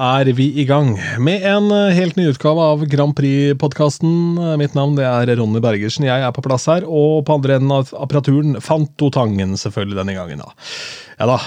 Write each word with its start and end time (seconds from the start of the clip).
er 0.00 0.30
vi 0.36 0.48
i 0.60 0.64
gang 0.68 0.94
med 1.22 1.44
en 1.48 1.72
eh, 1.74 1.94
helt 1.96 2.16
ny 2.18 2.28
utgave 2.30 2.62
av 2.72 2.84
Grand 2.90 3.14
Prix-podkasten. 3.18 4.12
Mitt 4.60 4.76
navn 4.78 4.96
er 5.02 5.32
Ronny 5.38 5.62
Bergersen. 5.64 6.06
Jeg 6.08 6.24
er 6.24 6.32
på 6.34 6.44
plass 6.44 6.68
her, 6.70 6.86
og 6.86 7.24
på 7.28 7.36
andre 7.38 7.58
enden 7.58 7.74
av 7.76 7.92
apparaturen 7.96 8.56
Fantotangen, 8.62 9.58
selvfølgelig 9.60 10.00
denne 10.02 10.16
gangen. 10.16 10.42
da. 10.44 10.54
Ja 11.18 11.28
da, 11.34 11.38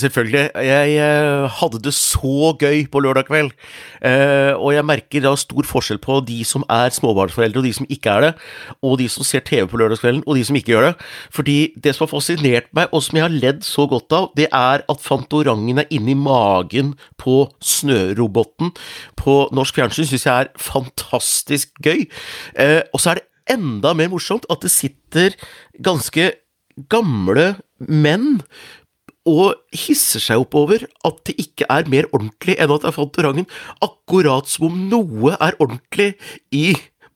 selvfølgelig. 0.00 0.50
Jeg 0.64 0.94
eh, 0.96 1.50
hadde 1.58 1.80
det 1.84 1.92
så 1.94 2.52
gøy 2.58 2.84
på 2.92 3.02
lørdag 3.04 3.26
kveld. 3.28 3.50
Eh, 4.04 4.52
og 4.56 4.72
jeg 4.74 4.86
merker 4.88 5.24
da 5.24 5.34
stor 5.38 5.66
forskjell 5.68 6.00
på 6.02 6.20
de 6.28 6.40
som 6.48 6.64
er 6.72 6.94
småbarnsforeldre, 6.94 7.60
og 7.60 7.66
de 7.66 7.72
som 7.76 7.88
ikke 7.88 8.14
er 8.14 8.26
det. 8.26 8.32
Og 8.82 8.98
de 9.00 9.08
som 9.12 9.26
ser 9.26 9.44
TV 9.46 9.66
på 9.68 9.80
lørdagskvelden, 9.80 10.24
og 10.26 10.38
de 10.38 10.44
som 10.48 10.58
ikke 10.58 10.74
gjør 10.74 10.88
det. 10.88 10.94
Fordi 11.34 11.56
det 11.84 11.94
som 11.94 12.06
har 12.06 12.12
fascinert 12.14 12.70
meg, 12.76 12.88
og 12.92 13.04
som 13.04 13.18
jeg 13.18 13.26
har 13.26 13.36
ledd 13.44 13.66
så 13.66 13.86
godt 13.90 14.16
av, 14.16 14.30
det 14.38 14.48
er 14.48 14.86
at 14.88 15.02
Fantorangen 15.02 15.82
er 15.82 15.90
inni 15.92 16.14
magen 16.18 16.94
på 17.20 17.46
snøroboten 17.60 18.72
på 19.18 19.36
norsk 19.52 19.80
fjernsyn. 19.80 20.08
Syns 20.08 20.28
jeg 20.28 20.46
er 20.46 20.52
fantastisk 20.56 21.74
gøy. 21.84 22.06
Eh, 22.56 22.80
og 22.92 23.02
så 23.02 23.12
er 23.12 23.20
det 23.20 23.28
enda 23.52 23.92
mer 23.98 24.12
morsomt 24.12 24.46
at 24.52 24.62
det 24.64 24.70
sitter 24.72 25.34
ganske 25.82 26.30
gamle 26.92 27.52
menn 27.82 28.40
og 29.28 29.58
hisser 29.84 30.22
seg 30.22 30.42
opp 30.42 30.56
over 30.58 30.82
at 31.06 31.20
det 31.28 31.36
ikke 31.40 31.68
er 31.70 31.90
mer 31.90 32.08
ordentlig 32.10 32.56
enn 32.58 32.72
at 32.74 32.84
det 32.84 32.90
er 32.90 32.96
Fantorangen, 32.96 33.50
akkurat 33.84 34.50
som 34.50 34.70
om 34.70 34.80
noe 34.90 35.36
er 35.38 35.58
ordentlig 35.62 36.14
i 36.54 36.72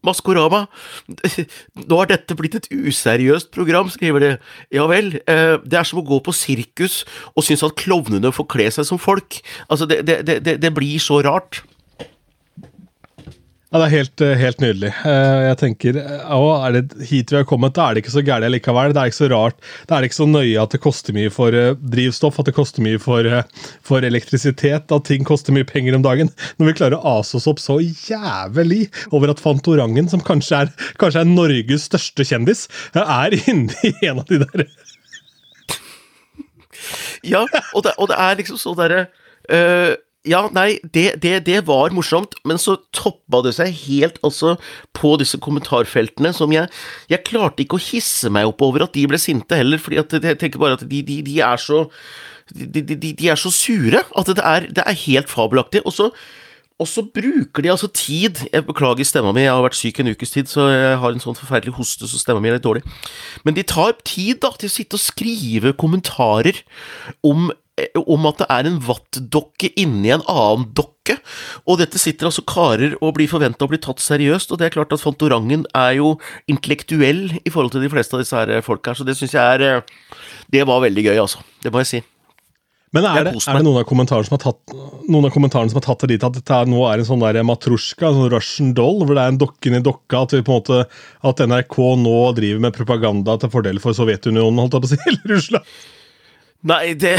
Maskorama. 0.07 0.67
Nå 1.11 1.99
har 1.99 2.11
dette 2.11 2.37
blitt 2.39 2.57
et 2.59 2.69
useriøst 2.71 3.51
program, 3.55 3.91
skriver 3.91 4.23
de. 4.23 4.33
Ja 4.75 4.87
vel, 4.91 5.17
eh, 5.27 5.57
det 5.65 5.81
er 5.81 5.89
som 5.89 6.03
å 6.03 6.07
gå 6.07 6.21
på 6.23 6.35
sirkus 6.37 7.03
og 7.35 7.47
synes 7.47 7.65
at 7.67 7.79
klovnene 7.81 8.31
får 8.35 8.51
kle 8.55 8.69
seg 8.75 8.87
som 8.89 9.03
folk. 9.03 9.41
Altså, 9.67 9.89
det, 9.91 10.05
det, 10.07 10.23
det, 10.47 10.61
det 10.63 10.75
blir 10.77 11.03
så 11.03 11.23
rart. 11.27 11.65
Ja, 13.77 13.81
Det 13.83 13.87
er 13.91 13.99
helt, 13.99 14.21
eh, 14.25 14.37
helt 14.41 14.61
nydelig. 14.63 14.89
Eh, 15.05 15.43
Jeg 15.51 15.57
tenker, 15.61 15.97
å, 16.33 16.65
er 16.65 16.73
det 16.73 17.09
hit 17.11 17.29
vi 17.29 17.37
har 17.37 17.45
kommet, 17.45 17.75
da 17.77 17.91
er 17.91 17.95
det 17.95 18.05
ikke 18.05 18.15
så 18.15 18.23
gærent 18.25 18.49
likevel. 18.49 18.95
Det 18.95 19.03
er 19.03 19.11
ikke 19.11 19.19
så 19.21 19.29
rart. 19.29 19.57
det 19.87 19.93
er 19.93 20.07
ikke 20.07 20.17
så 20.17 20.27
nøye 20.27 20.63
at 20.63 20.71
det 20.73 20.81
koster 20.81 21.13
mye 21.13 21.29
for 21.29 21.53
eh, 21.53 21.75
drivstoff, 21.77 22.39
at 22.41 22.47
det 22.47 22.55
koster 22.57 22.81
mye 22.81 22.97
for, 22.99 23.21
eh, 23.29 23.43
for 23.85 24.01
elektrisitet, 24.01 24.89
at 24.91 25.05
ting 25.05 25.25
koster 25.29 25.53
mye 25.53 25.67
penger 25.69 25.95
om 25.95 26.01
dagen. 26.01 26.31
Når 26.57 26.71
vi 26.71 26.73
klarer 26.73 26.97
å 26.97 27.19
ase 27.21 27.37
oss 27.37 27.47
opp 27.47 27.61
så 27.61 27.77
jævlig 27.85 28.89
over 29.13 29.29
at 29.29 29.45
Fantorangen, 29.45 30.09
som 30.09 30.25
kanskje 30.25 30.63
er, 30.65 30.73
kanskje 30.97 31.21
er 31.21 31.29
Norges 31.29 31.85
største 31.91 32.25
kjendis, 32.25 32.69
er 32.97 33.37
inni 33.51 33.93
en 34.09 34.21
av 34.21 34.25
de 34.25 34.39
der 34.41 34.65
Ja, 37.29 37.45
og 37.75 37.83
det, 37.85 37.93
og 37.99 38.09
det 38.09 38.17
er 38.17 38.41
liksom 38.41 38.57
sånn 38.57 38.81
derre 38.81 39.09
øh, 39.53 39.97
Ja, 40.27 40.43
nei, 40.55 40.79
det, 40.95 41.07
det, 41.23 41.35
det 41.47 41.61
var 41.69 41.95
morsomt, 41.95 42.35
men 42.47 42.59
så 42.59 42.77
toppa 42.97 43.43
det 43.47 43.55
seg 43.57 43.75
helt 43.87 44.19
altså 44.27 44.57
på 44.97 45.15
disse 45.21 45.39
kommentarfeltene 45.43 46.33
som 46.35 46.55
jeg 46.55 46.67
Jeg 47.13 47.27
klarte 47.29 47.63
ikke 47.63 47.79
å 47.79 47.87
hisse 47.87 48.31
meg 48.33 48.49
opp 48.51 48.65
over 48.67 48.87
at 48.87 48.97
de 48.97 49.07
ble 49.09 49.21
sinte 49.23 49.59
heller, 49.59 49.79
fordi 49.83 50.01
at 50.03 50.17
jeg 50.19 50.41
tenker 50.41 50.63
bare 50.63 50.81
at 50.81 50.87
de, 50.89 51.03
de, 51.07 51.21
de 51.27 51.39
er 51.45 51.61
så 51.63 51.87
de, 52.55 52.83
de, 52.83 53.15
er 53.27 53.39
så 53.39 53.51
sure 53.51 54.03
at 54.15 54.29
det 54.31 54.43
er, 54.43 54.69
det 54.71 54.83
er 54.87 55.01
helt 55.07 55.31
fabelaktig. 55.31 55.83
Og 55.83 55.95
så 55.95 56.11
og 56.77 56.89
så 56.89 57.01
bruker 57.09 57.65
de 57.65 57.71
altså 57.73 57.89
tid 57.89 58.43
Jeg 58.53 58.67
beklager 58.69 59.09
stemma 59.09 59.33
mi, 59.33 59.47
jeg 59.47 59.55
har 59.55 59.65
vært 59.65 59.79
syk 59.79 60.01
en 60.03 60.11
ukes 60.13 60.35
tid, 60.35 60.49
så 60.51 60.69
jeg 60.69 60.99
har 61.01 61.15
en 61.15 61.23
sånn 61.23 61.39
forferdelig 61.39 61.73
hoste, 61.79 62.09
så 62.09 62.21
stemma 62.21 62.43
mi 62.45 62.51
er 62.51 62.59
litt 62.59 62.67
dårlig. 62.67 62.83
Men 63.49 63.57
de 63.57 63.65
tar 63.65 63.97
tid 64.05 64.43
da 64.45 64.53
til 64.53 64.69
å 64.69 64.75
sitte 64.75 64.99
og 64.99 65.05
skrive 65.05 65.73
kommentarer 65.81 66.61
om, 67.25 67.49
om 68.07 68.29
at 68.31 68.41
det 68.41 68.47
er 68.53 68.69
en 68.71 68.79
vattdokke 68.81 69.71
inni 69.77 70.13
en 70.15 70.25
annen 70.33 70.65
dokke. 70.77 71.19
Og 71.69 71.79
dette 71.83 72.01
sitter 72.01 72.31
altså 72.31 72.45
karer 72.49 72.97
og 73.03 73.15
blir 73.19 73.31
forventa 73.31 73.67
å 73.67 73.71
bli 73.71 73.81
tatt 73.83 74.01
seriøst, 74.03 74.53
og 74.53 74.61
det 74.61 74.71
er 74.71 74.77
klart 74.79 74.95
at 74.97 75.03
Fantorangen 75.03 75.67
er 75.77 75.99
jo 75.99 76.17
intellektuell 76.51 77.29
i 77.43 77.53
forhold 77.53 77.75
til 77.77 77.85
de 77.85 77.93
fleste 77.93 78.17
av 78.17 78.25
disse 78.25 78.37
her 78.37 78.65
folka 78.65 78.93
her, 78.93 78.99
så 78.99 79.07
det 79.07 79.17
syns 79.19 79.37
jeg 79.37 79.57
er 79.59 79.65
eh, 79.67 79.97
Det 80.53 80.63
var 80.67 80.85
veldig 80.85 81.09
gøy, 81.11 81.17
altså. 81.21 81.43
Det 81.63 81.73
må 81.75 81.83
jeg 81.83 81.91
si. 81.91 82.03
Men 82.95 83.05
er 83.05 83.27
det, 83.27 83.33
er 83.35 83.59
det 83.59 83.67
noen 83.67 83.81
av 83.83 83.89
kommentarene 83.89 84.25
som 84.29 84.37
har 84.37 84.45
tatt 84.47 84.77
Noen 85.11 85.27
av 85.27 85.33
kommentarene 85.35 85.69
som 85.73 85.81
har 85.81 85.85
tatt 85.85 86.05
det 86.07 86.15
dit 86.15 86.25
at 86.25 86.37
dette 86.39 86.55
er, 86.55 86.69
nå 86.71 86.85
er 86.87 87.03
en 87.03 87.09
sånn 87.09 87.25
der 87.25 87.43
matrusjka, 87.45 88.13
sånn 88.15 88.31
Russian 88.33 88.71
doll, 88.79 89.03
hvor 89.03 89.19
det 89.19 89.25
er 89.25 89.35
en 89.35 89.41
dokke 89.43 89.69
inni 89.69 89.83
dokka, 89.85 90.23
at, 90.23 90.33
vi 90.33 90.47
på 90.47 90.55
en 90.55 90.63
måte, 90.63 90.79
at 91.29 91.43
NRK 91.51 91.77
nå 92.01 92.17
driver 92.39 92.65
med 92.65 92.79
propaganda 92.79 93.37
til 93.43 93.53
fordel 93.53 93.83
for 93.83 93.99
Sovjetunionen, 93.99 94.63
holdt 94.63 94.79
jeg 94.79 94.87
på 94.87 94.89
å 94.89 94.95
si, 94.95 95.01
eller 95.11 95.35
Russland? 95.35 95.77
Nei, 96.67 96.95
det 96.99 97.17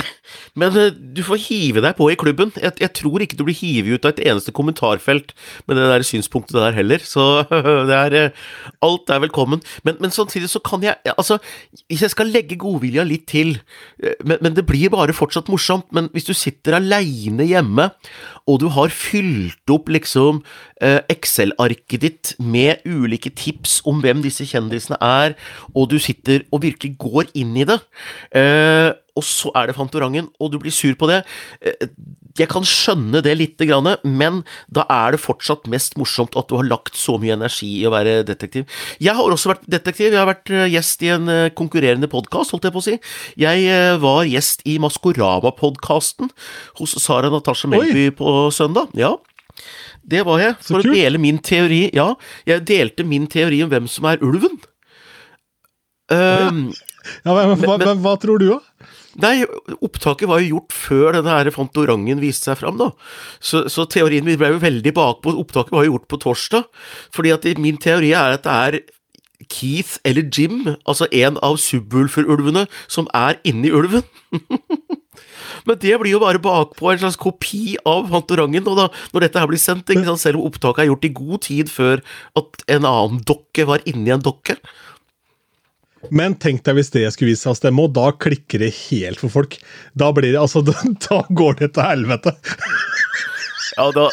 Men 0.58 0.76
eh, 0.78 0.92
du 0.92 1.20
får 1.26 1.40
hive 1.46 1.82
deg 1.84 1.96
på 1.98 2.08
i 2.10 2.16
klubben. 2.18 2.52
Jeg, 2.56 2.72
jeg 2.80 2.92
tror 2.96 3.22
ikke 3.22 3.36
du 3.38 3.44
blir 3.46 3.58
hivet 3.58 3.96
ut 3.98 4.06
av 4.08 4.14
et 4.14 4.22
eneste 4.30 4.54
kommentarfelt 4.56 5.34
med 5.68 5.78
det 5.78 5.88
der 5.90 6.04
synspunktet 6.06 6.56
der 6.56 6.76
heller, 6.76 7.02
så 7.04 7.44
det 7.88 7.96
er 7.96 8.16
eh, 8.20 8.44
Alt 8.84 9.12
er 9.12 9.20
velkommen. 9.26 9.62
Men, 9.84 9.98
men 10.00 10.14
samtidig 10.14 10.48
så 10.52 10.62
kan 10.64 10.84
jeg 10.84 10.96
Altså, 11.16 11.38
hvis 11.90 12.02
jeg 12.02 12.12
skal 12.12 12.32
legge 12.32 12.58
godvilja 12.60 13.04
litt 13.06 13.26
til 13.30 13.58
eh, 14.02 14.16
men, 14.24 14.40
men 14.44 14.56
det 14.56 14.66
blir 14.68 14.92
bare 14.92 15.16
fortsatt 15.16 15.50
morsomt. 15.52 15.90
Men 15.96 16.08
hvis 16.14 16.28
du 16.28 16.34
sitter 16.36 16.78
aleine 16.80 17.46
hjemme, 17.46 17.90
og 18.46 18.60
du 18.62 18.70
har 18.72 18.94
fylt 18.94 19.72
opp 19.72 19.90
liksom 19.92 20.42
Excel-arket 20.76 22.02
ditt 22.02 22.30
med 22.36 22.82
ulike 22.84 23.30
tips 23.32 23.78
om 23.88 24.02
hvem 24.04 24.20
disse 24.24 24.44
kjendisene 24.44 24.98
er, 25.00 25.32
og 25.72 25.88
du 25.88 25.96
sitter 26.02 26.44
og 26.52 26.60
virkelig 26.66 26.92
går 27.00 27.30
inn 27.40 27.54
i 27.56 27.64
det, 27.68 27.78
eh, 28.36 28.85
og 29.16 29.24
så 29.24 29.48
er 29.56 29.70
det 29.70 29.76
Fantorangen, 29.78 30.26
og 30.40 30.50
du 30.52 30.58
blir 30.60 30.74
sur 30.74 30.94
på 31.00 31.08
det. 31.08 31.22
Eh, 31.64 31.88
Jeg 32.36 32.50
kan 32.52 32.66
skjønne 32.68 33.22
det 33.24 33.32
lite 33.38 33.64
grann, 33.64 33.96
men 34.04 34.42
da 34.68 34.82
er 34.92 35.14
det 35.14 35.22
fortsatt 35.22 35.64
mest 35.72 35.94
morsomt 35.96 36.36
at 36.36 36.50
du 36.50 36.58
har 36.58 36.66
lagt 36.68 36.98
så 37.00 37.14
mye 37.18 37.32
energi 37.32 37.70
i 37.80 37.86
å 37.88 37.92
være 37.94 38.18
detektiv. 38.28 38.66
Jeg 39.00 39.16
har 39.16 39.24
også 39.32 39.54
vært 39.54 39.64
detektiv, 39.72 40.10
jeg 40.12 40.20
har 40.20 40.28
vært 40.28 40.52
eh, 40.52 40.66
gjest 40.74 41.00
i 41.06 41.08
en 41.14 41.30
eh, 41.32 41.48
konkurrerende 41.56 42.10
podkast, 42.12 42.52
holdt 42.52 42.68
jeg 42.68 42.74
på 42.76 42.82
å 42.82 42.86
si. 42.90 42.98
Jeg 43.40 43.64
eh, 43.72 43.96
var 44.02 44.28
gjest 44.28 44.66
i 44.68 44.76
Maskorama-podkasten 44.84 46.28
hos 46.82 46.96
Sara 47.00 47.32
Natasha 47.32 47.72
Melby 47.72 48.10
på 48.18 48.36
søndag. 48.52 48.92
Ja. 49.00 49.14
Det 50.06 50.20
var 50.28 50.38
jeg, 50.44 50.58
for 50.62 50.84
å 50.84 50.92
dele 50.92 51.18
min 51.18 51.40
teori. 51.42 51.86
Ja, 51.96 52.12
jeg 52.46 52.66
delte 52.68 53.02
min 53.08 53.24
teori 53.32 53.64
om 53.64 53.72
hvem 53.72 53.88
som 53.90 54.04
er 54.12 54.20
ulven. 54.20 54.60
Um, 56.12 56.68
Ja, 56.68 56.84
hva, 57.24 57.34
men, 57.40 57.58
Men- 57.60 57.82
hva, 57.82 57.94
hva 58.04 58.14
tror 58.22 58.42
du, 58.42 58.48
da? 58.54 58.60
Nei, 59.16 59.46
opptaket 59.80 60.28
var 60.28 60.42
jo 60.42 60.58
gjort 60.58 60.74
før 60.76 61.16
denne 61.16 61.52
Fantorangen 61.54 62.20
viste 62.20 62.50
seg 62.50 62.58
fram, 62.60 62.76
da. 62.76 62.90
Så, 63.40 63.64
så 63.72 63.86
teorien 63.88 64.26
min 64.26 64.36
ble 64.36 64.50
jo 64.52 64.60
veldig 64.60 64.92
bakpå. 64.96 65.32
Opptaket 65.40 65.72
var 65.72 65.86
jo 65.86 65.94
gjort 65.94 66.08
på 66.12 66.20
torsdag. 66.20 66.66
Fordi 67.16 67.32
at 67.32 67.48
min 67.62 67.80
teori 67.80 68.12
er 68.12 68.36
at 68.36 68.44
det 68.44 68.56
er 68.56 68.78
Keith 69.52 69.96
eller 70.04 70.26
Jim, 70.32 70.62
altså 70.88 71.08
en 71.12 71.40
av 71.44 71.56
subwoolfer-ulvene, 71.60 72.66
som 72.88 73.08
er 73.16 73.40
inni 73.48 73.72
ulven. 73.72 74.04
Men 75.66 75.78
det 75.82 75.96
blir 76.00 76.12
jo 76.12 76.20
bare 76.22 76.40
bakpå 76.42 76.92
en 76.92 77.00
slags 77.00 77.18
kopi 77.20 77.76
av 77.88 78.10
Fantorangen, 78.12 78.66
og 78.68 78.78
da, 78.78 78.88
når 79.14 79.26
dette 79.26 79.42
her 79.42 79.50
blir 79.50 79.60
sendt, 79.62 79.92
selv 80.20 80.40
om 80.40 80.48
opptaket 80.50 80.84
er 80.84 80.90
gjort 80.90 81.08
i 81.08 81.14
god 81.16 81.44
tid 81.46 81.72
før 81.72 82.02
at 82.38 82.66
en 82.76 82.88
annen 82.88 83.22
dokke 83.26 83.66
var 83.68 83.84
inni 83.88 84.12
en 84.14 84.24
dokke. 84.24 84.58
Men 86.10 86.36
tenk 86.42 86.64
deg 86.66 86.78
hvis 86.78 86.92
det 86.94 87.06
skulle 87.14 87.32
vise 87.32 87.46
seg 87.46 87.54
å 87.54 87.58
stemme, 87.58 87.86
og 87.86 87.94
da 87.96 88.10
klikker 88.12 88.62
det 88.62 88.72
helt 88.86 89.22
for 89.22 89.32
folk. 89.32 89.58
Da 89.98 90.12
blir 90.14 90.32
det, 90.32 90.40
altså, 90.42 90.62
da, 91.08 91.22
går 91.30 91.60
det 91.62 91.72
til 91.76 91.86
helvete. 91.86 92.36
Ja, 93.76 93.90
da, 93.92 94.06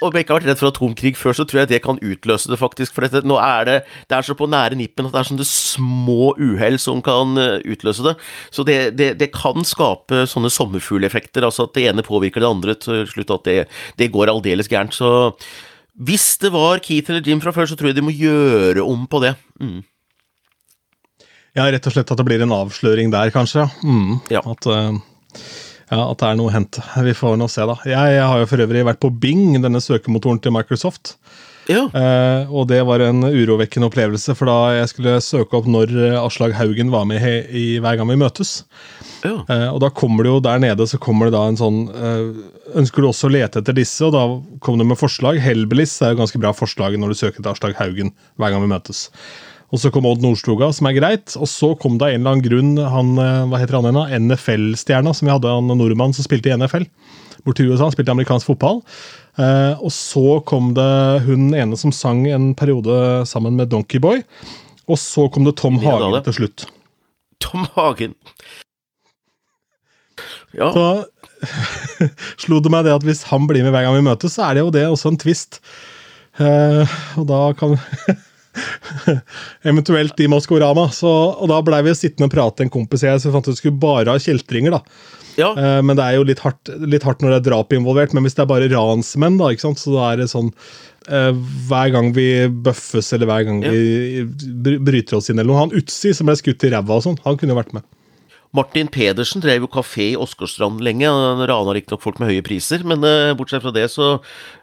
Om 0.00 0.14
jeg 0.14 0.24
ikke 0.24 0.32
har 0.32 0.40
vært 0.40 0.48
redd 0.48 0.60
for 0.60 0.70
atomkrig 0.70 1.12
før, 1.20 1.34
så 1.36 1.44
tror 1.48 1.62
jeg 1.62 1.70
det 1.74 1.82
kan 1.84 1.98
utløse 2.00 2.48
det, 2.48 2.56
faktisk. 2.60 2.94
For 2.96 3.04
dette, 3.04 3.20
nå 3.28 3.36
er 3.42 3.66
det, 3.68 3.74
det 4.08 4.16
er 4.16 4.24
så 4.24 4.36
på 4.38 4.48
nære 4.48 4.78
nippen 4.78 5.08
at 5.08 5.12
det 5.12 5.20
er 5.20 5.28
sånne 5.28 5.48
små 5.48 6.32
uhell 6.40 6.78
som 6.80 7.02
kan 7.04 7.36
eh, 7.40 7.58
utløse 7.74 8.06
det. 8.06 8.14
Så 8.54 8.64
det, 8.68 8.78
det, 8.96 9.10
det 9.20 9.28
kan 9.36 9.66
skape 9.68 10.24
sånne 10.30 10.52
sommerfugleffekter, 10.52 11.44
altså 11.44 11.68
at 11.68 11.76
det 11.76 11.90
ene 11.90 12.06
påvirker 12.06 12.40
det 12.40 12.52
andre 12.54 12.78
til 12.80 13.04
slutt, 13.10 13.34
at 13.36 13.50
det, 13.50 13.58
det 14.00 14.12
går 14.14 14.32
aldeles 14.32 14.70
gærent. 14.72 14.96
Så 14.96 15.12
hvis 16.00 16.38
det 16.40 16.54
var 16.54 16.80
Keith 16.80 17.12
eller 17.12 17.26
Jim 17.26 17.42
fra 17.44 17.52
før, 17.52 17.68
så 17.68 17.76
tror 17.76 17.92
jeg 17.92 18.00
de 18.00 18.06
må 18.06 18.14
gjøre 18.16 18.84
om 18.86 19.04
på 19.10 19.20
det. 19.26 19.34
Mm. 19.60 19.82
Ja, 21.58 21.66
rett 21.68 21.86
og 21.86 21.92
slett 21.92 22.10
at 22.12 22.20
det 22.20 22.24
blir 22.24 22.42
en 22.44 22.54
avsløring 22.56 23.12
der, 23.12 23.32
kanskje. 23.34 23.66
Mm. 23.84 24.20
Ja. 24.32 24.40
At, 24.48 24.66
eh, 24.72 24.96
ja, 25.92 26.00
at 26.06 26.18
det 26.22 26.30
er 26.30 26.38
noe 26.40 26.48
å 26.48 26.54
hente. 26.54 26.80
Vi 27.04 27.12
får 27.16 27.36
nå 27.40 27.48
se, 27.52 27.66
da. 27.68 27.76
Jeg, 27.84 28.16
jeg 28.16 28.28
har 28.30 28.40
jo 28.40 28.48
for 28.48 28.64
øvrig 28.64 28.86
vært 28.88 29.02
på 29.04 29.12
Bing, 29.12 29.58
denne 29.60 29.82
søkemotoren 29.84 30.40
til 30.40 30.54
Microsoft. 30.56 31.16
Ja. 31.70 31.84
Eh, 31.94 32.50
og 32.50 32.66
det 32.72 32.80
var 32.88 33.04
en 33.04 33.22
urovekkende 33.22 33.86
opplevelse, 33.86 34.34
for 34.38 34.50
da 34.50 34.56
jeg 34.80 34.88
skulle 34.90 35.18
søke 35.22 35.60
opp 35.60 35.68
når 35.70 35.92
eh, 36.08 36.16
Aslag 36.18 36.56
Haugen 36.58 36.90
var 36.90 37.04
med 37.06 37.22
i 37.54 37.76
Hver 37.82 38.00
gang 38.00 38.10
vi 38.10 38.18
møtes. 38.18 38.64
ja. 39.22 39.36
Eh, 39.46 39.68
og 39.68 39.78
da 39.84 39.92
kommer 39.94 40.26
det 40.26 40.32
jo 40.32 40.40
der 40.42 40.58
nede 40.62 40.88
så 40.90 40.98
kommer 40.98 41.28
det 41.28 41.36
da 41.36 41.44
en 41.46 41.60
sånn 41.60 41.84
eh, 41.92 42.42
Ønsker 42.80 43.04
du 43.04 43.10
også 43.10 43.28
å 43.28 43.34
lete 43.36 43.60
etter 43.60 43.76
disse? 43.76 44.00
Og 44.08 44.14
da 44.16 44.24
kom 44.64 44.80
det 44.80 44.88
med 44.88 44.98
forslag. 44.98 45.38
Hellbillies 45.44 45.94
er 46.02 46.14
jo 46.14 46.22
ganske 46.22 46.40
bra 46.40 46.54
forslag 46.56 46.96
når 46.98 47.12
du 47.12 47.20
søker 47.20 47.42
etter 47.42 47.52
Aslag 47.52 47.76
Haugen 47.78 48.14
hver 48.40 48.54
gang 48.54 48.64
vi 48.64 48.70
møtes. 48.72 49.10
Og 49.72 49.80
så 49.80 49.88
kom 49.92 50.04
Odd 50.04 50.20
Nordstoga, 50.20 50.68
som 50.76 50.88
er 50.90 50.98
greit. 50.98 51.32
Og 51.40 51.48
så 51.48 51.72
kom 51.80 51.96
det 51.96 52.10
av 52.10 52.12
en 52.12 52.20
eller 52.20 52.34
annen 52.34 52.44
grunn 52.44 52.72
han, 52.76 53.12
eh, 53.16 53.44
hva 53.48 53.60
heter 53.60 53.78
han 53.78 53.88
igjen, 53.88 54.28
NFL-stjerna, 54.28 55.14
som 55.16 55.28
vi 55.28 55.32
hadde, 55.32 55.48
han 55.48 55.72
nordmann 55.72 56.12
som 56.12 56.26
spilte 56.26 56.52
i 56.52 56.56
NFL. 56.58 56.84
Borti 57.46 57.64
USA, 57.64 57.86
han 57.86 57.94
spilte 57.94 58.12
amerikansk 58.12 58.50
fotball. 58.50 58.82
Eh, 59.40 59.80
og 59.80 59.88
så 59.96 60.42
kom 60.44 60.74
det 60.76 61.24
hun 61.24 61.54
ene 61.56 61.78
som 61.80 61.94
sang 61.94 62.26
en 62.28 62.52
periode 62.58 63.24
sammen 63.28 63.56
med 63.56 63.72
Donkeyboy. 63.72 64.20
Og 64.92 65.00
så 65.00 65.24
kom 65.32 65.48
det 65.48 65.56
Tom 65.56 65.80
Hagen 65.80 66.18
til 66.26 66.36
slutt. 66.42 66.66
Tom 67.40 67.64
Hagen. 67.74 68.14
Ja, 70.52 70.68
Så 70.68 70.84
slo 72.44 72.60
det 72.62 72.70
meg 72.70 72.84
det 72.86 72.92
at 72.94 73.06
hvis 73.06 73.24
han 73.32 73.48
blir 73.48 73.64
med 73.64 73.72
hver 73.74 73.86
gang 73.86 73.96
vi 73.96 74.04
møtes, 74.04 74.36
så 74.36 74.50
er 74.50 74.58
det 74.58 74.66
jo 74.66 74.74
det 74.74 74.84
også 74.90 75.14
en 75.14 75.18
twist. 75.18 75.62
Eh, 76.36 76.98
og 77.16 77.26
da 77.30 77.40
kan 77.56 77.78
Eventuelt 79.68 80.20
i 80.20 80.28
Maskorama. 80.30 80.88
Så, 80.94 81.08
og 81.08 81.50
da 81.50 81.60
blei 81.64 81.82
vi 81.86 81.94
sittende 81.96 82.28
og 82.30 82.34
prate, 82.34 82.66
en 82.66 82.72
kompis 82.72 83.04
jeg, 83.06 83.20
så 83.20 83.30
vi 83.30 83.34
fant 83.36 83.48
ut 83.48 83.54
vi 83.54 83.60
skulle 83.60 83.82
bare 83.82 84.14
ha 84.14 84.22
kjeltringer. 84.22 84.76
da. 84.76 84.82
ja. 85.40 85.50
Uh, 85.56 85.80
men 85.86 85.98
det 85.98 86.06
er 86.06 86.18
jo 86.18 86.28
litt 86.28 86.42
hardt, 86.44 86.72
litt 86.84 87.06
hardt 87.08 87.24
når 87.24 87.36
det 87.36 87.40
er 87.42 87.48
drap 87.50 87.72
involvert. 87.76 88.14
Men 88.16 88.26
hvis 88.26 88.38
det 88.38 88.44
er 88.46 88.52
bare 88.52 88.70
ransmenn, 88.72 89.40
da, 89.40 89.52
ikke 89.52 89.68
sant? 89.68 89.82
så 89.82 89.96
da 89.96 90.10
er 90.12 90.22
det 90.22 90.30
sånn 90.32 90.52
uh, 90.52 91.32
Hver 91.68 91.94
gang 91.96 92.12
vi 92.16 92.28
bøffes, 92.68 93.12
eller 93.16 93.30
hver 93.30 93.48
gang 93.48 93.64
Ja. 93.64 93.72
vi 93.72 94.76
bryter 94.82 95.18
oss 95.18 95.32
inn, 95.32 95.40
eller 95.40 95.52
noe 95.52 95.64
Han 95.64 95.76
Utsi 95.82 96.14
som 96.16 96.28
ble 96.30 96.36
skutt 96.40 96.68
i 96.68 96.72
ræva 96.74 97.00
og 97.00 97.06
sånn, 97.08 97.20
han 97.26 97.40
kunne 97.40 97.56
jo 97.56 97.60
vært 97.62 97.76
med. 97.78 97.88
Martin 98.52 98.88
Pedersen 98.92 99.40
drev 99.40 99.64
jo 99.64 99.70
kafé 99.72 100.10
i 100.10 100.18
Åsgårdstrand 100.20 100.82
lenge. 100.84 101.08
Han 101.08 101.40
rana 101.48 101.72
riktignok 101.72 102.02
folk 102.04 102.18
med 102.20 102.28
høye 102.28 102.44
priser, 102.44 102.84
men 102.84 103.00
eh, 103.08 103.32
bortsett 103.36 103.64
fra 103.64 103.72
det 103.72 103.86
så 103.88 104.18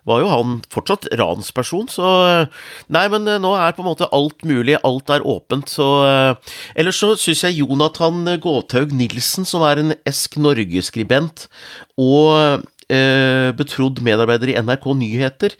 var 0.09 0.21
jo 0.21 0.29
han 0.29 0.59
fortsatt 0.69 1.07
ransperson. 1.17 1.89
Så 1.89 2.11
eh, 2.27 2.59
Nei, 2.93 3.07
men 3.09 3.25
eh, 3.25 3.41
nå 3.41 3.55
er 3.57 3.73
på 3.73 3.81
en 3.81 3.89
måte 3.89 4.09
alt 4.13 4.45
mulig, 4.45 4.77
alt 4.85 5.09
er 5.13 5.25
åpent, 5.25 5.73
så 5.73 5.89
Ellers 6.77 6.99
så 7.01 7.15
syns 7.17 7.41
jeg 7.47 7.63
Jonathan 7.63 8.21
Gåthaug 8.41 8.93
Nilsen, 8.93 9.47
som 9.47 9.65
er 9.65 9.81
en 9.81 9.95
Esk 10.07 10.37
Norge-skribent 10.41 11.47
og 11.99 12.65
eh, 12.89 13.49
betrodd 13.57 14.01
medarbeider 14.05 14.51
i 14.51 14.57
NRK 14.59 14.85
Nyheter, 14.97 15.55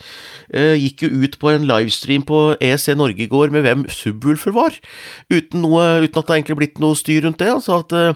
eh, 0.53 0.75
gikk 0.81 1.03
jo 1.05 1.09
ut 1.23 1.37
på 1.41 1.51
en 1.53 1.67
livestream 1.69 2.23
på 2.27 2.39
EC 2.59 2.95
Norge 2.97 3.23
i 3.25 3.29
går 3.31 3.53
med 3.53 3.63
hvem 3.65 3.85
Subwoolfer 3.93 4.53
var, 4.55 4.75
uten, 5.31 5.61
noe, 5.63 5.85
uten 6.05 6.19
at 6.21 6.27
det 6.31 6.37
egentlig 6.39 6.57
blitt 6.61 6.81
noe 6.83 6.97
styr 6.97 7.23
rundt 7.27 7.39
det. 7.41 7.49
Altså 7.53 7.79
at 7.83 7.93
eh, 7.93 8.13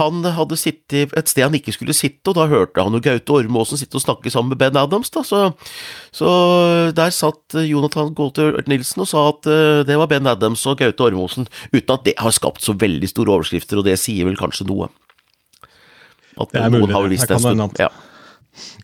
han 0.00 0.22
hadde 0.24 0.58
sittet 0.60 1.16
et 1.16 1.28
sted 1.32 1.46
han 1.46 1.56
ikke 1.56 1.74
skulle 1.76 1.96
sitte, 1.96 2.30
og 2.30 2.36
da 2.38 2.46
hørte 2.50 2.84
han 2.84 2.94
jo 2.96 3.02
Gaute 3.04 3.36
Ormåsen 3.40 3.80
sitte 3.80 3.98
og 3.98 4.04
snakke 4.04 4.30
sammen 4.32 4.52
med 4.54 4.60
Ben 4.62 4.76
Adams, 4.80 5.10
da, 5.14 5.24
så, 5.26 5.42
så 6.14 6.30
der 6.96 7.10
satt 7.14 7.56
Jonathan 7.66 8.12
Gaulter 8.14 8.60
Nilsen 8.70 9.04
og 9.04 9.10
sa 9.10 9.26
at 9.32 9.48
eh, 9.50 9.82
det 9.88 9.98
var 10.00 10.10
Ben 10.12 10.28
Adams 10.30 10.66
og 10.70 10.78
Gaute 10.80 11.08
Ormåsen, 11.10 11.48
uten 11.72 11.94
at 11.96 12.04
det 12.06 12.18
har 12.20 12.34
skapt 12.36 12.62
så 12.64 12.76
veldig 12.78 13.08
store 13.10 13.38
overskrifter, 13.38 13.80
og 13.80 13.86
det 13.88 13.98
sier 14.00 14.28
vel 14.28 14.38
kanskje 14.40 14.68
noe. 14.68 14.90
At 16.40 16.52
Det 16.54 16.60
er 16.62 16.70
mulig, 16.72 16.92
har 16.94 17.08
det. 17.08 17.18
Det 17.20 17.28
kan 17.28 17.60
at- 17.60 17.78
Ja. 17.78 17.88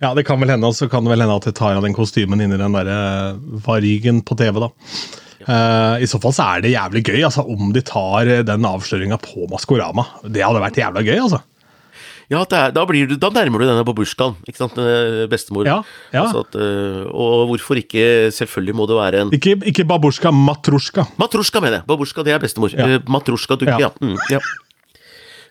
Ja, 0.02 0.12
det 0.16 0.26
kan 0.28 0.40
vel 0.42 0.52
hende, 0.52 0.68
og 0.68 0.76
så 0.76 0.88
kan 0.92 1.04
det 1.06 1.12
vel 1.14 1.24
hende 1.24 1.36
at 1.38 1.46
jeg 1.48 1.56
tar 1.58 1.76
av 1.78 1.84
den 1.86 1.96
kostymen 1.96 2.42
inni 2.42 2.58
den 2.60 2.76
der 2.76 2.90
eh, 2.92 3.38
varigen 3.66 4.22
på 4.26 4.36
TV, 4.38 4.60
da. 4.66 4.70
Uh, 5.46 6.02
I 6.02 6.06
så 6.10 6.18
fall 6.18 6.32
så 6.34 6.42
er 6.56 6.64
det 6.64 6.72
jævlig 6.72 7.04
gøy, 7.06 7.20
altså, 7.28 7.44
om 7.46 7.68
de 7.74 7.82
tar 7.86 8.26
eh, 8.26 8.40
den 8.46 8.66
avsløringa 8.66 9.20
på 9.22 9.46
Maskorama. 9.52 10.08
Det 10.24 10.42
hadde 10.42 10.62
vært 10.64 10.80
jævla 10.80 11.04
gøy, 11.06 11.20
altså. 11.20 11.42
Ja, 12.26 12.40
er, 12.42 12.72
da, 12.74 12.82
blir 12.88 13.06
du, 13.06 13.14
da 13.22 13.28
nærmer 13.30 13.62
du 13.62 13.68
denne 13.68 13.84
babusjkaen, 13.86 14.34
ikke 14.50 14.58
sant, 14.58 14.80
bestemor. 15.30 15.68
Ja, 15.68 15.76
ja. 16.10 16.24
Altså 16.24 16.42
at, 16.42 16.56
og 17.14 17.44
hvorfor 17.52 17.78
ikke 17.78 18.32
Selvfølgelig 18.34 18.74
må 18.74 18.88
det 18.90 18.96
være 18.98 19.20
en 19.22 19.30
Ikke, 19.36 19.54
ikke 19.70 19.86
babusjka, 19.86 20.32
matrusjka. 20.34 21.04
Matrusjka, 21.22 21.62
mener 21.62 21.78
jeg. 21.78 21.86
Babusjka, 21.86 22.24
det 22.26 22.34
er 22.34 22.42
bestemor. 22.42 22.74
Ja. 22.74 22.88
Ja. 22.96 23.04
Matrosjka-dukke, 23.06 23.76
Ja. 23.78 23.86
ja. 23.86 23.92
Mm, 24.02 24.18
ja. 24.34 24.42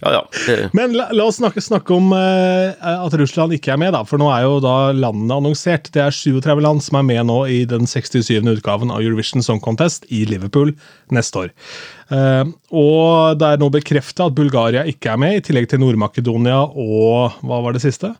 Ja, 0.06 0.22
ja. 0.48 0.68
Men 0.78 0.94
la, 0.98 1.07
la 1.16 1.25
oss 1.30 1.40
snakke, 1.40 1.62
snakke 1.63 1.96
om 1.96 2.12
eh, 2.13 2.75
at 2.86 3.16
Russland 3.18 3.56
ikke 3.57 3.72
er 3.74 3.80
med, 3.81 3.94
da. 3.96 4.04
For 4.06 4.22
nå 4.22 4.28
er 4.34 4.44
jo 4.46 4.60
da 4.63 4.75
landene 4.94 5.38
annonsert. 5.40 5.90
Det 5.96 6.04
er 6.04 6.13
37 6.13 6.62
land 6.62 6.84
som 6.86 7.00
er 7.00 7.07
med 7.07 7.24
nå 7.31 7.40
i 7.50 7.63
den 7.69 7.88
67. 7.90 8.30
utgaven 8.54 8.94
av 8.94 9.02
Eurovision 9.02 9.42
Song 9.46 9.62
Contest 9.63 10.06
i 10.13 10.24
Liverpool 10.30 10.75
neste 11.16 11.46
år. 11.46 11.54
Eh, 12.13 12.44
og 12.75 13.40
det 13.42 13.50
er 13.56 13.62
nå 13.63 13.72
bekrefta 13.74 14.28
at 14.30 14.38
Bulgaria 14.38 14.86
ikke 14.90 15.16
er 15.16 15.22
med, 15.25 15.40
i 15.40 15.44
tillegg 15.48 15.72
til 15.72 15.81
Nord-Makedonia 15.81 16.62
og 16.69 17.42
Hva 17.42 17.62
var 17.66 17.74
det 17.75 17.81
siste? 17.86 18.13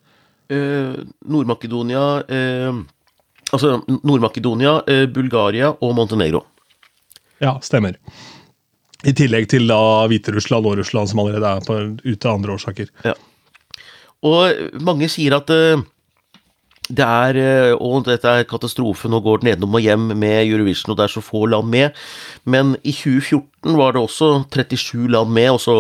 eh, 0.50 0.94
Nord-Makedonia 1.26 2.04
eh, 2.30 2.74
Altså 3.54 3.76
Nord-Makedonia, 3.88 4.80
eh, 4.90 5.06
Bulgaria 5.14 5.70
og 5.80 5.94
Montenegro. 5.96 6.42
Ja, 7.40 7.60
stemmer. 7.62 7.94
I 9.06 9.14
tillegg 9.14 9.50
til 9.52 9.68
da 9.70 9.80
Hviterussland 10.10 10.66
og 10.70 10.80
Russland, 10.80 11.12
som 11.12 11.22
allerede 11.22 11.52
er 11.58 11.66
på, 11.66 11.82
ute 12.06 12.30
av 12.30 12.40
andre 12.40 12.56
årsaker. 12.56 12.90
Ja. 13.06 13.14
Og 14.26 14.80
mange 14.86 15.10
sier 15.12 15.36
at 15.38 15.52
uh, 15.54 15.84
det 16.86 17.06
er 17.06 17.38
uh, 17.38 17.82
Og 17.82 18.06
dette 18.06 18.30
er 18.30 18.48
katastrofe, 18.50 19.10
nå 19.10 19.20
går 19.26 19.42
den 19.42 19.52
nedom 19.52 19.78
og 19.78 19.86
hjem 19.86 20.12
med 20.18 20.46
Eurovision, 20.46 20.94
og 20.94 21.00
det 21.00 21.08
er 21.08 21.16
så 21.16 21.24
få 21.26 21.46
land 21.52 21.70
med. 21.70 22.06
Men 22.46 22.76
i 22.84 22.94
2014 22.94 23.78
var 23.78 23.94
det 23.94 24.02
også 24.02 24.32
37 24.54 25.10
land 25.14 25.34
med, 25.34 25.52
og 25.54 25.62
så 25.62 25.78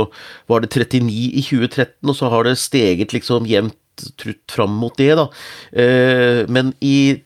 var 0.51 0.61
det 0.61 0.73
39 0.73 1.09
i 1.09 1.41
2013, 1.45 2.09
og 2.09 2.15
så 2.17 2.29
har 2.33 2.45
det 2.45 2.57
steget 2.61 3.13
liksom 3.15 3.49
jevnt 3.49 3.77
trutt 4.19 4.51
fram 4.51 4.73
mot 4.75 4.97
det, 4.99 5.13
da. 5.17 5.29
Uh, 5.73 6.45
Men 6.51 6.73
i 6.81 7.21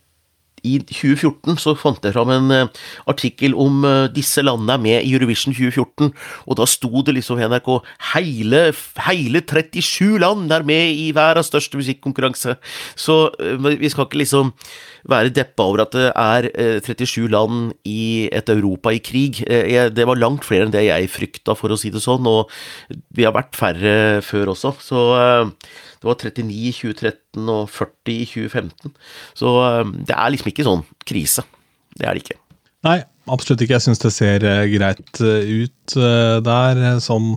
i 0.67 0.77
2014 0.83 1.59
så 1.61 1.75
fant 1.77 2.03
jeg 2.05 2.15
fram 2.15 2.31
en 2.33 2.53
eh, 2.53 2.81
artikkel 3.09 3.55
om 3.57 3.83
eh, 3.87 4.07
disse 4.13 4.43
landene 4.45 4.75
er 4.75 4.83
med 4.83 5.07
i 5.07 5.13
Eurovision 5.15 5.55
2014, 5.55 6.11
og 6.45 6.59
da 6.59 6.67
sto 6.69 7.03
det 7.05 7.15
liksom 7.17 7.41
NRK 7.41 7.69
hele, 8.13 8.61
hele 9.07 9.43
37 9.43 10.19
land 10.21 10.53
er 10.53 10.65
med 10.67 10.93
i 10.93 11.09
verdens 11.15 11.51
største 11.51 11.79
musikkonkurranse. 11.79 12.57
Så 12.99 13.19
eh, 13.39 13.57
vi 13.79 13.91
skal 13.91 14.07
ikke 14.07 14.23
liksom 14.23 14.53
være 15.09 15.31
deppa 15.33 15.65
over 15.69 15.85
at 15.85 15.95
det 15.95 16.09
er 16.11 16.49
eh, 16.53 16.79
37 16.83 17.29
land 17.31 17.73
i 17.87 18.29
et 18.35 18.49
Europa 18.51 18.93
i 18.93 19.01
krig. 19.03 19.41
Det 19.45 20.07
var 20.07 20.19
langt 20.19 20.45
flere 20.47 20.67
enn 20.67 20.73
det 20.73 20.85
jeg 20.87 21.11
frykta, 21.13 21.55
for 21.57 21.71
å 21.71 21.77
si 21.79 21.91
det 21.93 22.03
sånn, 22.03 22.27
og 22.27 22.51
vi 23.15 23.25
har 23.27 23.35
vært 23.35 23.57
færre 23.57 23.93
før 24.25 24.53
også. 24.55 24.75
Så 24.83 25.03
det 25.99 26.07
var 26.09 26.19
39 26.19 26.51
i 26.55 26.73
2013 26.75 27.53
og 27.53 27.63
40 27.75 28.13
i 28.15 28.27
2015. 28.33 28.93
Så 29.37 29.55
eh, 29.65 29.95
det 30.09 30.15
er 30.17 30.35
liksom 30.35 30.53
ikke 30.53 30.67
sånn 30.67 30.85
krise. 31.07 31.45
Det 31.99 32.07
er 32.07 32.15
det 32.15 32.23
ikke. 32.25 32.39
Nei, 32.87 33.01
absolutt 33.27 33.63
ikke. 33.65 33.75
Jeg 33.75 33.87
syns 33.87 34.01
det 34.03 34.13
ser 34.15 34.45
eh, 34.47 34.65
greit 34.71 35.21
eh, 35.23 35.51
ut 35.65 35.99
eh, 35.99 36.37
der, 36.45 36.81
sånn 37.03 37.33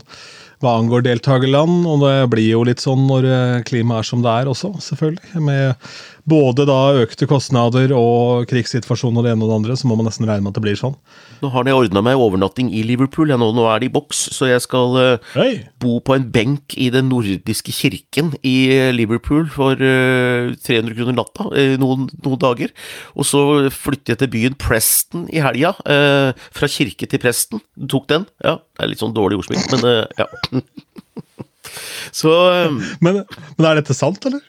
hva 0.63 0.77
angår 0.79 1.03
deltakerland. 1.09 1.83
Og 1.91 2.05
det 2.05 2.15
blir 2.31 2.53
jo 2.53 2.63
litt 2.69 2.83
sånn 2.83 3.09
når 3.09 3.27
klimaet 3.67 4.05
er 4.05 4.11
som 4.13 4.23
det 4.23 4.31
er 4.31 4.51
også, 4.53 4.75
selvfølgelig. 4.87 5.43
Med 5.43 5.91
både 6.29 6.65
da 6.69 6.77
økte 7.03 7.27
kostnader 7.27 7.91
og 7.97 8.45
krigssituasjon 8.51 9.17
og 9.19 9.25
det 9.27 9.33
ene 9.35 9.43
og 9.43 9.51
det 9.51 9.57
andre, 9.59 9.77
så 9.79 9.89
må 9.91 9.97
man 9.99 10.07
nesten 10.07 10.29
regne 10.29 10.45
med 10.45 10.53
at 10.53 10.59
det 10.61 10.65
blir 10.65 10.79
sånn. 10.79 10.95
Nå 11.43 11.51
har 11.51 11.67
de 11.67 11.75
ordna 11.75 12.03
meg 12.07 12.21
overnatting 12.23 12.69
i 12.71 12.85
Liverpool. 12.87 13.33
Ja, 13.33 13.39
nå, 13.41 13.49
nå 13.57 13.65
er 13.67 13.83
det 13.83 13.89
i 13.91 13.95
boks, 13.95 14.21
så 14.37 14.47
jeg 14.47 14.63
skal 14.63 14.95
uh, 15.19 15.43
bo 15.83 15.97
på 16.07 16.15
en 16.15 16.29
benk 16.35 16.77
i 16.79 16.87
den 16.95 17.09
nordiske 17.11 17.75
kirken 17.75 18.31
i 18.47 18.55
eh, 18.77 18.93
Liverpool 18.95 19.49
for 19.51 19.75
uh, 19.75 20.53
300 20.63 20.95
kroner 20.99 21.19
natta 21.19 21.49
uh, 21.51 21.75
noen, 21.83 22.07
noen 22.23 22.43
dager. 22.43 22.71
Og 23.19 23.27
så 23.27 23.43
flytter 23.75 24.15
jeg 24.15 24.23
til 24.23 24.33
byen 24.37 24.59
Preston 24.63 25.27
i 25.33 25.43
helga. 25.43 25.75
eh, 25.91 26.31
fra 26.55 26.69
kirke 26.71 27.07
til 27.11 27.21
Preston. 27.23 27.61
Du 27.75 27.89
tok 27.97 28.07
den? 28.11 28.27
Ja, 28.45 28.59
det 28.79 28.85
er 28.87 28.91
litt 28.93 29.03
sånn 29.03 29.15
dårlig 29.17 29.41
ordsmitt, 29.43 29.67
men 29.75 29.89
eh, 29.91 30.23
ja. 30.23 30.29
så 32.23 32.33
eh, 32.53 32.81
Men, 33.03 33.23
men 33.59 33.69
er 33.69 33.81
dette 33.81 33.97
sant, 33.97 34.23
eller? 34.29 34.43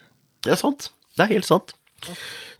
det 0.44 0.54
er 0.56 0.60
sant. 0.60 0.90
Det 1.18 1.26
er 1.26 1.36
helt 1.36 1.48
sant. 1.48 1.76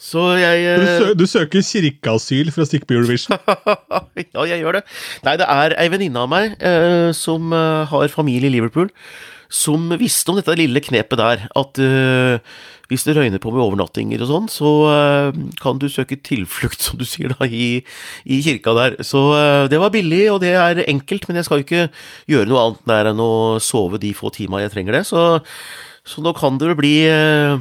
Så 0.04 0.22
jeg 0.40 0.80
Du, 0.80 0.86
eh, 0.86 1.00
sø 1.00 1.14
du 1.16 1.26
søker 1.28 1.64
kirkeasyl 1.64 2.52
for 2.52 2.64
å 2.64 2.68
stikke 2.68 2.88
på 2.90 2.96
Eurovision? 2.98 3.38
ja, 4.36 4.46
jeg 4.50 4.62
gjør 4.62 4.80
det. 4.80 4.84
Nei, 5.26 5.36
det 5.40 5.48
er 5.50 5.76
ei 5.80 5.90
venninne 5.92 6.24
av 6.26 6.32
meg 6.32 6.56
eh, 6.60 7.12
som 7.16 7.54
eh, 7.56 7.84
har 7.92 8.12
familie 8.12 8.52
i 8.52 8.56
Liverpool, 8.58 8.92
som 9.54 9.92
visste 10.00 10.32
om 10.32 10.40
dette 10.40 10.56
lille 10.58 10.82
knepet 10.84 11.20
der, 11.20 11.44
at 11.60 11.82
eh, 11.82 12.56
hvis 12.92 13.06
det 13.08 13.16
røyner 13.16 13.42
på 13.42 13.52
med 13.54 13.64
overnattinger 13.64 14.24
og 14.26 14.30
sånn, 14.30 14.50
så 14.52 14.72
eh, 14.92 15.42
kan 15.64 15.80
du 15.80 15.88
søke 15.92 16.20
tilflukt, 16.20 16.84
som 16.84 17.00
du 17.00 17.06
sier 17.08 17.32
da, 17.36 17.48
i, 17.48 17.80
i 18.28 18.42
kirka 18.46 18.76
der. 18.78 18.98
Så 19.08 19.22
eh, 19.38 19.68
det 19.72 19.80
var 19.82 19.94
billig, 19.94 20.26
og 20.34 20.42
det 20.44 20.56
er 20.60 20.84
enkelt, 20.88 21.30
men 21.30 21.40
jeg 21.40 21.48
skal 21.48 21.62
jo 21.62 21.68
ikke 21.68 21.86
gjøre 22.32 22.52
noe 22.52 22.68
annet 22.68 22.92
der 22.92 23.14
enn 23.14 23.24
å 23.24 23.34
sove 23.64 24.02
de 24.04 24.12
få 24.18 24.34
timene 24.36 24.66
jeg 24.66 24.76
trenger 24.76 25.00
det, 25.00 25.06
så, 25.10 25.24
så 26.06 26.26
nå 26.26 26.36
kan 26.38 26.60
det 26.62 26.76
bli 26.80 26.98
eh, 27.08 27.56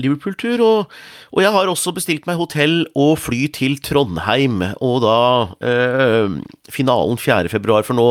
Liverpool-tur, 0.00 0.62
og, 0.64 0.92
og 1.32 1.42
jeg 1.44 1.52
har 1.54 1.68
også 1.68 1.92
bestilt 1.96 2.28
meg 2.28 2.38
hotell 2.40 2.86
og 2.98 3.16
fly 3.20 3.44
til 3.52 3.76
Trondheim, 3.84 4.62
og 4.80 5.02
da 5.04 5.16
eh, 5.68 6.36
finalen 6.72 7.20
4. 7.20 7.50
februar, 7.52 7.84
for 7.86 7.98
nå 7.98 8.06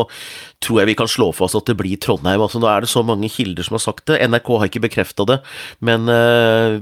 tror 0.62 0.82
jeg 0.82 0.92
vi 0.92 0.98
kan 1.00 1.10
slå 1.10 1.32
fast 1.34 1.58
at 1.58 1.72
det 1.72 1.78
blir 1.80 1.98
Trondheim. 2.02 2.44
Altså 2.44 2.62
Nå 2.62 2.70
er 2.70 2.86
det 2.86 2.92
så 2.92 3.02
mange 3.06 3.32
kilder 3.34 3.66
som 3.66 3.80
har 3.80 3.86
sagt 3.88 4.06
det, 4.12 4.22
NRK 4.30 4.54
har 4.54 4.70
ikke 4.70 4.86
bekrefta 4.86 5.26
det, 5.30 5.42
men 5.82 6.06
eh, 6.12 6.78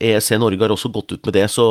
EEC 0.00 0.38
Norge 0.40 0.62
har 0.62 0.72
også 0.74 0.90
gått 0.94 1.12
ut 1.14 1.28
med 1.28 1.36
det, 1.36 1.46
så 1.52 1.66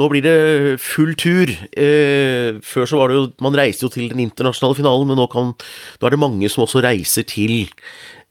nå 0.00 0.08
blir 0.08 0.24
det 0.24 0.80
full 0.82 1.12
tur. 1.20 1.52
Eh, 1.76 2.58
før 2.64 2.88
så 2.88 3.00
var 3.00 3.12
det 3.12 3.18
jo 3.18 3.28
Man 3.44 3.56
reiste 3.58 3.86
jo 3.86 3.92
til 3.92 4.08
den 4.12 4.24
internasjonale 4.24 4.78
finalen, 4.78 5.08
men 5.10 5.20
nå, 5.20 5.28
kan, 5.32 5.52
nå 5.52 6.08
er 6.08 6.14
det 6.14 6.22
mange 6.22 6.50
som 6.52 6.64
også 6.64 6.82
reiser 6.84 7.26
til 7.28 7.68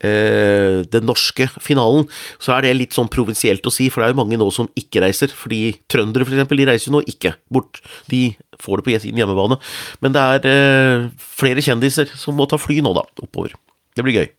eh, 0.01 0.81
den 0.89 1.07
norske 1.07 1.47
finalen. 1.61 2.07
Så 2.41 2.55
er 2.55 2.65
det 2.65 2.75
litt 2.79 2.97
sånn 2.97 3.11
provinsielt 3.13 3.65
å 3.67 3.73
si, 3.73 3.89
for 3.91 4.01
det 4.01 4.09
er 4.09 4.15
jo 4.15 4.21
mange 4.23 4.41
nå 4.41 4.49
som 4.53 4.69
ikke 4.79 5.05
reiser. 5.05 5.33
Fordi 5.37 5.77
trøndere, 5.91 6.25
for 6.25 6.37
eksempel, 6.37 6.61
de 6.61 6.69
reiser 6.71 6.89
jo 6.89 6.97
nå 6.97 7.05
ikke 7.11 7.35
bort. 7.53 7.83
De 8.11 8.27
får 8.61 8.81
det 8.81 8.87
på 8.87 8.99
sin 9.05 9.21
hjemmebane. 9.21 9.61
Men 10.01 10.17
det 10.17 10.27
er 10.35 10.51
eh, 10.51 11.09
flere 11.37 11.65
kjendiser 11.65 12.09
som 12.17 12.37
må 12.37 12.49
ta 12.49 12.61
fly 12.61 12.81
nå, 12.81 12.95
da, 12.97 13.05
oppover. 13.21 13.57
Det 13.95 14.05
blir 14.07 14.21
gøy. 14.21 14.31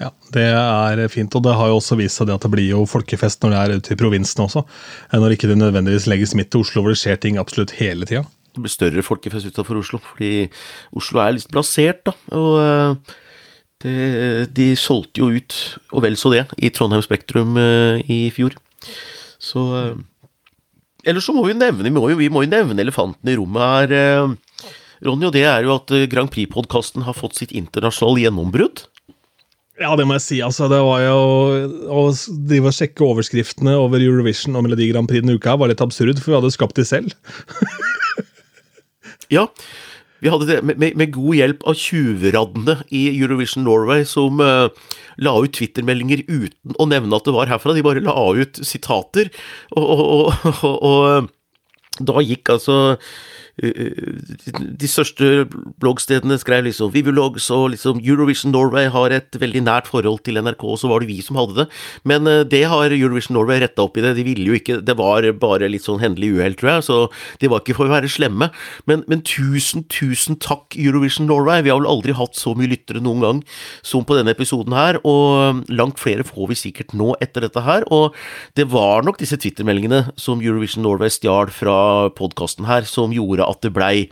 Ja, 0.00 0.10
Det 0.34 0.42
er 0.42 1.02
fint, 1.10 1.34
og 1.34 1.44
det 1.44 1.54
har 1.58 1.70
jo 1.70 1.78
også 1.78 1.98
vist 1.98 2.18
seg 2.18 2.30
at 2.34 2.44
det 2.44 2.50
blir 2.52 2.68
jo 2.70 2.84
folkefest 2.88 3.42
når 3.42 3.52
det 3.52 3.58
er 3.60 3.82
ute 3.82 3.94
i 3.94 3.98
provinsen 3.98 4.44
også. 4.44 4.62
Når 5.14 5.36
ikke 5.36 5.50
det 5.50 5.58
nødvendigvis 5.60 6.08
legges 6.10 6.34
midt 6.38 6.52
til 6.52 6.64
Oslo, 6.64 6.82
hvor 6.82 6.94
det 6.94 7.00
skjer 7.02 7.20
ting 7.22 7.40
absolutt 7.40 7.74
hele 7.78 8.08
tida. 8.08 8.24
Det 8.52 8.60
blir 8.60 8.72
større 8.72 9.04
folkefest 9.04 9.48
utenfor 9.48 9.80
Oslo, 9.80 10.00
fordi 10.04 10.48
Oslo 10.98 11.22
er 11.22 11.36
litt 11.38 11.48
plassert, 11.52 12.02
da. 12.04 12.12
Og 12.36 12.58
eh, 12.60 13.14
det, 13.84 13.96
de 14.52 14.68
solgte 14.76 15.22
jo 15.22 15.30
ut, 15.32 15.58
og 15.92 16.04
vel 16.04 16.18
så 16.20 16.34
det, 16.34 16.44
i 16.60 16.72
Trondheim 16.74 17.04
Spektrum 17.04 17.56
eh, 17.60 18.02
i 18.12 18.20
fjor. 18.34 18.58
Så 19.42 19.66
eh, 19.78 19.92
Ellers 21.08 21.26
så 21.26 21.32
må 21.34 21.42
vi 21.48 21.56
nevne, 21.58 21.82
vi 21.82 21.90
må 21.90 22.04
jo, 22.12 22.14
vi 22.20 22.28
må 22.30 22.44
jo 22.44 22.52
nevne 22.52 22.78
elefanten 22.78 23.26
i 23.26 23.34
rommet 23.34 23.90
her, 23.90 24.36
Ronny, 25.02 25.26
og 25.26 25.32
det 25.34 25.40
er 25.50 25.64
jo 25.66 25.72
at 25.74 25.90
Grand 26.12 26.30
Prix-podkasten 26.30 27.02
har 27.08 27.16
fått 27.18 27.40
sitt 27.40 27.50
internasjonale 27.58 28.22
gjennombrudd. 28.22 28.84
Ja, 29.80 29.94
det 29.96 30.04
må 30.04 30.18
jeg 30.18 30.24
si. 30.24 30.40
altså. 30.44 30.68
Det 30.68 30.80
var 30.84 31.00
jo 31.00 31.20
Å 31.88 32.02
drive 32.48 32.68
og 32.68 32.76
sjekke 32.76 33.06
overskriftene 33.06 33.76
over 33.80 34.02
Eurovision 34.04 34.58
og 34.58 34.66
Melodi 34.66 34.90
Grand 34.90 35.08
Prix 35.08 35.24
denne 35.24 35.38
uka 35.40 35.56
var 35.56 35.72
litt 35.72 35.84
absurd, 35.84 36.20
for 36.20 36.32
vi 36.32 36.38
hadde 36.38 36.52
skapt 36.52 36.76
de 36.76 36.84
selv. 36.88 37.16
ja. 39.36 39.46
Vi 40.22 40.30
hadde 40.30 40.46
det 40.46 40.60
med, 40.62 40.78
med, 40.78 40.98
med 41.00 41.14
god 41.16 41.34
hjelp 41.34 41.64
av 41.66 41.78
tjuvraddene 41.78 42.76
i 42.94 43.06
Eurovision 43.16 43.64
Norway, 43.66 44.04
som 44.06 44.38
uh, 44.44 44.68
la 45.18 45.32
ut 45.42 45.56
twittermeldinger 45.56 46.22
uten 46.28 46.76
å 46.78 46.86
nevne 46.86 47.16
at 47.16 47.26
det 47.26 47.34
var 47.34 47.50
herfra. 47.50 47.74
De 47.74 47.82
bare 47.82 48.04
la 48.04 48.14
ut 48.36 48.60
sitater, 48.62 49.32
og, 49.74 49.82
og, 49.82 50.44
og, 50.62 50.76
og 50.92 52.04
da 52.06 52.22
gikk 52.24 52.54
altså 52.54 52.76
de 53.62 54.88
største 54.90 55.46
bloggstedene 55.82 56.34
skrev 56.40 56.64
liksom 56.66 56.90
Vivulogs 56.94 57.46
og 57.54 57.70
liksom 57.76 58.00
Eurovision 58.02 58.50
Norway 58.54 58.88
har 58.90 59.14
et 59.14 59.38
veldig 59.38 59.62
nært 59.68 59.90
forhold 59.90 60.24
til 60.26 60.40
NRK, 60.42 60.64
og 60.66 60.80
så 60.82 60.90
var 60.90 61.02
det 61.02 61.10
vi 61.12 61.20
som 61.22 61.38
hadde 61.38 61.60
det. 61.60 61.66
Men 62.08 62.26
eh, 62.26 62.42
det 62.42 62.64
har 62.70 62.90
Eurovision 62.90 63.36
Norway 63.38 63.60
retta 63.62 63.84
opp 63.86 63.98
i 63.98 64.04
det. 64.04 64.16
De 64.18 64.26
ville 64.26 64.48
jo 64.50 64.58
ikke 64.58 64.80
Det 64.82 64.96
var 64.98 65.26
bare 65.38 65.70
litt 65.70 65.86
sånn 65.86 66.02
hendelig 66.02 66.32
uhell, 66.36 66.56
tror 66.58 66.72
jeg, 66.72 66.86
så 66.88 66.98
de 67.42 67.50
var 67.52 67.62
ikke 67.62 67.76
for 67.78 67.86
å 67.86 67.94
være 67.94 68.10
slemme. 68.10 68.50
Men, 68.90 69.04
men, 69.10 69.22
tusen, 69.26 69.86
tusen 69.92 70.38
takk, 70.42 70.74
Eurovision 70.74 71.28
Norway. 71.30 71.62
Vi 71.62 71.70
har 71.70 71.78
vel 71.80 71.90
aldri 71.90 72.16
hatt 72.18 72.38
så 72.38 72.56
mye 72.58 72.70
lyttere 72.72 73.02
noen 73.04 73.22
gang 73.22 73.42
som 73.86 74.06
på 74.06 74.18
denne 74.18 74.34
episoden 74.34 74.74
her, 74.74 74.98
og 75.06 75.62
langt 75.70 76.02
flere 76.02 76.26
får 76.26 76.50
vi 76.50 76.58
sikkert 76.58 76.96
nå 76.98 77.12
etter 77.22 77.46
dette 77.46 77.62
her. 77.62 77.86
Og 77.94 78.16
det 78.58 78.66
var 78.72 79.06
nok 79.06 79.20
disse 79.22 79.38
twittermeldingene 79.38 80.16
som 80.20 80.42
Eurovision 80.42 80.82
Norway 80.86 81.12
stjal 81.12 81.52
fra 81.54 82.10
podkasten 82.18 82.66
her, 82.66 82.86
som 82.88 83.14
gjorde 83.14 83.46
at 83.46 83.51
det 83.60 83.74
blei 83.76 84.08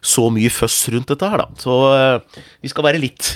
så 0.00 0.26
mye 0.32 0.50
føss 0.50 0.88
rundt 0.94 1.10
dette 1.12 1.28
her, 1.30 1.42
da. 1.44 1.60
Så 1.60 1.76
uh, 1.92 2.42
vi 2.64 2.70
skal 2.72 2.86
være 2.88 3.02
litt, 3.02 3.34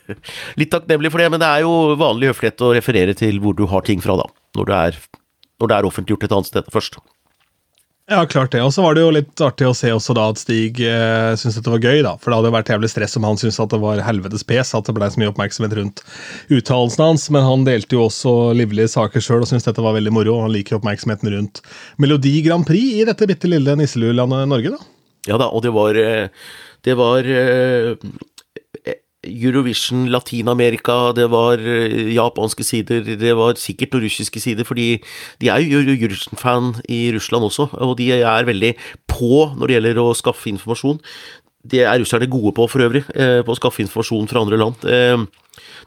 litt 0.60 0.72
takknemlige 0.72 1.12
for 1.14 1.22
det, 1.22 1.28
men 1.32 1.42
det 1.42 1.50
er 1.50 1.66
jo 1.66 1.94
vanlig 2.00 2.32
høflighet 2.32 2.64
å 2.64 2.72
referere 2.76 3.16
til 3.18 3.38
hvor 3.42 3.56
du 3.56 3.66
har 3.70 3.84
ting 3.86 4.02
fra, 4.02 4.16
da. 4.22 4.26
Når 4.56 4.70
det 4.70 4.80
er, 4.88 5.02
når 5.60 5.70
det 5.70 5.76
er 5.76 5.90
offentliggjort 5.90 6.26
et 6.26 6.36
annet 6.38 6.50
sted 6.50 6.72
først. 6.72 6.98
Ja, 8.06 8.20
klart 8.26 8.52
det. 8.52 8.60
Og 8.62 8.70
så 8.70 8.84
var 8.84 8.94
det 8.94 9.02
jo 9.02 9.10
litt 9.10 9.40
artig 9.42 9.66
å 9.66 9.74
se 9.74 9.88
også 9.90 10.14
da 10.14 10.28
at 10.30 10.38
Stig 10.38 10.78
eh, 10.78 11.32
syntes 11.34 11.56
dette 11.58 11.72
var 11.72 11.82
gøy, 11.82 12.04
da. 12.06 12.12
For 12.22 12.30
det 12.30 12.38
hadde 12.38 12.52
vært 12.54 12.68
jævlig 12.70 12.90
stress 12.92 13.18
om 13.18 13.26
han 13.26 13.40
syntes 13.40 13.58
at 13.64 13.72
det 13.72 13.80
var 13.82 14.02
helvetes 14.06 14.46
pes, 14.46 14.70
at 14.78 14.86
det 14.86 14.94
ble 14.94 15.08
så 15.10 15.18
mye 15.18 15.32
oppmerksomhet 15.32 15.74
rundt 15.74 16.04
uttalelsen 16.54 17.02
hans. 17.02 17.26
Men 17.34 17.42
han 17.42 17.66
delte 17.66 17.98
jo 17.98 18.04
også 18.06 18.36
livlige 18.54 18.92
saker 18.94 19.24
sjøl 19.26 19.42
og 19.42 19.50
syntes 19.50 19.66
dette 19.66 19.82
var 19.82 19.98
veldig 19.98 20.14
moro. 20.14 20.36
og 20.36 20.46
Han 20.46 20.54
liker 20.54 20.78
oppmerksomheten 20.78 21.34
rundt 21.34 21.64
Melodi 21.98 22.36
Grand 22.46 22.68
Prix 22.68 23.00
i 23.00 23.08
dette 23.10 23.26
bitte 23.26 23.50
lille 23.50 23.74
nisselulandet 23.82 24.52
Norge, 24.54 24.76
da. 24.76 24.95
Ja 25.26 25.38
da, 25.40 25.50
og 25.50 25.64
det 25.66 25.74
var 25.74 25.98
eh, 25.98 26.28
Det 26.84 26.94
var 26.96 27.26
eh, 27.26 27.96
Eurovision 29.26 30.06
Latin-Amerika, 30.08 31.12
det 31.16 31.26
var 31.30 31.58
eh, 31.58 32.12
japanske 32.14 32.64
sider, 32.64 33.02
det 33.02 33.32
var 33.36 33.58
sikkert 33.58 33.94
noen 33.96 34.06
russiske 34.06 34.40
sider, 34.42 34.66
fordi 34.68 35.00
de 35.42 35.50
er 35.50 35.64
jo 35.64 35.80
Eurovision-fan 35.80 36.76
i 36.88 37.10
Russland 37.14 37.48
også, 37.48 37.68
og 37.72 37.96
de 37.98 38.12
er 38.20 38.46
veldig 38.46 38.74
på 39.10 39.48
når 39.56 39.66
det 39.66 39.76
gjelder 39.78 40.02
å 40.02 40.14
skaffe 40.14 40.50
informasjon. 40.52 41.00
Det 41.66 41.82
er 41.84 41.98
russerne 42.02 42.28
gode 42.30 42.54
på 42.56 42.68
for 42.70 42.84
øvrig, 42.86 43.04
på 43.06 43.52
å 43.52 43.58
skaffe 43.58 43.82
informasjon 43.84 44.30
fra 44.30 44.44
andre 44.44 44.60
land. 44.60 44.86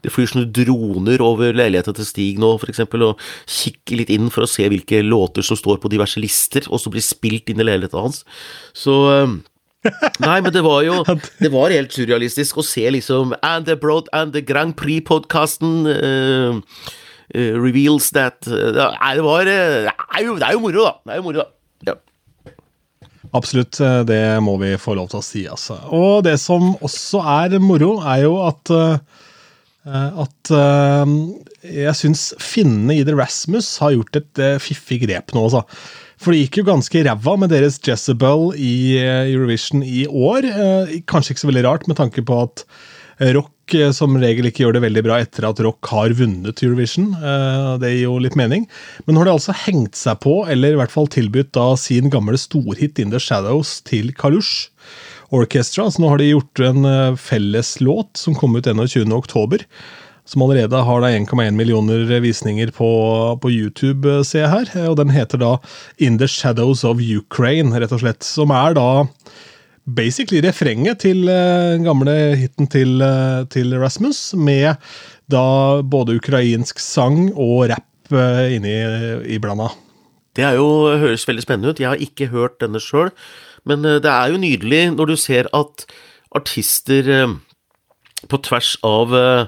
Det 0.04 0.12
flyr 0.12 0.30
sånne 0.30 0.50
droner 0.54 1.22
over 1.24 1.54
leiligheten 1.56 1.96
til 1.96 2.08
Stig 2.08 2.40
nå, 2.40 2.54
f.eks., 2.58 2.82
og 2.86 3.20
kikker 3.50 4.00
litt 4.00 4.12
inn 4.14 4.30
for 4.32 4.46
å 4.46 4.50
se 4.50 4.66
hvilke 4.70 5.02
låter 5.04 5.44
som 5.46 5.58
står 5.58 5.80
på 5.82 5.90
diverse 5.92 6.20
lister, 6.22 6.66
og 6.70 6.80
som 6.82 6.94
blir 6.94 7.04
spilt 7.04 7.52
inn 7.52 7.60
i 7.60 7.66
leiligheten 7.68 8.00
hans. 8.00 8.24
Så 8.76 8.96
eh, 9.12 9.38
Nei, 10.20 10.40
men 10.44 10.52
det 10.52 10.60
var 10.60 10.82
jo 10.84 10.98
Det 11.40 11.48
var 11.54 11.72
helt 11.72 11.94
surrealistisk 11.96 12.58
å 12.60 12.64
se 12.66 12.82
liksom 12.92 13.30
And 13.40 13.64
the, 13.64 13.78
Broad, 13.80 14.10
and 14.12 14.34
the 14.36 14.42
Grand 14.44 14.76
Prix-podkasten 14.76 15.86
uh, 15.88 16.58
uh, 16.60 17.54
reveals 17.56 18.10
that 18.12 18.44
uh, 18.44 18.74
det 18.76 19.24
var 19.24 19.48
det 19.48 19.56
er, 19.88 20.20
jo, 20.26 20.36
det 20.36 20.50
er 20.50 20.58
jo 20.58 20.62
moro, 20.66 20.84
da. 20.84 20.92
Det 21.06 21.16
er 21.16 21.22
jo 21.22 21.26
moro, 21.30 21.40
da. 21.40 21.48
Absolutt, 23.36 23.78
det 24.08 24.22
må 24.42 24.56
vi 24.58 24.74
få 24.80 24.96
lov 24.98 25.10
til 25.12 25.20
å 25.20 25.24
si, 25.24 25.44
altså. 25.46 25.76
Og 25.94 26.24
det 26.26 26.34
som 26.42 26.72
også 26.82 27.20
er 27.38 27.60
moro, 27.62 27.96
er 28.02 28.24
jo 28.24 28.38
at 28.42 28.72
Eh, 29.88 30.20
at 30.20 30.52
uh, 30.52 31.08
jeg 31.64 31.96
syns 31.96 32.30
finnene 32.40 32.98
i 32.98 33.04
The 33.06 33.16
Rasmus 33.16 33.72
har 33.80 33.94
gjort 33.94 34.18
et 34.20 34.40
fiffig 34.62 35.00
grep 35.06 35.34
nå, 35.34 35.46
altså. 35.48 35.64
For 36.20 36.36
det 36.36 36.42
gikk 36.42 36.60
jo 36.60 36.68
ganske 36.68 37.04
ræva 37.06 37.36
med 37.40 37.48
deres 37.54 37.78
Jezebel 37.80 38.50
i 38.60 38.98
Eurovision 39.00 39.80
i 39.80 40.02
år. 40.04 40.44
Kanskje 41.08 41.32
ikke 41.32 41.42
så 41.46 41.48
veldig 41.48 41.62
rart, 41.64 41.86
med 41.88 41.96
tanke 41.96 42.20
på 42.28 42.42
at 42.42 42.66
rock 43.32 43.54
som 43.96 44.16
regel 44.20 44.48
ikke 44.48 44.64
gjør 44.64 44.76
det 44.76 44.84
veldig 44.86 45.04
bra 45.06 45.18
etter 45.22 45.46
at 45.48 45.60
rock 45.64 45.90
har 45.92 46.14
vunnet 46.18 46.62
Eurovision. 46.64 47.12
Det 47.82 47.92
gir 47.92 48.04
jo 48.06 48.18
litt 48.22 48.38
mening. 48.38 48.66
Men 49.06 49.16
nå 49.16 49.22
har 49.22 49.30
de 49.30 49.36
altså 49.36 49.56
hengt 49.66 49.98
seg 49.98 50.20
på, 50.24 50.40
eller 50.50 50.74
i 50.74 50.80
hvert 50.80 50.94
fall 50.94 51.10
tilbudt 51.10 51.52
da 51.56 51.72
sin 51.80 52.10
gamle 52.12 52.38
storhit 52.40 53.00
In 53.02 53.14
The 53.14 53.22
Shadows 53.22 53.78
til 53.86 54.14
Kalush. 54.16 54.70
Orchestra. 55.30 55.86
Så 55.90 56.02
nå 56.02 56.10
har 56.10 56.18
de 56.18 56.32
gjort 56.32 56.62
en 56.66 56.82
felles 57.14 57.50
felleslåt 57.70 58.16
som 58.16 58.34
kom 58.34 58.56
ut 58.56 58.66
21.10. 58.66 59.66
Som 60.24 60.42
allerede 60.42 60.76
har 60.76 61.02
1,1 61.02 61.50
millioner 61.50 62.20
visninger 62.20 62.70
på, 62.70 62.90
på 63.42 63.50
YouTube, 63.50 64.06
eh, 64.06 64.22
ser 64.22 64.44
jeg 64.44 64.50
her. 64.52 64.90
Og 64.90 64.96
den 65.00 65.10
heter 65.10 65.38
da 65.38 65.56
In 65.98 66.18
The 66.18 66.28
Shadows 66.28 66.84
of 66.84 67.00
Ukraine, 67.00 67.74
rett 67.80 67.92
og 67.92 68.04
slett. 68.04 68.22
Som 68.22 68.52
er 68.54 68.76
da 68.78 69.06
basically 69.84 70.42
refrenget 70.44 71.02
til 71.06 71.24
den 71.26 71.82
uh, 71.82 71.86
gamle 71.86 72.16
hiten 72.40 72.70
til, 72.70 73.00
uh, 73.02 73.46
til, 73.50 73.76
Rasmus, 73.80 74.34
med 74.34 74.74
da 75.30 75.44
både 75.82 76.18
ukrainsk 76.20 76.78
sang 76.82 77.30
og 77.34 77.70
rapp 77.72 78.12
uh, 78.14 78.48
inni 78.52 78.74
i 79.30 79.38
blanda. 79.42 79.70
Det 80.36 80.46
jo, 80.56 80.96
høres 81.00 81.26
veldig 81.26 81.42
spennende 81.42 81.72
ut. 81.72 81.80
Jeg 81.82 81.90
har 81.90 82.02
ikke 82.02 82.30
hørt 82.30 82.60
denne 82.62 82.80
sjøl. 82.82 83.10
Men 83.68 83.84
eh, 83.84 84.00
det 84.02 84.10
er 84.10 84.32
jo 84.32 84.40
nydelig 84.40 84.82
når 84.94 85.12
du 85.12 85.16
ser 85.20 85.50
at 85.56 85.86
artister 86.36 87.10
eh, 87.10 87.36
på 88.30 88.40
tvers 88.46 88.74
av 88.86 89.14
eh, 89.16 89.46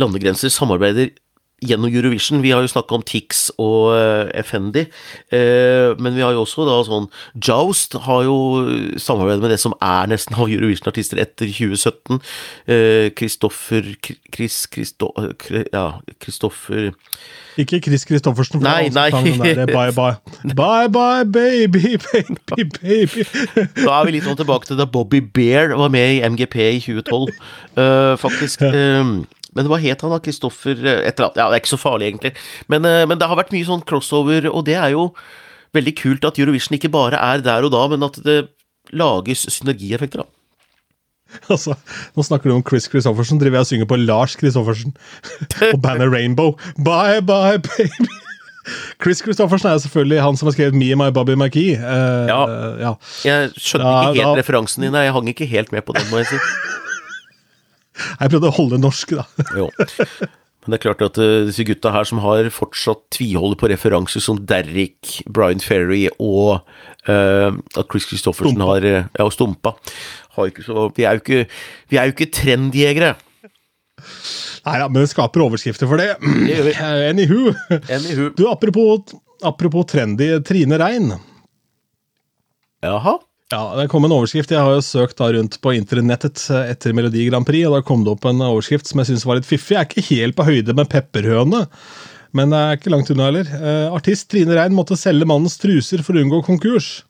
landegrenser 0.00 0.52
samarbeider 0.52 1.12
gjennom 1.64 1.92
Eurovision. 1.92 2.42
Vi 2.44 2.52
har 2.54 2.64
jo 2.64 2.70
snakka 2.72 2.96
om 2.96 3.04
Tix 3.06 3.48
og 3.56 3.92
uh, 3.94 4.30
Effendi, 4.36 4.86
uh, 5.32 5.96
men 6.00 6.16
vi 6.16 6.24
har 6.24 6.34
jo 6.36 6.44
også 6.44 6.66
da 6.68 6.78
sånn 6.86 7.10
Joust 7.46 7.98
har 8.06 8.24
jo 8.28 8.38
samarbeidet 9.00 9.44
med 9.44 9.54
det 9.54 9.60
som 9.62 9.76
er 9.84 10.10
nesten 10.10 10.38
av 10.38 10.48
Eurovision-artister 10.48 11.20
etter 11.20 11.50
2017. 11.50 12.22
Kristoffer 13.18 13.92
uh, 13.92 14.16
Chris 14.34 14.64
Kristoffer 14.70 15.34
Ja, 15.72 15.86
Kristoffer 16.22 16.90
ikke 17.60 17.80
Chris 17.80 18.06
Christoffersen. 18.06 18.62
Nei, 18.62 18.88
nei. 18.88 19.10
Der, 19.10 19.66
bye, 19.66 19.92
bye. 19.92 20.14
Bye, 20.54 20.88
bye, 20.88 21.24
baby, 21.24 21.98
baby, 21.98 22.64
baby. 22.80 23.24
da 23.84 23.98
er 23.98 24.06
vi 24.06 24.14
litt 24.14 24.28
sånn 24.28 24.38
tilbake 24.38 24.70
til 24.70 24.78
da 24.80 24.86
Bobby 24.88 25.20
Bear 25.20 25.74
var 25.78 25.92
med 25.92 26.14
i 26.14 26.22
MGP 26.24 26.56
i 26.62 26.80
2012, 26.86 27.34
uh, 27.76 28.14
faktisk. 28.22 28.64
Men 29.56 29.66
hva 29.70 29.78
het 29.82 30.02
han 30.04 30.12
da? 30.14 30.20
Kristoffer 30.22 30.78
eh, 30.78 31.00
et 31.08 31.18
eller 31.18 31.30
annet. 31.30 31.38
Ja, 31.40 31.48
det 31.50 31.58
er 31.58 31.62
ikke 31.64 31.74
så 31.74 31.80
farlig, 31.82 32.10
egentlig. 32.12 32.34
Men, 32.70 32.84
uh, 32.86 33.04
men, 33.10 33.18
det 33.18 33.26
har 33.30 33.38
vært 33.40 33.52
mye 33.54 33.66
sånn 33.66 33.82
crossover, 33.88 34.46
og 34.50 34.64
det 34.68 34.76
er 34.78 34.92
jo 34.94 35.08
veldig 35.76 35.94
kult 35.98 36.24
at 36.26 36.38
Eurovision 36.38 36.76
ikke 36.78 36.90
bare 36.94 37.18
er 37.18 37.42
der 37.46 37.66
og 37.66 37.72
da, 37.74 37.84
men 37.92 38.06
at 38.06 38.18
det 38.26 38.40
lages 38.96 39.46
synergieffekter, 39.54 40.22
da. 40.24 40.30
Altså, 41.54 41.76
nå 42.18 42.24
snakker 42.26 42.50
du 42.50 42.56
om 42.56 42.64
Chris 42.66 42.88
Christoffersen. 42.90 43.38
Driver 43.38 43.60
jeg 43.60 43.66
og 43.66 43.68
synger 43.68 43.86
på 43.92 43.98
Lars 44.02 44.32
Christoffersen 44.40 44.96
og 45.74 45.78
bandet 45.84 46.10
Rainbow. 46.10 46.56
Bye, 46.82 47.22
bye, 47.22 47.60
baby. 47.62 48.08
Chris 49.02 49.22
Christoffersen 49.24 49.70
er 49.70 49.78
selvfølgelig 49.82 50.18
han 50.22 50.36
som 50.36 50.50
har 50.50 50.56
skrevet 50.56 50.74
Me 50.78 50.90
and 50.92 51.00
My 51.00 51.08
Bobby 51.14 51.34
McKee'. 51.38 51.78
Uh, 51.78 52.26
Ja. 52.30 52.40
ja. 52.82 52.92
Jeg 53.26 53.54
skjønner 53.56 54.10
ikke 54.10 54.18
helt 54.20 54.26
da- 54.26 54.34
referansen 54.42 54.84
din, 54.84 54.94
jeg 54.98 55.14
hang 55.16 55.30
ikke 55.32 55.46
helt 55.48 55.72
med 55.72 55.86
på 55.86 55.94
den, 55.96 56.06
må 56.10 56.20
jeg 56.22 56.32
si. 56.34 56.42
Jeg 57.96 58.32
prøvde 58.32 58.50
å 58.50 58.54
holde 58.54 58.76
det 58.76 58.84
norsk, 58.84 59.16
da. 59.18 59.26
Jo. 59.58 59.70
Men 60.60 60.74
det 60.74 60.76
er 60.76 60.82
klart 60.84 61.02
at 61.04 61.16
uh, 61.16 61.46
disse 61.48 61.64
gutta 61.64 61.92
her 61.94 62.04
som 62.04 62.20
har 62.20 62.46
fortsatt 62.52 63.06
tviholder 63.16 63.56
på 63.60 63.70
referanser 63.72 64.20
som 64.20 64.42
Derrick, 64.48 65.22
Brian 65.32 65.62
Ferry 65.64 66.04
og 66.20 66.60
uh, 67.08 67.48
at 67.80 67.88
Chris 67.88 68.06
Christoffersen 68.10 68.60
har 68.68 68.84
eh, 68.84 69.08
Ja, 69.16 69.24
og 69.24 69.32
Stumpa. 69.32 69.72
Har 70.36 70.52
ikke 70.52 70.66
så, 70.66 70.90
vi 70.96 71.08
er 71.08 71.16
jo 71.16 71.24
ikke, 71.24 71.40
vi 71.88 72.00
er 72.00 72.10
jo 72.10 72.14
ikke 72.14 72.28
trendjegere. 72.36 73.14
Nei 74.66 74.76
ja, 74.82 74.90
men 74.92 75.00
det 75.00 75.08
skaper 75.14 75.46
overskrifter 75.46 75.88
for 75.88 76.00
det. 76.00 76.12
Det. 76.20 76.76
Anywho. 77.08 77.54
Anywho. 77.88 78.28
Du, 78.36 78.44
apropos, 78.50 79.16
apropos 79.40 79.88
trendy 79.88 80.34
Trine 80.44 80.76
Rein. 80.80 81.14
Jaha. 82.84 83.16
Ja, 83.50 83.74
Det 83.76 83.88
kom 83.90 84.04
en 84.06 84.14
overskrift. 84.14 84.52
Jeg 84.54 84.62
har 84.62 84.76
jo 84.76 84.82
søkt 84.84 85.18
da 85.18 85.26
rundt 85.34 85.56
på 85.62 85.72
internettet 85.74 86.38
etter 86.54 86.94
Melodi 86.94 87.24
Grand 87.26 87.46
Prix, 87.46 87.66
og 87.66 87.74
da 87.74 87.82
kom 87.86 88.04
det 88.06 88.12
opp 88.12 88.28
en 88.30 88.44
overskrift 88.46 88.86
som 88.86 89.02
jeg 89.02 89.10
syns 89.10 89.26
var 89.26 89.40
litt 89.40 89.48
fiffig. 89.48 89.74
Jeg 89.74 89.80
er 89.80 89.88
ikke 89.88 90.06
helt 90.12 90.38
på 90.38 90.46
høyde 90.46 90.76
med 90.78 90.90
Pepperhøne, 90.92 91.64
men 92.36 92.54
det 92.54 92.60
er 92.60 92.78
ikke 92.78 92.92
langt 92.94 93.10
unna 93.10 93.26
heller. 93.26 93.50
Eh, 93.58 93.88
artist 93.90 94.28
Trine 94.30 94.54
Rein 94.54 94.76
måtte 94.76 94.98
selge 94.98 95.26
mannens 95.26 95.58
truser 95.58 96.04
for 96.06 96.14
å 96.14 96.22
unngå 96.22 96.44
konkurs. 96.46 97.00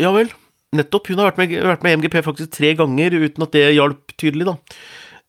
Ja 0.00 0.14
vel. 0.16 0.32
Nettopp. 0.74 1.12
Hun 1.12 1.20
har 1.20 1.28
vært 1.30 1.42
med, 1.42 1.52
vært 1.68 1.84
med 1.84 2.00
MGP 2.00 2.22
faktisk 2.24 2.56
tre 2.56 2.72
ganger, 2.78 3.20
uten 3.28 3.44
at 3.44 3.52
det 3.54 3.66
hjalp 3.76 4.16
tydelig, 4.16 4.48
da. 4.48 4.56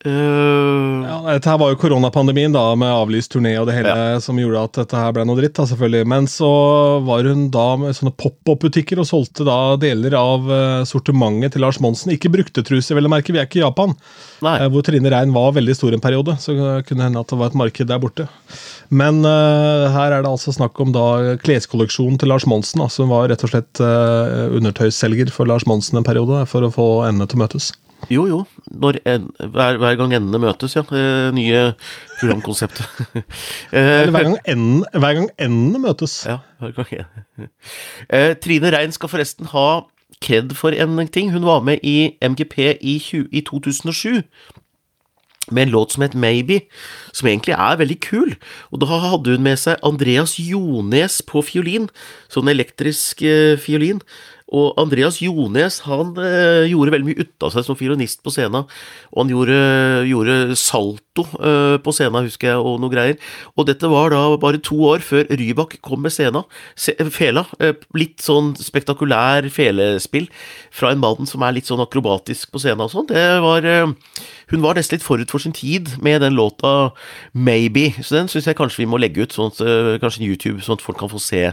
Eh, 0.06 1.06
Ja, 1.06 1.18
dette 1.34 1.50
her 1.50 1.58
var 1.58 1.72
jo 1.74 1.78
koronapandemien 1.82 2.54
da, 2.54 2.64
med 2.78 2.92
avlyst 2.94 3.32
turné 3.34 3.56
og 3.58 3.66
det 3.70 3.76
hele 3.80 3.94
som 4.22 4.38
gjorde 4.38 4.62
at 4.68 4.78
dette 4.82 5.00
her 5.00 5.14
ble 5.16 5.24
noe 5.26 5.38
dritt. 5.40 5.56
da, 5.58 5.66
selvfølgelig. 5.70 6.06
Men 6.12 6.28
så 6.30 6.50
var 7.06 7.26
hun 7.26 7.48
da 7.54 7.66
med 7.82 7.96
sånne 7.98 8.14
pop-opp-butikker 8.22 9.02
og 9.02 9.08
solgte 9.10 9.46
da 9.48 9.58
deler 9.82 10.14
av 10.20 10.50
eh, 10.52 10.84
sortimentet 10.86 11.56
til 11.56 11.66
Lars 11.66 11.80
Monsen. 11.82 12.14
Ikke 12.14 12.32
brukte 12.34 12.64
truser, 12.66 12.98
vel 12.98 13.10
å 13.10 13.14
merke, 13.14 13.34
vi 13.34 13.42
er 13.42 13.50
ikke 13.50 13.62
i 13.62 13.66
Japan. 13.66 13.96
Eh, 14.46 14.68
Hvor 14.70 14.86
Trine 14.86 15.10
Rein 15.14 15.34
var 15.34 15.56
veldig 15.58 15.76
stor 15.78 15.94
en 15.98 16.04
periode, 16.04 16.38
så 16.42 16.54
kunne 16.86 17.08
hende 17.10 17.22
at 17.22 17.32
det 17.34 17.40
var 17.42 17.50
et 17.54 17.60
marked 17.66 17.90
der 17.90 18.02
borte. 18.02 18.28
Men 18.94 19.24
her 19.26 20.14
er 20.14 20.22
det 20.22 20.30
altså 20.30 20.54
snakk 20.54 20.78
om 20.84 20.92
da 20.94 21.36
kleskolleksjonen 21.42 22.20
til 22.22 22.30
Lars 22.30 22.46
Monsen. 22.46 22.84
Altså 22.86 23.02
hun 23.02 23.10
var 23.10 23.26
rett 23.32 23.42
og 23.48 23.50
slett 23.50 23.82
undertøysselger 23.82 25.32
for 25.34 25.50
Lars 25.50 25.66
Monsen 25.66 25.98
en 25.98 26.06
periode 26.06 26.44
for 26.52 26.62
å 26.68 26.70
få 26.74 26.86
endene 27.08 27.26
til 27.32 27.40
å 27.40 27.44
møtes. 27.48 27.72
Jo, 28.12 28.26
jo. 28.30 28.40
Når 28.72 29.00
en, 29.10 29.30
hver, 29.40 29.80
hver 29.82 29.98
gang 30.00 30.14
endene 30.18 30.42
møtes, 30.44 30.76
ja. 30.78 30.84
Eh, 30.92 31.32
nye 31.36 31.66
programkonseptet. 32.20 32.86
Eh, 33.76 34.02
Eller 34.06 34.12
hver 34.14 34.28
gang 34.30 34.38
endene, 34.48 34.86
hver 34.94 35.18
gang 35.18 35.30
endene 35.42 35.82
møtes. 35.84 36.14
Ja, 36.30 36.38
hver 36.62 36.76
gang 36.78 36.94
jeg. 36.94 37.50
Eh, 38.10 38.34
Trine 38.42 38.72
Rein 38.72 38.94
skal 38.96 39.12
forresten 39.12 39.50
ha 39.52 39.68
kred 40.24 40.54
for 40.56 40.76
en 40.76 41.08
ting. 41.08 41.32
Hun 41.34 41.46
var 41.46 41.66
med 41.66 41.84
i 41.84 42.16
MGP 42.24 42.78
i, 42.82 43.00
20, 43.00 43.28
i 43.32 43.42
2007 43.42 44.22
med 45.52 45.64
en 45.64 45.70
låt 45.70 45.92
som 45.94 46.02
het 46.02 46.16
Maybe, 46.16 46.60
som 47.14 47.28
egentlig 47.28 47.54
er 47.54 47.78
veldig 47.78 48.00
kul. 48.02 48.36
Og 48.72 48.82
da 48.82 48.86
hadde 48.90 49.36
hun 49.36 49.44
med 49.46 49.60
seg 49.62 49.82
Andreas 49.86 50.40
Jones 50.42 51.22
på 51.28 51.44
fiolin, 51.46 51.90
sånn 52.34 52.50
elektrisk 52.50 53.22
eh, 53.22 53.54
fiolin. 53.62 54.02
Og 54.54 54.76
Andreas 54.78 55.18
Jones 55.24 55.80
han 55.88 56.12
eh, 56.22 56.68
gjorde 56.70 56.92
veldig 56.94 57.08
mye 57.08 57.24
ut 57.24 57.46
av 57.48 57.54
seg 57.56 57.66
som 57.66 57.78
fiolinist 57.80 58.22
på 58.22 58.30
scenen. 58.34 58.68
Og 59.10 59.24
han 59.24 59.32
gjorde, 59.34 59.56
gjorde 60.06 60.58
salto 60.62 61.26
eh, 61.40 61.78
på 61.82 61.94
scenen, 61.96 62.28
husker 62.28 62.52
jeg, 62.52 62.60
og 62.62 62.78
noe 62.84 62.94
greier. 62.94 63.18
Og 63.58 63.66
dette 63.66 63.90
var 63.90 64.14
da 64.14 64.22
bare 64.42 64.62
to 64.62 64.78
år 64.92 65.02
før 65.06 65.26
Rybak 65.34 65.80
kom 65.86 66.06
med 66.06 66.14
scenen. 66.14 66.46
Se, 66.78 66.94
fela. 67.10 67.48
Eh, 67.58 67.74
litt 67.98 68.22
sånn 68.22 68.54
spektakulær 68.60 69.50
felespill 69.54 70.30
fra 70.70 70.94
en 70.94 71.02
mann 71.02 71.26
som 71.30 71.42
er 71.42 71.58
litt 71.58 71.72
sånn 71.72 71.82
akrobatisk 71.82 72.54
på 72.54 72.62
scenen 72.62 72.86
og 72.86 72.94
sånn. 72.94 73.10
Det 73.10 73.26
var 73.42 73.66
eh, 73.66 73.90
Hun 74.54 74.62
var 74.62 74.78
nesten 74.78 75.00
litt 75.00 75.08
forut 75.08 75.34
for 75.34 75.42
sin 75.42 75.58
tid 75.58 75.96
med 76.06 76.22
den 76.22 76.38
låta 76.38 76.94
Maybe. 77.34 77.96
Så 77.98 78.20
den 78.20 78.30
syns 78.30 78.46
jeg 78.46 78.62
kanskje 78.62 78.84
vi 78.84 78.90
må 78.94 79.02
legge 79.02 79.26
ut, 79.26 79.34
sånn 79.34 79.50
at, 79.50 79.66
eh, 79.66 79.96
kanskje 80.06 80.30
YouTube, 80.30 80.62
sånn 80.62 80.78
at 80.78 80.86
folk 80.86 81.02
kan 81.02 81.10
få 81.10 81.18
se 81.18 81.48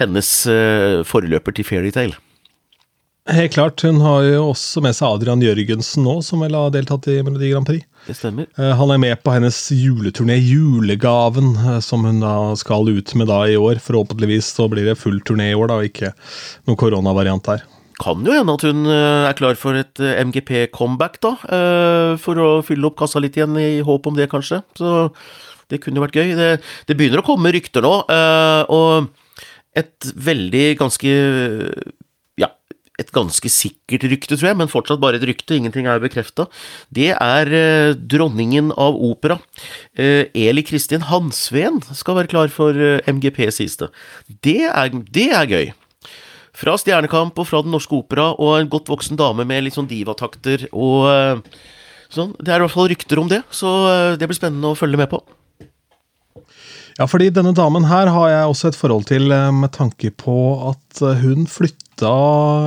hennes 0.00 0.30
eh, 0.50 1.02
forløper 1.08 1.56
til 1.56 1.66
Fairytale. 1.66 2.16
Helt 3.26 3.56
klart. 3.56 3.82
Hun 3.82 3.98
har 4.04 4.22
jo 4.22 4.42
også 4.52 4.78
med 4.84 4.94
seg 4.94 5.16
Adrian 5.16 5.40
Jørgensen 5.42 6.04
nå, 6.06 6.20
som 6.22 6.44
vel 6.44 6.54
har 6.54 6.70
deltatt 6.70 7.08
i 7.10 7.16
Melodi 7.26 7.48
Grand 7.50 7.66
Prix. 7.66 7.82
Det 8.06 8.14
stemmer. 8.14 8.46
Eh, 8.54 8.74
Han 8.78 8.92
er 8.94 9.00
med 9.02 9.22
på 9.24 9.34
hennes 9.34 9.56
juleturné, 9.74 10.36
Julegaven, 10.38 11.56
eh, 11.58 11.80
som 11.82 12.06
hun 12.06 12.20
da 12.22 12.36
skal 12.60 12.86
ut 12.92 13.14
med 13.18 13.26
da 13.32 13.40
i 13.50 13.56
år. 13.58 13.80
Forhåpentligvis 13.82 14.52
så 14.54 14.68
blir 14.70 14.86
det 14.86 14.98
full 15.00 15.18
turné 15.26 15.50
i 15.50 15.58
år, 15.58 15.72
da, 15.72 15.80
og 15.80 15.88
ikke 15.90 16.12
noen 16.68 16.78
koronavariant 16.78 17.48
der. 17.50 17.66
Kan 17.98 18.22
jo 18.28 18.36
hende 18.36 18.54
at 18.54 18.62
hun 18.68 18.84
er 18.92 19.32
klar 19.38 19.56
for 19.56 19.74
et 19.80 19.96
MGP-comeback, 19.96 21.16
da. 21.24 21.30
For 22.20 22.36
å 22.44 22.48
fylle 22.60 22.90
opp 22.90 22.98
kassa 23.00 23.22
litt 23.24 23.38
igjen, 23.40 23.56
i 23.56 23.80
håp 23.80 24.06
om 24.10 24.18
det, 24.18 24.28
kanskje. 24.28 24.58
Så 24.76 24.90
det 25.72 25.80
kunne 25.80 25.96
jo 25.96 26.04
vært 26.04 26.18
gøy. 26.20 26.34
Det, 26.36 26.50
det 26.86 26.96
begynner 26.98 27.22
å 27.22 27.26
komme 27.26 27.54
rykter 27.56 27.80
nå, 27.86 27.94
og 28.68 29.08
et 29.76 30.10
veldig 30.16 30.66
ganske 30.80 31.12
Ja, 32.40 32.50
et 33.00 33.12
ganske 33.14 33.50
sikkert 33.52 34.06
rykte, 34.08 34.36
tror 34.36 34.50
jeg, 34.50 34.58
men 34.60 34.72
fortsatt 34.72 35.02
bare 35.02 35.20
et 35.20 35.26
rykte, 35.28 35.56
ingenting 35.56 35.88
er 35.88 36.02
bekrefta. 36.02 36.48
Det 36.88 37.12
er 37.12 37.52
eh, 37.52 37.92
dronningen 37.96 38.72
av 38.72 38.96
opera. 38.96 39.38
Eh, 39.92 40.32
Eli 40.32 40.64
Kristin 40.66 41.06
Hansveen 41.10 41.82
skal 41.92 42.20
være 42.20 42.32
klar 42.32 42.52
for 42.52 42.76
eh, 42.76 43.02
MGP, 43.04 43.44
sies 43.52 43.76
det. 43.80 43.90
Er, 44.72 44.96
det 45.12 45.28
er 45.36 45.52
gøy. 45.52 45.72
Fra 46.56 46.78
Stjernekamp 46.80 47.36
og 47.36 47.50
fra 47.50 47.60
Den 47.60 47.74
Norske 47.76 47.98
Opera, 47.98 48.30
og 48.40 48.56
en 48.56 48.70
godt 48.72 48.88
voksen 48.88 49.18
dame 49.20 49.44
med 49.44 49.66
litt 49.66 49.76
sånn 49.76 49.90
divatakter 49.90 50.70
og 50.72 51.44
sånn. 52.08 52.32
Det 52.40 52.48
er 52.48 52.62
i 52.62 52.64
hvert 52.64 52.72
fall 52.72 52.88
rykter 52.88 53.20
om 53.20 53.28
det, 53.28 53.42
så 53.52 53.68
det 54.16 54.24
blir 54.24 54.38
spennende 54.38 54.72
å 54.72 54.78
følge 54.78 54.96
med 54.96 55.12
på. 55.12 55.20
Ja, 56.96 57.04
fordi 57.04 57.26
denne 57.36 57.52
damen 57.52 57.84
her 57.90 58.08
har 58.08 58.28
jeg 58.32 58.48
også 58.48 58.70
et 58.72 58.78
forhold 58.78 59.04
til 59.10 59.28
eh, 59.34 59.50
med 59.52 59.68
tanke 59.76 60.08
på 60.16 60.34
at 60.70 61.02
eh, 61.04 61.18
hun 61.20 61.44
flytta 61.50 62.12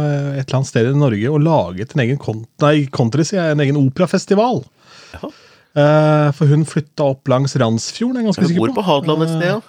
eh, 0.06 0.28
et 0.38 0.44
eller 0.44 0.60
annet 0.60 0.70
sted 0.70 0.90
i 0.92 0.98
Norge 1.02 1.32
og 1.34 1.42
laget 1.48 1.96
en 1.96 2.04
egen 2.06 2.20
kont 2.22 2.46
nei, 2.62 2.84
country, 2.94 3.26
jeg, 3.26 3.56
en 3.56 3.64
egen 3.66 3.80
operafestival. 3.82 4.62
Ja. 5.16 5.32
Eh, 5.80 6.28
For 6.38 6.46
hun 6.52 6.68
flytta 6.70 7.08
opp 7.16 7.30
langs 7.32 7.58
Randsfjorden, 7.58 8.20
er 8.20 8.22
jeg 8.22 8.30
ganske 8.30 8.46
Hun 8.46 8.52
sikker 8.54 8.66
bor 8.68 8.76
på. 8.76 8.78
på 8.84 8.88
Hadeland 8.92 9.26
et 9.26 9.34
sted, 9.34 9.50
ja. 9.50 9.60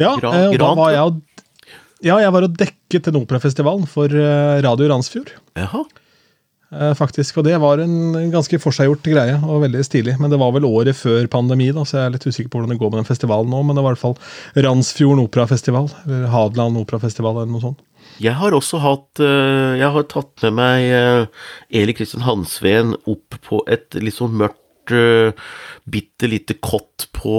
Ja, 0.00 0.14
Gra- 0.16 0.32
eh, 0.48 0.56
da 0.56 0.72
var 0.80 0.94
jeg 0.96 1.20
ja, 2.00 2.14
jeg 2.24 2.32
var 2.32 2.46
og 2.46 2.54
dekket 2.56 3.10
den 3.10 3.18
operafestivalen 3.20 3.84
for 3.84 4.08
Radio 4.64 4.86
Randsfjord. 4.88 5.34
Jaha. 5.60 5.82
Eh, 6.72 6.92
faktisk, 6.98 7.38
Og 7.38 7.46
det 7.46 7.56
var 7.62 7.82
en 7.82 8.30
ganske 8.32 8.58
forseggjort 8.62 9.06
greie 9.12 9.36
og 9.40 9.64
veldig 9.64 9.82
stilig. 9.86 10.16
Men 10.20 10.32
det 10.32 10.40
var 10.40 10.54
vel 10.56 10.66
året 10.68 10.96
før 10.98 11.26
pandemi, 11.32 11.70
da, 11.76 11.84
så 11.84 11.98
jeg 11.98 12.06
er 12.06 12.14
litt 12.16 12.26
usikker 12.26 12.50
på 12.52 12.60
hvordan 12.60 12.74
det 12.74 12.80
går 12.80 12.92
med 12.92 13.02
den 13.02 13.10
festivalen 13.10 13.52
nå. 13.52 13.62
Men 13.66 13.78
det 13.78 13.84
var 13.84 13.94
i 13.94 13.98
hvert 13.98 14.04
fall 14.06 14.64
Randsfjorden 14.66 15.24
operafestival, 15.24 15.90
eller 16.06 16.30
Hadeland 16.34 16.80
operafestival 16.80 17.42
eller 17.42 17.52
noe 17.52 17.64
sånt. 17.64 17.84
Jeg 18.20 18.34
har 18.36 18.52
også 18.56 18.80
hatt 18.82 19.20
eh, 19.22 19.76
Jeg 19.80 19.92
har 19.94 20.08
tatt 20.10 20.46
med 20.48 20.56
meg 20.56 20.86
eh, 20.96 21.44
Eli 21.82 21.94
Kristin 21.96 22.24
Hansveen 22.26 22.96
opp 23.08 23.38
på 23.46 23.62
et 23.70 23.94
litt 24.00 24.18
sånn 24.18 24.36
mørkt, 24.40 24.58
bitte 25.86 26.26
lite 26.26 26.56
kott 26.58 27.04
på 27.14 27.36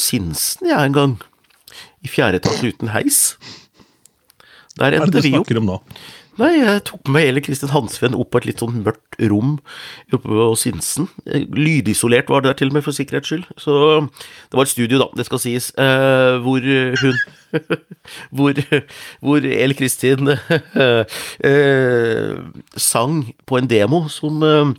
Sinsen, 0.00 0.70
jeg, 0.70 0.78
en 0.78 0.94
gang. 0.96 1.16
I 2.00 2.08
fjerde 2.08 2.40
etasje 2.40 2.70
uten 2.72 2.92
heis. 2.94 3.18
Der 4.78 4.96
endte 4.96 4.96
vi 4.96 4.98
opp. 4.98 5.04
Hva 5.04 5.04
er 5.04 5.10
det 5.10 5.20
du 5.20 5.28
snakker 5.28 5.60
om 5.60 5.68
nå? 5.68 5.76
Nei, 6.34 6.50
jeg 6.58 6.82
tok 6.88 7.06
med 7.14 7.28
hele 7.28 7.42
Kristin 7.44 7.70
Hansveen 7.70 8.16
opp 8.18 8.32
på 8.34 8.40
et 8.40 8.48
litt 8.48 8.62
sånn 8.62 8.80
mørkt 8.82 9.18
rom 9.30 9.52
oppe 10.10 10.24
på 10.24 10.48
Sinsen. 10.58 11.06
Eh, 11.28 11.44
Lydisolert 11.54 12.32
var 12.32 12.42
det 12.42 12.50
der 12.50 12.58
til 12.58 12.72
og 12.72 12.78
med, 12.78 12.84
for 12.86 12.96
sikkerhets 12.96 13.30
skyld. 13.30 13.44
Så 13.60 13.76
det 14.02 14.58
var 14.58 14.66
et 14.66 14.72
studio, 14.72 14.98
da, 15.04 15.08
det 15.14 15.28
skal 15.28 15.42
sies, 15.44 15.70
eh, 15.78 16.34
hvor 16.42 16.66
hun 17.04 17.22
hvor, 18.36 18.58
hvor 19.22 19.46
El 19.46 19.76
Kristin 19.78 20.32
eh, 20.34 21.04
sang 22.76 23.20
på 23.46 23.60
en 23.60 23.70
demo 23.70 24.04
som 24.10 24.42
eh, 24.42 24.72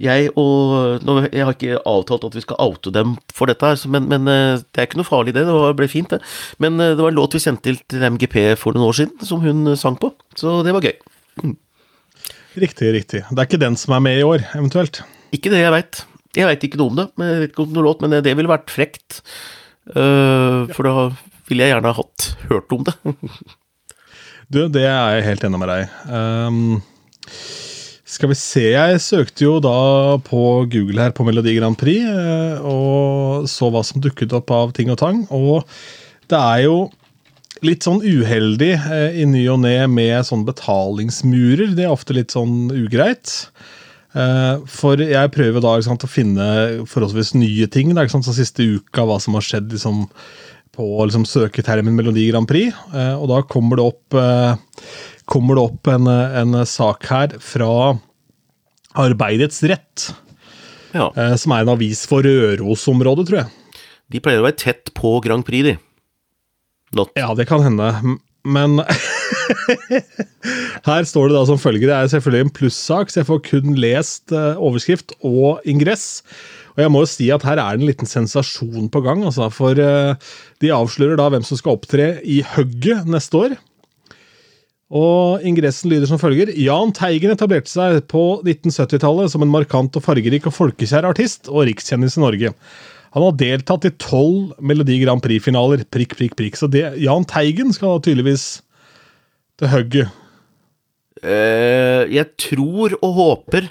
jeg 0.00 0.30
og 0.40 1.02
nå, 1.04 1.16
Jeg 1.28 1.44
har 1.44 1.52
ikke 1.52 1.80
avtalt 1.88 2.24
at 2.24 2.36
vi 2.36 2.42
skal 2.44 2.60
oute 2.64 2.92
dem 2.94 3.16
for 3.34 3.50
dette, 3.50 3.66
her, 3.66 3.80
men, 3.92 4.08
men 4.08 4.28
eh, 4.30 4.62
det 4.62 4.80
er 4.80 4.88
ikke 4.88 5.00
noe 5.00 5.08
farlig, 5.08 5.34
det. 5.36 5.44
Det 5.48 5.74
ble 5.76 5.88
fint, 5.90 6.10
det. 6.10 6.20
Men 6.62 6.80
eh, 6.80 6.94
det 6.96 7.02
var 7.02 7.12
en 7.12 7.18
låt 7.20 7.36
vi 7.36 7.42
sendte 7.42 7.74
til, 7.76 8.06
MGP 8.16 8.56
for 8.60 8.72
noen 8.72 8.88
år 8.88 8.98
siden, 9.02 9.26
som 9.26 9.42
hun 9.44 9.66
eh, 9.68 9.78
sang 9.78 9.98
på. 10.00 10.12
Så 10.38 10.60
det 10.66 10.74
var 10.74 10.86
gøy. 10.86 10.96
Riktig, 12.62 12.92
riktig. 12.96 13.24
Det 13.28 13.38
er 13.38 13.48
ikke 13.48 13.60
den 13.60 13.76
som 13.80 13.96
er 13.96 14.04
med 14.04 14.20
i 14.20 14.26
år, 14.26 14.46
eventuelt. 14.56 15.02
Ikke 15.32 15.52
det 15.52 15.62
jeg 15.62 15.74
veit. 15.74 16.04
Jeg 16.36 16.48
veit 16.48 16.64
ikke 16.64 16.80
noe 16.80 16.92
om 16.92 17.02
det, 17.02 17.08
men 17.20 17.28
jeg 17.28 17.42
vet 17.42 17.52
ikke 17.52 17.66
om 17.66 17.74
noen 17.76 17.88
låt, 17.88 18.04
men 18.04 18.16
det 18.24 18.36
ville 18.36 18.50
vært 18.50 18.72
frekt. 18.72 19.20
Uh, 19.92 20.68
for 20.70 20.86
da 20.86 20.92
ville 21.48 21.66
jeg 21.66 21.74
gjerne 21.74 21.90
ha 21.90 21.96
hatt 21.98 22.28
hørt 22.48 22.72
om 22.76 22.86
det. 22.88 22.96
Du, 24.52 24.66
det 24.68 24.82
er 24.84 25.14
jeg 25.16 25.24
helt 25.30 25.44
enig 25.46 25.58
med 25.62 25.70
deg. 25.70 25.92
Um, 26.12 26.82
skal 28.12 28.32
vi 28.32 28.36
se, 28.36 28.64
jeg 28.74 29.02
søkte 29.02 29.46
jo 29.46 29.58
da 29.62 30.18
på 30.26 30.40
Google 30.70 31.06
her 31.06 31.14
på 31.16 31.24
Melodi 31.24 31.54
Grand 31.56 31.78
Prix, 31.80 32.04
eh, 32.04 32.58
og 32.60 33.46
så 33.50 33.70
hva 33.72 33.80
som 33.86 34.02
dukket 34.04 34.34
opp 34.36 34.52
av 34.52 34.74
ting 34.76 34.92
og 34.92 34.98
tang. 35.00 35.22
Og 35.32 35.64
det 36.30 36.38
er 36.38 36.66
jo 36.66 36.76
litt 37.64 37.86
sånn 37.86 38.02
uheldig 38.04 38.72
eh, 38.76 39.20
i 39.22 39.28
ny 39.28 39.46
og 39.52 39.62
ne 39.64 39.76
med 39.88 40.28
sånn 40.28 40.44
betalingsmurer. 40.48 41.72
Det 41.78 41.86
er 41.86 41.94
ofte 41.94 42.16
litt 42.16 42.34
sånn 42.36 42.68
ugreit. 42.74 43.32
Eh, 44.12 44.60
for 44.68 45.00
jeg 45.00 45.32
prøver 45.32 45.64
da 45.64 45.78
sant, 45.86 46.04
å 46.04 46.10
finne 46.10 46.48
forholdsvis 46.90 47.32
nye 47.38 47.70
ting. 47.72 47.94
Da, 47.96 48.04
sant, 48.12 48.28
så 48.28 48.36
siste 48.36 48.66
uka, 48.76 49.06
hva 49.08 49.16
som 49.24 49.38
har 49.38 49.46
skjedd 49.46 49.72
liksom, 49.72 50.04
på 50.76 50.90
liksom, 51.08 51.24
søketermen 51.28 51.96
Melodi 51.96 52.28
Grand 52.28 52.50
Prix. 52.50 52.76
Og 52.92 53.24
da 53.32 53.40
kommer 53.48 53.80
det 53.80 53.88
opp, 53.88 54.20
kommer 55.32 55.56
det 55.56 55.64
opp 55.64 55.88
en, 55.88 56.08
en, 56.08 56.58
sak 56.68 57.06
her 57.08 57.38
fra 57.40 57.72
Arbeidets 59.00 59.62
Rett. 59.64 60.10
Ja. 60.92 61.08
Eh, 61.16 61.36
som 61.40 61.54
er 61.54 61.64
en 61.64 61.72
avis 61.72 62.04
for 62.08 62.26
Rørosområdet, 62.26 63.28
tror 63.30 63.42
jeg. 63.42 63.80
De 64.12 64.20
pleier 64.20 64.42
å 64.42 64.46
være 64.48 64.60
tett 64.60 64.92
på 64.96 65.16
Grand 65.24 65.46
Prix, 65.46 65.70
de. 65.70 65.78
Not. 66.98 67.14
Ja, 67.16 67.30
det 67.32 67.48
kan 67.48 67.64
hende. 67.64 67.88
Men 68.44 68.82
her 70.88 71.08
står 71.08 71.30
det 71.30 71.38
da 71.38 71.46
som 71.48 71.60
følger. 71.62 71.88
Det 71.88 71.96
er 71.96 72.12
selvfølgelig 72.12 72.48
en 72.48 72.56
plussak, 72.58 73.08
så 73.08 73.22
jeg 73.22 73.30
får 73.30 73.44
kun 73.48 73.78
lest 73.80 74.34
overskrift 74.36 75.16
og 75.24 75.64
ingress. 75.64 76.20
Og 76.76 76.84
jeg 76.84 76.92
må 76.92 77.06
jo 77.06 77.12
si 77.14 77.32
at 77.32 77.46
her 77.48 77.56
er 77.56 77.78
det 77.78 77.86
en 77.86 77.88
liten 77.88 78.08
sensasjon 78.10 78.92
på 78.92 79.00
gang, 79.04 79.24
altså, 79.24 79.48
for 79.52 79.80
de 79.80 80.76
avslører 80.76 81.16
da 81.20 81.30
hvem 81.32 81.44
som 81.46 81.56
skal 81.60 81.78
opptre 81.78 82.18
i 82.20 82.42
Hugget 82.52 83.08
neste 83.08 83.46
år. 83.46 83.56
Og 84.92 85.44
Ingressen 85.48 85.88
lyder 85.88 86.08
som 86.10 86.20
følger. 86.20 86.50
Jahn 86.60 86.92
Teigen 86.92 87.32
etablerte 87.32 87.70
seg 87.72 88.02
på 88.12 88.42
1970-tallet 88.44 89.32
som 89.32 89.44
en 89.44 89.52
markant 89.52 89.94
og 89.96 90.04
fargerik 90.04 90.48
og 90.50 90.56
folkekjær 90.56 91.08
artist 91.08 91.48
og 91.48 91.64
rikskjendis 91.70 92.18
i 92.18 92.24
Norge. 92.24 92.52
Han 93.12 93.24
har 93.26 93.38
deltatt 93.40 93.86
i 93.88 93.94
tolv 94.00 94.52
Melodi 94.60 94.98
Grand 95.02 95.24
Prix-finaler. 95.24 95.86
Prikk, 95.92 96.16
prikk, 96.18 96.36
prikk. 96.36 96.60
Så 96.60 96.68
det, 96.72 96.84
Jahn 97.00 97.24
Teigen 97.28 97.72
skal 97.76 98.00
tydeligvis 98.04 98.46
til 99.60 99.72
hugget. 99.72 100.12
Uh, 101.22 102.08
jeg 102.10 102.28
tror 102.40 102.96
og 102.98 103.18
håper 103.18 103.68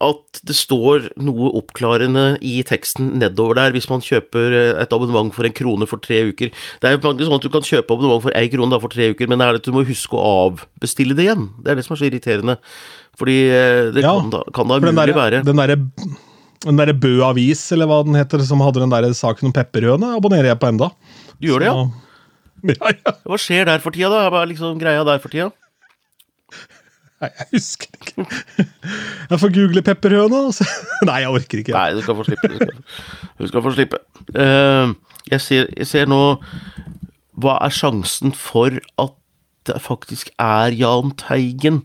at 0.00 0.40
det 0.48 0.56
står 0.56 1.10
noe 1.20 1.50
oppklarende 1.58 2.38
i 2.40 2.60
teksten 2.66 3.12
nedover 3.20 3.58
der 3.58 3.74
hvis 3.74 3.88
man 3.90 4.04
kjøper 4.04 4.56
eh, 4.56 4.80
et 4.80 4.94
abonnement 4.96 5.32
for 5.36 5.44
en 5.44 5.56
krone 5.56 5.88
for 5.90 6.00
tre 6.02 6.22
uker. 6.30 6.54
Det 6.80 6.88
er 6.88 6.96
jo 6.96 7.02
faktisk 7.04 7.28
sånn 7.28 7.40
at 7.40 7.44
du 7.46 7.52
kan 7.52 7.66
kjøpe 7.66 7.92
abonnement 7.92 8.24
for 8.24 8.38
én 8.38 8.48
krone 8.52 8.80
for 8.80 8.92
tre 8.94 9.10
uker, 9.12 9.28
men 9.30 9.44
er 9.44 9.52
det 9.54 9.62
at 9.62 9.68
du 9.68 9.76
må 9.76 9.84
huske 9.88 10.16
å 10.16 10.24
avbestille 10.46 11.16
det 11.18 11.28
igjen. 11.28 11.50
Det 11.60 11.74
er 11.74 11.80
det 11.80 11.86
som 11.86 11.96
er 11.96 12.02
så 12.02 12.08
irriterende. 12.08 12.56
Fordi 13.20 13.38
eh, 13.52 13.92
det 13.92 14.06
ja, 14.06 14.16
kan 14.16 14.32
da, 14.32 14.42
kan 14.56 14.72
da 14.72 14.80
mulig 14.80 15.16
være 15.16 15.44
Den 15.44 15.60
derre 15.60 15.78
den 16.60 16.76
der 16.76 16.92
Bø 16.92 17.22
Avis, 17.24 17.62
eller 17.72 17.88
hva 17.88 18.02
den 18.04 18.18
heter, 18.18 18.42
som 18.44 18.60
hadde 18.60 18.82
den 18.82 18.92
der 18.92 19.06
saken 19.16 19.48
om 19.48 19.54
pepperhøne, 19.56 20.12
abonnerer 20.18 20.50
jeg 20.50 20.60
på 20.60 20.68
enda. 20.68 20.90
Du 21.40 21.48
gjør 21.48 21.62
det, 21.62 21.70
ja? 21.70 21.84
ja, 22.74 22.90
ja. 22.92 23.14
Hva 23.24 23.38
skjer 23.40 23.64
der 23.70 23.80
for 23.80 23.96
tida, 23.96 24.10
da? 24.12 24.26
Hva 24.28 24.42
er 24.44 24.50
liksom 24.50 24.76
greia 24.80 25.04
der 25.08 25.22
for 25.22 25.32
tida? 25.32 25.48
Nei, 27.20 27.28
jeg 27.36 27.46
husker 27.52 27.90
ikke. 27.98 28.24
Jeg 29.28 29.40
får 29.42 29.52
google 29.52 29.82
pepperhøna. 29.84 30.40
Nei, 31.08 31.18
jeg 31.20 31.32
orker 31.36 31.60
ikke. 31.60 31.74
Nei, 31.76 31.88
du 31.96 32.00
skal 32.04 32.16
få 32.16 32.24
slippe. 32.24 32.48
Du 32.48 32.56
skal, 32.56 32.76
du 33.36 33.50
skal 33.50 33.64
få 33.66 33.72
slippe. 33.76 34.00
Uh, 34.32 34.94
jeg, 35.28 35.40
ser, 35.44 35.68
jeg, 35.76 35.88
ser, 35.90 36.08
nå 36.08 36.20
Hva 37.40 37.58
er 37.66 37.74
sjansen 37.76 38.32
for 38.36 38.78
at 39.02 39.16
det 39.68 39.76
faktisk 39.84 40.32
er 40.40 40.72
Jahn 40.72 41.12
Teigen? 41.20 41.82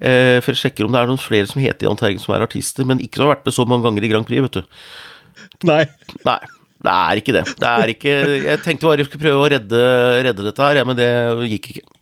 Uh, 0.00 0.40
for 0.40 0.54
jeg 0.54 0.62
sjekker 0.62 0.88
om 0.88 0.96
det 0.96 1.02
er 1.02 1.12
noen 1.12 1.20
flere 1.20 1.50
som 1.50 1.60
heter 1.60 1.90
Jahn 1.90 2.00
Teigen 2.00 2.24
som 2.24 2.36
er 2.38 2.46
artister, 2.48 2.88
men 2.88 3.04
ikke 3.04 3.20
som 3.20 3.28
har 3.28 3.36
vært 3.36 3.50
med 3.50 3.58
så 3.58 3.68
mange 3.68 3.84
ganger 3.90 4.08
i 4.08 4.12
Grand 4.14 4.28
Prix, 4.28 4.46
vet 4.48 4.56
du. 4.62 4.78
Nei. 5.68 5.82
Nei. 6.24 6.40
Det 6.78 6.94
er 6.94 7.18
ikke 7.18 7.34
det. 7.34 7.44
det 7.58 7.68
er 7.68 7.90
ikke, 7.90 8.10
jeg 8.46 8.58
tenkte 8.62 8.86
bare 8.86 9.02
jeg 9.02 9.08
skulle 9.08 9.24
prøve 9.24 9.44
å 9.44 9.48
redde, 9.50 9.78
redde 10.22 10.44
dette 10.46 10.62
her, 10.62 10.78
ja, 10.78 10.84
men 10.86 10.96
det 10.96 11.08
gikk 11.50 11.72
ikke. 11.72 11.97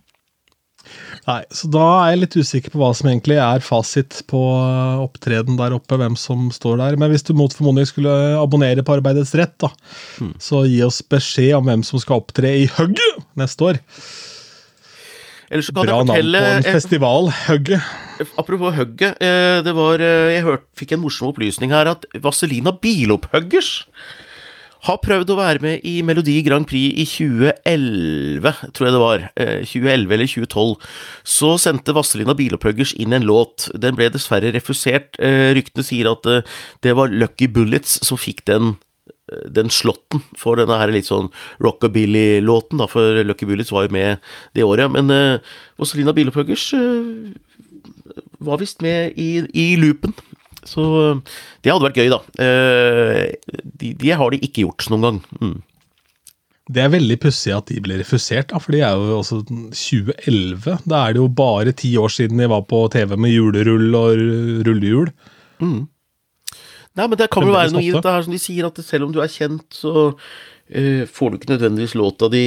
Nei, 1.26 1.40
så 1.50 1.66
da 1.74 1.84
er 2.04 2.12
jeg 2.12 2.20
litt 2.20 2.36
usikker 2.38 2.70
på 2.70 2.78
hva 2.78 2.92
som 2.94 3.08
egentlig 3.10 3.40
er 3.42 3.64
fasit 3.64 4.20
på 4.30 4.40
eh, 4.60 5.00
opptreden 5.02 5.58
der 5.58 5.74
oppe, 5.74 5.98
hvem 5.98 6.14
som 6.20 6.52
står 6.54 6.78
der. 6.78 6.98
Men 7.02 7.10
hvis 7.10 7.26
du 7.26 7.32
mot 7.34 7.50
formodning 7.50 7.88
skulle 7.90 8.12
abonnere 8.38 8.84
på 8.86 8.94
Arbeidets 8.94 9.34
rett, 9.38 9.56
da, 9.62 9.72
mm. 10.22 10.36
så 10.42 10.62
gi 10.70 10.78
oss 10.86 11.00
beskjed 11.02 11.56
om 11.58 11.66
hvem 11.66 11.82
som 11.86 12.02
skal 12.02 12.22
opptre 12.22 12.52
i 12.62 12.68
Hugget 12.76 13.26
neste 13.38 13.72
år. 13.72 13.82
Bra 15.74 16.02
navn 16.02 16.10
på 16.10 16.42
en 16.42 16.66
festival, 16.66 17.32
Hugget. 17.46 17.82
Apropos 18.38 18.74
Hugget, 18.78 19.18
eh, 19.22 19.58
det 19.66 19.74
var 19.76 20.02
eh, 20.02 20.32
Jeg 20.36 20.46
hørte, 20.46 20.66
fikk 20.78 20.94
en 20.94 21.02
morsom 21.02 21.32
opplysning 21.32 21.74
her 21.74 21.90
at 21.90 22.06
Vazelina 22.22 22.70
Bilopphøggers 22.70 23.80
har 24.86 25.00
prøvd 25.02 25.32
å 25.32 25.38
være 25.38 25.62
med 25.64 25.84
i 25.88 25.98
Melodi 26.06 26.36
Grand 26.46 26.66
Prix 26.68 26.94
i 26.94 27.06
2011, 27.08 28.52
tror 28.76 28.86
jeg 28.86 28.94
det 28.94 29.02
var. 29.02 29.24
2011 29.36 29.92
eh, 29.92 30.16
eller 30.16 30.30
2012. 30.30 30.74
Så 31.36 31.52
sendte 31.62 31.94
Vazelina 31.96 32.36
Bilopphuggers 32.38 32.94
inn 33.02 33.16
en 33.16 33.26
låt. 33.26 33.68
Den 33.74 33.98
ble 33.98 34.08
dessverre 34.14 34.52
refusert. 34.54 35.18
Eh, 35.18 35.50
ryktene 35.56 35.86
sier 35.86 36.10
at 36.12 36.28
eh, 36.30 36.58
det 36.86 36.94
var 36.98 37.12
Lucky 37.12 37.50
Bullets 37.50 37.98
som 38.06 38.20
fikk 38.20 38.46
den 38.50 38.76
den 39.26 39.66
slåtten 39.74 40.20
for 40.38 40.54
denne 40.54 40.76
her 40.78 40.92
litt 40.94 41.08
sånn 41.08 41.32
rockabilly-låten, 41.58 42.78
da, 42.78 42.86
for 42.86 43.24
Lucky 43.26 43.48
Bullets 43.48 43.72
var 43.74 43.88
jo 43.88 43.96
med 43.96 44.22
det 44.54 44.62
året. 44.62 44.86
Men 44.94 45.10
uh, 45.10 45.42
Vazelina 45.82 46.14
uh, 46.14 47.32
var 48.38 48.62
visst 48.62 48.84
med 48.86 49.18
i, 49.18 49.42
i 49.50 49.66
loopen 49.82 50.14
så 50.66 50.84
det 51.62 51.72
hadde 51.72 51.86
vært 51.86 52.00
gøy, 52.02 52.10
da. 52.12 52.20
Eh, 52.42 53.56
de, 53.80 53.94
de 53.98 54.12
har 54.12 54.34
de 54.34 54.42
ikke 54.42 54.66
gjort 54.66 54.88
noen 54.92 55.06
gang. 55.06 55.20
Mm. 55.40 55.56
Det 56.66 56.82
er 56.82 56.90
veldig 56.90 57.16
pussig 57.22 57.52
at 57.54 57.68
de 57.70 57.78
ble 57.82 58.00
refusert, 58.00 58.48
da, 58.50 58.58
for 58.62 58.74
de 58.74 58.80
er 58.82 58.98
jo 58.98 59.20
også 59.20 59.44
2011. 59.46 60.80
Da 60.90 61.04
er 61.04 61.14
det 61.14 61.22
jo 61.22 61.28
bare 61.30 61.74
ti 61.78 61.92
år 62.00 62.10
siden 62.10 62.42
de 62.42 62.48
var 62.50 62.64
på 62.66 62.80
TV 62.90 63.14
med 63.22 63.30
julerull 63.30 63.94
og 63.94 64.24
rullehjul. 64.66 65.12
Mm. 65.62 65.84
Nei, 66.96 67.06
men 67.06 67.18
det 67.20 67.30
kan 67.30 67.46
jo 67.46 67.54
være 67.54 67.70
noe 67.74 67.84
i 67.84 67.92
dette 67.94 68.12
her 68.16 68.26
som 68.26 68.34
de 68.34 68.42
sier, 68.42 68.66
at 68.66 68.82
selv 68.82 69.06
om 69.06 69.14
du 69.14 69.20
er 69.22 69.30
kjent, 69.30 69.66
så 69.78 70.10
uh, 70.10 71.02
får 71.06 71.30
du 71.30 71.38
ikke 71.38 71.52
nødvendigvis 71.52 71.94
låta 72.00 72.30
di 72.32 72.46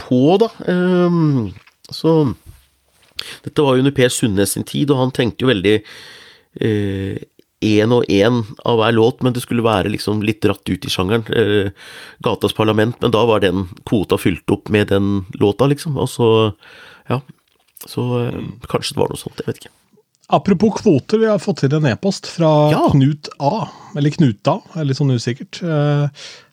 på, 0.00 0.22
da. 0.40 0.48
Um, 0.70 1.52
så 1.92 2.18
Dette 3.44 3.64
var 3.64 3.76
jo 3.76 3.82
under 3.82 3.94
Per 3.96 4.10
Sundnes 4.12 4.52
sin 4.54 4.64
tid, 4.66 4.90
og 4.92 5.00
han 5.00 5.12
tenkte 5.14 5.44
jo 5.44 5.50
veldig 5.50 5.76
én 6.56 7.86
eh, 7.90 7.96
og 7.96 8.10
én 8.12 8.42
av 8.64 8.80
hver 8.80 8.96
låt, 8.96 9.22
men 9.22 9.36
det 9.36 9.42
skulle 9.44 9.64
være 9.66 9.92
liksom 9.92 10.22
litt 10.26 10.42
dratt 10.44 10.66
ut 10.68 10.84
i 10.86 10.92
sjangeren. 10.92 11.26
Eh, 11.32 11.72
Gatas 12.24 12.56
Parlament, 12.56 12.98
men 13.00 13.14
da 13.14 13.24
var 13.28 13.44
den 13.44 13.68
kvota 13.88 14.18
fylt 14.20 14.50
opp 14.50 14.70
med 14.72 14.88
den 14.92 15.24
låta, 15.40 15.68
liksom. 15.70 15.96
Og 15.98 16.10
så, 16.10 16.28
ja. 17.10 17.20
Så 17.86 18.06
eh, 18.24 18.44
kanskje 18.68 18.96
det 18.96 19.02
var 19.02 19.12
noe 19.12 19.20
sånt, 19.20 19.40
jeg 19.40 19.50
vet 19.50 19.64
ikke. 19.64 19.74
Apropos 20.28 20.80
kvoter, 20.80 21.18
vi 21.22 21.26
har 21.30 21.38
fått 21.38 21.62
inn 21.62 21.76
en 21.78 21.84
e-post 21.86 22.26
fra 22.26 22.48
ja. 22.72 22.88
Knut 22.90 23.28
A. 23.38 23.68
Eller 23.96 24.10
Knuta, 24.10 24.56
er 24.74 24.88
litt 24.88 24.98
sånn 24.98 25.14
usikkert. 25.14 25.60
Uh, 25.62 26.08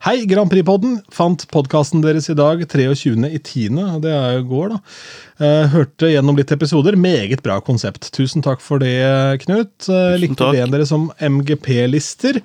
hei, 0.06 0.28
Grand 0.30 0.52
Prix-podden. 0.52 1.00
Fant 1.12 1.42
podkasten 1.52 2.04
deres 2.06 2.30
i 2.30 2.36
dag, 2.38 2.62
23.10. 2.70 3.82
Det 4.04 4.14
er 4.14 4.38
jo 4.38 4.46
går, 4.52 4.76
da. 4.76 4.78
Uh, 5.42 5.74
hørte 5.74 6.12
gjennom 6.14 6.38
litt 6.38 6.54
episoder. 6.54 7.00
Meget 7.02 7.42
bra 7.44 7.58
konsept. 7.66 8.12
Tusen 8.14 8.46
takk 8.46 8.62
for 8.62 8.84
det, 8.84 8.94
Knut. 9.48 9.74
Uh, 9.90 10.14
likte 10.22 10.54
ideen 10.54 10.72
deres 10.72 10.94
som 10.94 11.10
MGP-lister. 11.18 12.44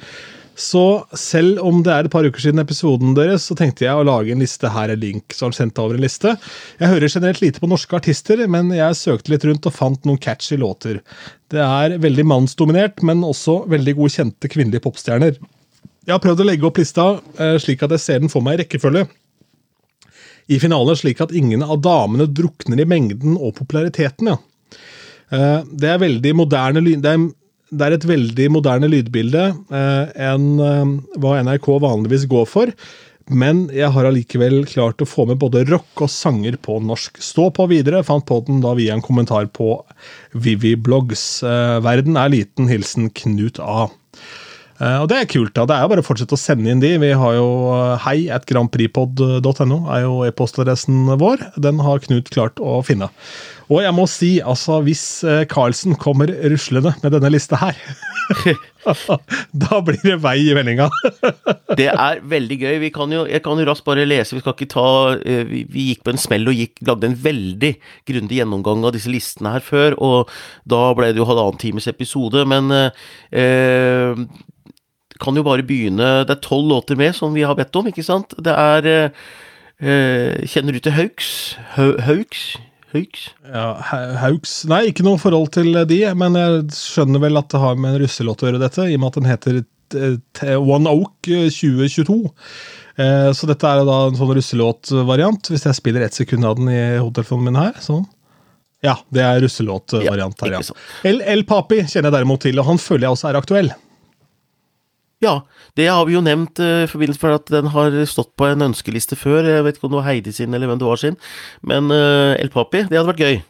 Så 0.59 0.85
selv 1.14 1.61
om 1.62 1.85
det 1.87 1.92
er 1.94 2.07
et 2.09 2.11
par 2.11 2.27
uker 2.27 2.42
siden 2.42 2.59
episoden 2.59 3.12
deres, 3.14 3.44
så 3.47 3.55
tenkte 3.59 3.85
jeg 3.85 3.94
å 3.94 4.07
lage 4.07 4.33
en 4.35 4.42
liste 4.42 4.71
her, 4.75 4.90
en 4.90 4.99
link, 4.99 5.31
så 5.31 5.47
har 5.47 5.55
sendt 5.55 5.79
over 5.79 5.94
en 5.94 6.03
liste. 6.03 6.33
Jeg 6.81 6.90
hører 6.90 7.12
generelt 7.12 7.44
lite 7.44 7.62
på 7.62 7.71
norske 7.71 7.94
artister, 7.94 8.42
men 8.51 8.73
jeg 8.75 8.99
søkte 8.99 9.31
litt 9.31 9.47
rundt 9.47 9.68
og 9.71 9.77
fant 9.77 10.09
noen 10.09 10.18
catchy 10.18 10.59
låter. 10.59 10.99
Det 11.53 11.62
er 11.62 11.94
veldig 12.03 12.27
mannsdominert, 12.27 13.05
men 13.07 13.23
også 13.27 13.61
veldig 13.71 13.94
gode 14.01 14.16
kjente 14.16 14.51
kvinnelige 14.51 14.83
popstjerner. 14.88 15.38
Jeg 16.09 16.16
har 16.16 16.25
prøvd 16.25 16.42
å 16.42 16.49
legge 16.51 16.66
opp 16.66 16.81
lista 16.81 17.07
eh, 17.38 17.57
slik 17.62 17.85
at 17.87 17.94
jeg 17.94 18.03
ser 18.03 18.23
den 18.25 18.33
for 18.33 18.42
meg 18.42 18.59
i 18.59 18.64
rekkefølge 18.64 19.07
i 20.49 20.59
finalen, 20.61 20.97
slik 20.97 21.21
at 21.21 21.35
ingen 21.37 21.62
av 21.62 21.83
damene 21.85 22.27
drukner 22.33 22.81
i 22.81 22.88
mengden 22.88 23.37
og 23.37 23.55
populariteten. 23.61 24.33
ja. 24.33 24.38
Eh, 25.31 25.61
det 25.77 25.90
er 25.92 26.01
veldig 26.01 26.33
moderne. 26.37 26.83
Det 26.88 27.11
er 27.11 27.27
det 27.71 27.85
er 27.85 27.97
et 27.97 28.09
veldig 28.09 28.49
moderne 28.55 28.89
lydbilde 28.91 29.45
eh, 29.51 30.25
enn 30.29 30.49
eh, 30.65 30.97
hva 31.21 31.37
NRK 31.45 31.69
vanligvis 31.85 32.27
går 32.31 32.49
for. 32.49 32.73
Men 33.29 33.67
jeg 33.77 33.93
har 33.93 34.09
allikevel 34.09 34.63
klart 34.71 35.03
å 35.05 35.09
få 35.09 35.27
med 35.29 35.41
både 35.43 35.67
rock 35.69 36.01
og 36.07 36.09
sanger 36.09 36.57
på 36.65 36.79
norsk. 36.81 37.21
Stå 37.21 37.51
på 37.53 37.67
videre. 37.69 38.01
Fant 38.07 38.25
på 38.29 38.41
den 38.47 38.63
da 38.65 38.73
via 38.79 38.95
en 38.97 39.05
kommentar 39.05 39.51
på 39.53 39.75
Vivi 40.33 40.75
Blogs. 40.81 41.43
Eh, 41.45 41.77
verden 41.85 42.17
er 42.17 42.33
liten. 42.33 42.71
Hilsen 42.73 43.11
Knut 43.13 43.61
A. 43.61 43.91
Eh, 44.79 44.99
og 45.03 45.09
det 45.11 45.19
er 45.19 45.31
kult. 45.31 45.55
da, 45.57 45.67
Det 45.67 45.75
er 45.75 45.85
jo 45.85 45.91
bare 45.93 46.05
å 46.05 46.07
fortsette 46.07 46.37
å 46.37 46.41
sende 46.41 46.71
inn 46.71 46.83
de. 46.83 46.95
Vi 47.03 47.11
har 47.19 47.35
jo 47.35 47.49
eh, 47.75 48.07
hei 48.07 48.19
at 48.31 48.47
grandpripod.no, 48.51 49.79
er 49.91 50.05
jo 50.05 50.23
e-postadressen 50.29 51.19
vår. 51.19 51.43
Den 51.59 51.83
har 51.83 52.03
Knut 52.05 52.31
klart 52.31 52.62
å 52.62 52.79
finne. 52.87 53.11
Og 53.69 53.83
jeg 53.83 53.93
må 53.93 54.07
si, 54.09 54.31
altså, 54.41 54.79
hvis 54.87 55.03
eh, 55.27 55.43
Carlsen 55.51 55.99
kommer 55.99 56.31
ruslende 56.31 56.95
med 57.03 57.12
denne 57.12 57.33
lista 57.35 57.59
her 57.61 57.77
Da 59.53 59.81
blir 59.85 59.99
det 60.01 60.14
vei 60.23 60.37
i 60.47 60.55
vendinga. 60.57 60.87
det 61.81 61.88
er 61.91 62.23
veldig 62.25 62.59
gøy. 62.62 62.77
Vi 62.87 62.91
kan 62.95 63.12
jo, 63.12 63.25
jeg 63.29 63.43
kan 63.45 63.59
jo 63.61 63.67
raskt 63.69 63.85
bare 63.88 64.07
lese. 64.07 64.37
Vi 64.37 64.45
skal 64.45 64.55
ikke 64.55 64.71
ta 64.73 64.87
Vi, 65.19 65.64
vi 65.69 65.88
gikk 65.91 66.05
på 66.07 66.14
en 66.14 66.21
smell 66.21 66.49
og 66.49 66.57
gikk, 66.57 66.79
lagde 66.88 67.11
en 67.11 67.19
veldig 67.19 67.73
grundig 68.09 68.38
gjennomgang 68.38 68.87
av 68.87 68.95
disse 68.97 69.11
listene 69.12 69.57
her 69.57 69.64
før, 69.64 69.97
og 69.99 70.33
da 70.69 70.93
ble 70.97 71.11
det 71.12 71.21
jo 71.21 71.27
halvannen 71.29 71.61
times 71.61 71.88
episode. 71.91 72.45
Men 72.49 72.71
eh, 72.73 74.23
kan 75.23 75.37
jo 75.39 75.45
bare 75.47 75.67
begynne 75.67 76.25
Det 76.29 76.37
er 76.37 76.43
tolv 76.45 76.69
låter 76.71 76.99
med 76.99 77.17
som 77.17 77.35
vi 77.37 77.45
har 77.47 77.59
bedt 77.59 77.77
om, 77.79 77.91
ikke 77.91 78.07
sant? 78.07 78.35
Det 78.39 78.55
er 78.55 78.89
eh, 78.89 80.47
Kjenner 80.49 80.75
du 80.75 80.81
til 80.83 80.97
Hauks? 80.97 81.31
Hauks? 81.77 82.45
Hauks? 82.95 83.29
Ja, 83.45 83.67
Hauks 84.23 84.63
Nei, 84.71 84.87
ikke 84.91 85.07
noe 85.07 85.21
forhold 85.21 85.53
til 85.59 85.77
de, 85.91 86.01
men 86.19 86.39
jeg 86.39 86.63
skjønner 86.77 87.23
vel 87.27 87.41
at 87.41 87.51
det 87.53 87.61
har 87.63 87.77
med 87.79 87.95
en 87.95 88.03
russelåt 88.05 88.43
å 88.43 88.49
gjøre, 88.49 88.63
dette, 88.63 88.89
i 88.89 88.97
og 88.97 89.03
med 89.03 89.11
at 89.11 89.19
den 89.21 89.33
heter 89.33 89.65
One 90.59 90.91
Oak 90.91 91.29
2022. 91.29 92.19
Eh, 92.99 93.31
så 93.33 93.49
dette 93.49 93.71
er 93.71 93.85
da 93.87 93.99
en 94.09 94.19
sånn 94.19 94.33
russelåtvariant, 94.37 95.51
hvis 95.53 95.67
jeg 95.69 95.79
spiller 95.79 96.05
ett 96.05 96.17
sekund 96.17 96.49
av 96.49 96.57
den 96.59 96.71
i 96.73 96.81
hodetelefonen 96.99 97.51
min 97.51 97.61
her. 97.61 97.77
sånn. 97.81 98.07
Ja, 98.85 98.97
det 99.15 99.23
er 99.25 99.41
russelåtvariant 99.43 100.43
her, 100.45 100.57
ja. 100.59 100.63
El, 101.09 101.21
El 101.27 101.45
Papi 101.49 101.83
kjenner 101.85 102.11
jeg 102.11 102.17
derimot 102.19 102.45
til, 102.47 102.59
og 102.61 102.69
han 102.69 102.83
føler 102.83 103.09
jeg 103.09 103.17
også 103.17 103.31
er 103.31 103.39
aktuell. 103.41 103.73
Ja, 105.25 105.41
det 105.75 105.89
har 105.91 106.05
vi 106.07 106.15
jo 106.15 106.23
nevnt 106.23 106.61
uh, 106.63 106.85
i 106.85 106.91
forbindelse 106.91 107.25
med 107.27 107.39
at 107.41 107.51
den 107.51 107.71
har 107.75 107.95
stått 108.07 108.37
på 108.39 108.47
en 108.47 108.69
ønskeliste 108.69 109.19
før. 109.19 109.49
Jeg 109.51 109.65
vet 109.67 109.79
ikke 109.79 109.89
om 109.89 109.97
det 109.97 109.99
var 109.99 110.07
Heidi 110.07 110.35
sin 110.35 110.55
eller 110.55 110.71
hvem 110.71 110.79
det 110.79 110.87
var 110.87 111.01
sin, 111.01 111.19
men 111.67 111.91
uh, 111.91 112.39
El 112.39 112.53
Papi, 112.55 112.85
det 112.87 113.01
hadde 113.01 113.11
vært 113.11 113.25
gøy. 113.25 113.41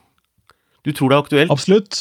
Du 0.88 0.94
tror 0.96 1.12
det 1.12 1.18
er 1.18 1.26
aktuelt? 1.26 1.52
Absolutt. 1.52 2.00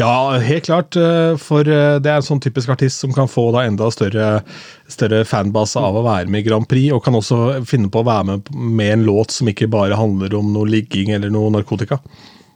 Ja, 0.00 0.38
helt 0.40 0.64
klart. 0.66 0.96
Uh, 0.96 1.36
for 1.36 1.68
det 1.68 2.08
er 2.08 2.16
en 2.16 2.24
sånn 2.24 2.40
typisk 2.40 2.72
artist 2.72 3.04
som 3.04 3.12
kan 3.14 3.28
få 3.28 3.50
da 3.52 3.66
enda 3.68 3.90
større, 3.92 4.40
større 4.88 5.20
fanbase 5.28 5.84
av 5.84 6.00
å 6.00 6.06
være 6.08 6.32
med 6.32 6.46
i 6.46 6.48
Grand 6.48 6.68
Prix, 6.70 6.88
og 6.96 7.04
kan 7.04 7.20
også 7.20 7.60
finne 7.68 7.92
på 7.92 8.00
å 8.00 8.08
være 8.08 8.30
med 8.32 8.48
med 8.80 8.96
en 8.96 9.06
låt 9.10 9.36
som 9.36 9.52
ikke 9.52 9.68
bare 9.76 10.00
handler 10.00 10.40
om 10.40 10.54
noe 10.56 10.72
ligging 10.72 11.12
eller 11.12 11.28
noe 11.34 11.52
narkotika. 11.52 12.00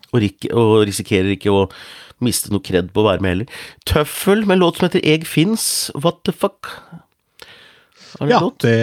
Og, 0.08 0.24
og 0.56 0.74
risikerer 0.88 1.34
ikke 1.36 1.52
å 1.52 1.66
miste 2.24 2.52
noe 2.52 2.64
kred 2.64 2.90
på 2.94 3.02
å 3.02 3.08
være 3.10 3.24
med 3.24 3.34
heller. 3.34 3.60
Tøffel 3.88 4.44
med 4.46 4.58
en 4.58 4.64
låt 4.64 4.78
som 4.78 4.88
heter 4.88 5.04
Eg 5.06 5.28
fins, 5.28 5.64
What 5.98 6.22
the 6.28 6.34
fuck? 6.34 6.72
Det 8.18 8.30
ja, 8.32 8.40
låt? 8.40 8.64
det 8.64 8.78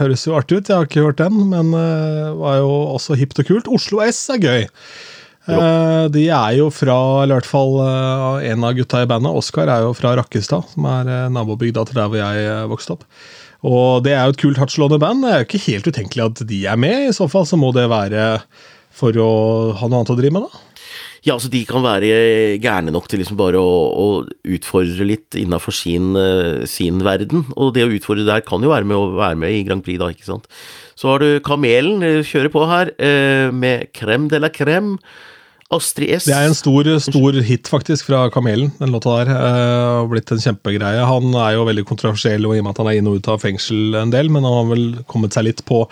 høres 0.00 0.26
jo 0.26 0.36
artig 0.36 0.60
ut. 0.60 0.68
Jeg 0.68 0.76
har 0.76 0.88
ikke 0.88 1.06
hørt 1.06 1.22
den, 1.22 1.38
men 1.52 1.72
uh, 1.76 2.34
var 2.40 2.58
jo 2.60 2.70
også 2.98 3.16
hipt 3.16 3.38
og 3.40 3.48
kult. 3.48 3.70
Oslo 3.70 4.02
S 4.04 4.24
er 4.34 4.42
gøy. 4.42 4.64
Uh, 5.42 6.06
de 6.14 6.28
er 6.30 6.56
jo 6.58 6.68
fra, 6.70 6.96
eller 7.22 7.34
i 7.34 7.38
hvert 7.40 7.50
fall 7.50 7.78
uh, 7.80 8.42
en 8.46 8.66
av 8.66 8.76
gutta 8.78 9.00
i 9.02 9.08
bandet, 9.10 9.34
Oskar, 9.34 9.70
er 9.70 9.86
jo 9.86 9.94
fra 9.98 10.14
Rakkestad, 10.18 10.68
som 10.74 10.86
er 10.90 11.10
uh, 11.10 11.30
nabobygda 11.34 11.86
til 11.88 11.98
der 11.98 12.10
hvor 12.10 12.20
jeg 12.20 12.68
vokste 12.70 12.98
opp. 12.98 13.08
Og 13.62 14.02
det 14.06 14.14
er 14.16 14.26
jo 14.26 14.34
et 14.34 14.42
kult 14.42 14.58
hardtslående 14.58 14.98
band. 15.02 15.22
Det 15.22 15.32
er 15.32 15.42
jo 15.42 15.48
ikke 15.48 15.64
helt 15.68 15.88
utenkelig 15.88 16.24
at 16.24 16.44
de 16.50 16.62
er 16.66 16.78
med. 16.82 17.08
I 17.08 17.14
så 17.14 17.28
fall 17.30 17.46
så 17.46 17.58
må 17.58 17.70
det 17.74 17.86
være 17.90 18.26
for 18.92 19.16
å 19.16 19.32
ha 19.78 19.88
noe 19.88 20.02
annet 20.02 20.12
å 20.12 20.18
drive 20.18 20.34
med, 20.34 20.48
da. 20.50 20.71
Ja, 21.22 21.36
altså 21.36 21.52
de 21.52 21.60
kan 21.68 21.84
være 21.84 22.58
gærne 22.62 22.90
nok 22.90 23.06
til 23.10 23.20
liksom 23.22 23.38
bare 23.38 23.60
å, 23.62 23.74
å 23.94 24.06
utfordre 24.56 25.06
litt 25.06 25.36
innafor 25.38 25.74
sin, 25.76 26.16
uh, 26.18 26.64
sin, 26.66 26.98
verden. 27.06 27.44
Og 27.54 27.70
det 27.76 27.86
å 27.86 27.92
utfordre 27.94 28.26
der 28.26 28.42
kan 28.46 28.62
jo 28.64 28.72
være 28.72 28.88
med 28.90 28.98
å 28.98 29.12
være 29.20 29.38
med 29.38 29.54
i 29.54 29.62
Grand 29.68 29.84
Prix, 29.86 30.00
da, 30.02 30.10
ikke 30.10 30.26
sant. 30.26 30.50
Så 30.98 31.12
har 31.12 31.22
du 31.22 31.38
Kamelen, 31.46 32.02
kjører 32.26 32.50
på 32.50 32.64
her, 32.66 32.90
uh, 32.98 33.54
med 33.54 33.92
Crème 33.94 34.26
de 34.32 34.42
la 34.42 34.50
Crème. 34.50 34.96
Astrid 35.72 36.10
S. 36.12 36.26
Det 36.28 36.34
er 36.36 36.50
en 36.50 36.56
stor, 36.56 36.90
stor 37.00 37.38
hit, 37.46 37.70
faktisk, 37.70 38.10
fra 38.10 38.26
Kamelen, 38.34 38.74
den 38.80 38.92
låta 38.92 39.14
der. 39.22 39.30
Uh, 39.32 40.10
blitt 40.10 40.34
en 40.34 40.42
kjempegreie. 40.42 41.06
Han 41.08 41.32
er 41.32 41.54
jo 41.56 41.64
veldig 41.70 41.86
kontroversiell 41.88 42.44
og 42.48 42.56
i 42.56 42.60
og 42.60 42.66
med 42.66 42.74
at 42.74 42.82
han 42.82 42.90
er 42.90 42.98
inn 42.98 43.08
og 43.08 43.22
ut 43.22 43.30
av 43.32 43.40
fengsel 43.46 43.96
en 44.02 44.12
del, 44.12 44.28
men 44.32 44.44
han 44.44 44.58
har 44.58 44.70
vel 44.74 44.86
kommet 45.08 45.38
seg 45.38 45.48
litt 45.48 45.64
på 45.68 45.84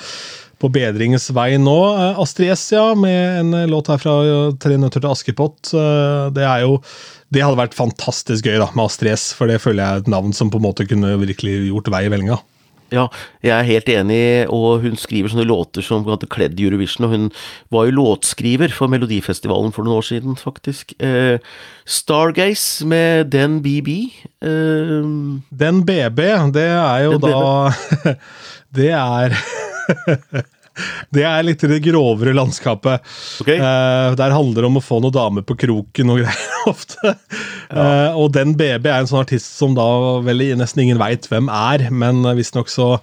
på 0.61 0.71
bedringens 0.73 1.31
vei 1.37 1.55
nå. 1.61 1.79
Eh, 1.95 2.21
Astrid 2.21 2.53
S, 2.55 2.67
ja, 2.75 2.91
med 2.99 3.41
en 3.41 3.71
låt 3.71 3.91
her 3.93 4.03
fra 4.03 4.19
Tre 4.61 4.77
nøtter 4.81 5.03
til 5.03 5.13
Askepott. 5.13 5.73
Eh, 5.73 6.29
det 6.37 6.47
er 6.47 6.67
jo 6.67 6.79
det 7.31 7.45
hadde 7.45 7.61
vært 7.61 7.77
fantastisk 7.79 8.49
gøy 8.49 8.59
da, 8.59 8.67
med 8.75 8.89
Astrid 8.89 9.15
S, 9.15 9.29
for 9.39 9.51
det 9.51 9.61
føler 9.63 9.85
jeg 9.85 9.91
er 9.91 10.01
et 10.03 10.11
navn 10.11 10.33
som 10.35 10.51
på 10.51 10.59
en 10.59 10.67
måte 10.67 10.87
kunne 10.91 11.15
virkelig 11.21 11.69
gjort 11.69 11.91
vei 11.95 12.09
i 12.09 12.11
vellinga. 12.11 12.41
Ja, 12.91 13.05
jeg 13.39 13.53
er 13.55 13.69
helt 13.69 13.91
enig, 13.93 14.23
og 14.51 14.83
hun 14.83 14.97
skriver 14.99 15.31
sånne 15.31 15.47
låter 15.47 15.85
som 15.87 16.03
hadde 16.09 16.27
kledd 16.31 16.59
Eurovision, 16.59 17.07
og 17.07 17.15
hun 17.15 17.29
var 17.71 17.87
jo 17.87 17.95
låtskriver 18.01 18.75
for 18.75 18.91
Melodifestivalen 18.91 19.71
for 19.75 19.87
noen 19.87 20.01
år 20.01 20.09
siden, 20.09 20.35
faktisk. 20.39 20.97
Eh, 20.99 21.39
Stargaze 21.87 22.87
med 22.91 23.31
Den 23.31 23.61
BB. 23.63 23.95
Eh, 24.43 25.07
Den 25.63 25.85
BB, 25.87 26.21
det 26.59 26.67
er 26.67 27.07
jo 27.07 27.19
da 27.23 27.71
Det 28.75 28.91
er 28.95 29.39
Det 31.11 31.25
er 31.27 31.43
litt 31.45 31.63
i 31.67 31.69
det 31.69 31.81
grovere 31.85 32.33
landskapet. 32.37 33.03
Okay. 33.43 33.59
Uh, 33.59 34.15
der 34.17 34.33
handler 34.33 34.63
det 34.63 34.69
om 34.71 34.79
å 34.79 34.85
få 34.85 35.01
noen 35.03 35.15
damer 35.17 35.45
på 35.47 35.57
kroken 35.59 36.13
og 36.15 36.21
greier 36.23 36.71
ofte. 36.71 37.15
Ja. 37.69 37.75
Uh, 37.75 38.21
og 38.23 38.31
den 38.37 38.55
BB 38.59 38.87
er 38.87 39.03
en 39.03 39.11
sånn 39.11 39.25
artist 39.25 39.51
som 39.59 39.75
da 39.77 39.87
vel 40.25 40.45
nesten 40.59 40.85
ingen 40.85 41.01
veit 41.03 41.27
hvem 41.31 41.51
er, 41.53 41.89
men 41.91 42.23
visstnok 42.39 42.71
så 42.73 42.95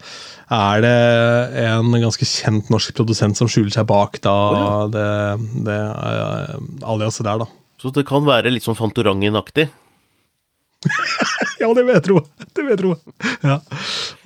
er 0.54 0.84
det 0.84 0.95
en 1.67 1.91
ganske 2.00 2.26
kjent 2.28 2.71
norsk 2.71 2.95
produsent 2.95 3.39
som 3.39 3.50
skjuler 3.52 3.73
seg 3.76 3.88
bak 3.89 4.15
da 4.23 4.36
oh, 4.47 4.58
ja. 4.58 4.69
det, 4.93 5.08
det 5.67 5.80
uh, 5.91 6.56
aliaset 6.95 7.28
der, 7.28 7.43
da. 7.43 7.50
Så 7.78 7.91
det 7.93 8.08
kan 8.10 8.23
være 8.26 8.50
litt 8.54 8.65
sånn 8.65 8.80
Fantorangen-aktig? 8.80 9.67
ja, 11.60 11.74
det 11.74 11.84
vil 11.84 11.94
jeg 11.96 12.04
tro. 12.06 12.22
Det 12.54 12.62
vil 12.63 12.72
jeg 12.74 12.80
tro. 12.82 12.92
Ja. 13.46 13.58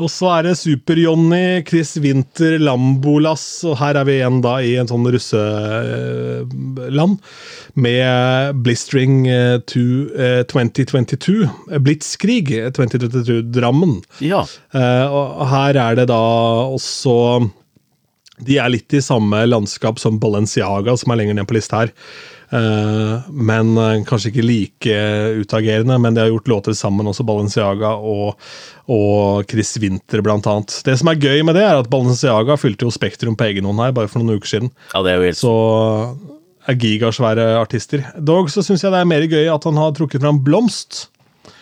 Og 0.02 0.10
så 0.12 0.30
er 0.36 0.42
det 0.50 0.60
Super-Johnny, 0.60 1.62
Chris 1.68 1.92
Winther, 2.02 2.58
Lambolas, 2.62 3.64
og 3.68 3.78
her 3.82 3.96
er 4.00 4.06
vi 4.08 4.14
igjen 4.20 4.42
da 4.44 4.54
i 4.64 4.76
en 4.82 4.90
sånn 4.90 5.08
russeland 5.16 7.14
med 7.80 8.62
Blistring 8.66 9.16
2022. 9.72 11.50
Blitzkrig 11.86 12.48
2022, 12.78 13.42
Drammen. 13.56 13.94
Ja. 14.24 14.42
Uh, 14.76 15.06
og 15.08 15.48
her 15.52 15.74
er 15.80 15.94
det 16.00 16.08
da 16.12 16.22
også 16.72 17.16
De 18.48 18.56
er 18.58 18.72
litt 18.74 18.94
i 18.96 19.02
samme 19.04 19.44
landskap 19.46 20.00
som 20.02 20.20
Balenciaga, 20.22 20.96
som 20.98 21.12
er 21.14 21.20
lenger 21.22 21.36
ned 21.38 21.48
på 21.50 21.56
lista 21.58 21.84
her. 21.84 21.92
Eh, 22.52 23.30
men 23.32 23.72
eh, 23.80 24.02
kanskje 24.08 24.32
ikke 24.32 24.44
like 24.46 24.98
utagerende. 25.40 25.98
Men 26.02 26.18
de 26.18 26.24
har 26.24 26.32
gjort 26.32 26.52
låter 26.52 26.76
sammen, 26.78 27.08
også 27.08 27.26
Balenciaga 27.28 27.94
og, 27.96 28.36
og 28.92 29.48
Chris 29.52 29.78
Winther 29.82 30.24
annet. 30.28 30.82
Det 30.86 30.98
som 31.00 31.12
er 31.12 31.22
gøy 31.22 31.46
med 31.48 31.56
det, 31.60 31.64
er 31.68 31.80
at 31.80 31.90
Balenciaga 31.92 32.60
fylte 32.60 32.88
jo 32.88 32.94
Spektrum 32.94 33.38
på 33.40 33.48
egen 33.50 33.70
hånd 33.70 33.82
her 33.84 33.96
bare 33.96 34.12
for 34.12 34.22
noen 34.22 34.42
uker 34.42 34.56
siden. 34.56 34.74
Ja, 34.94 35.04
det 35.06 35.14
er 35.14 35.22
jo 35.22 35.30
helt... 35.30 35.42
Så 35.42 35.56
er 36.70 36.78
gigasvære 36.78 37.46
artister. 37.58 38.04
Dog 38.22 38.52
så 38.54 38.62
syns 38.66 38.84
jeg 38.86 38.94
det 38.94 39.00
er 39.02 39.10
mer 39.10 39.24
gøy 39.26 39.48
at 39.50 39.64
han 39.66 39.80
har 39.82 39.96
trukket 39.98 40.22
fram 40.22 40.44
Blomst. 40.46 41.08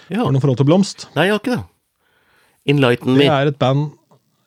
Ja. 0.10 0.24
Har 0.24 0.28
du 0.28 0.36
noe 0.36 0.44
forhold 0.44 0.60
til 0.60 0.68
Blomst? 0.68 1.08
Nei, 1.16 1.30
jeg 1.30 1.38
har 1.38 1.44
ikke 1.44 1.56
det. 1.56 1.64
Enlighten 2.70 3.16
me. 3.16 3.24
Det 3.24 3.32
er 3.32 3.52
et 3.54 3.60
band 3.62 3.88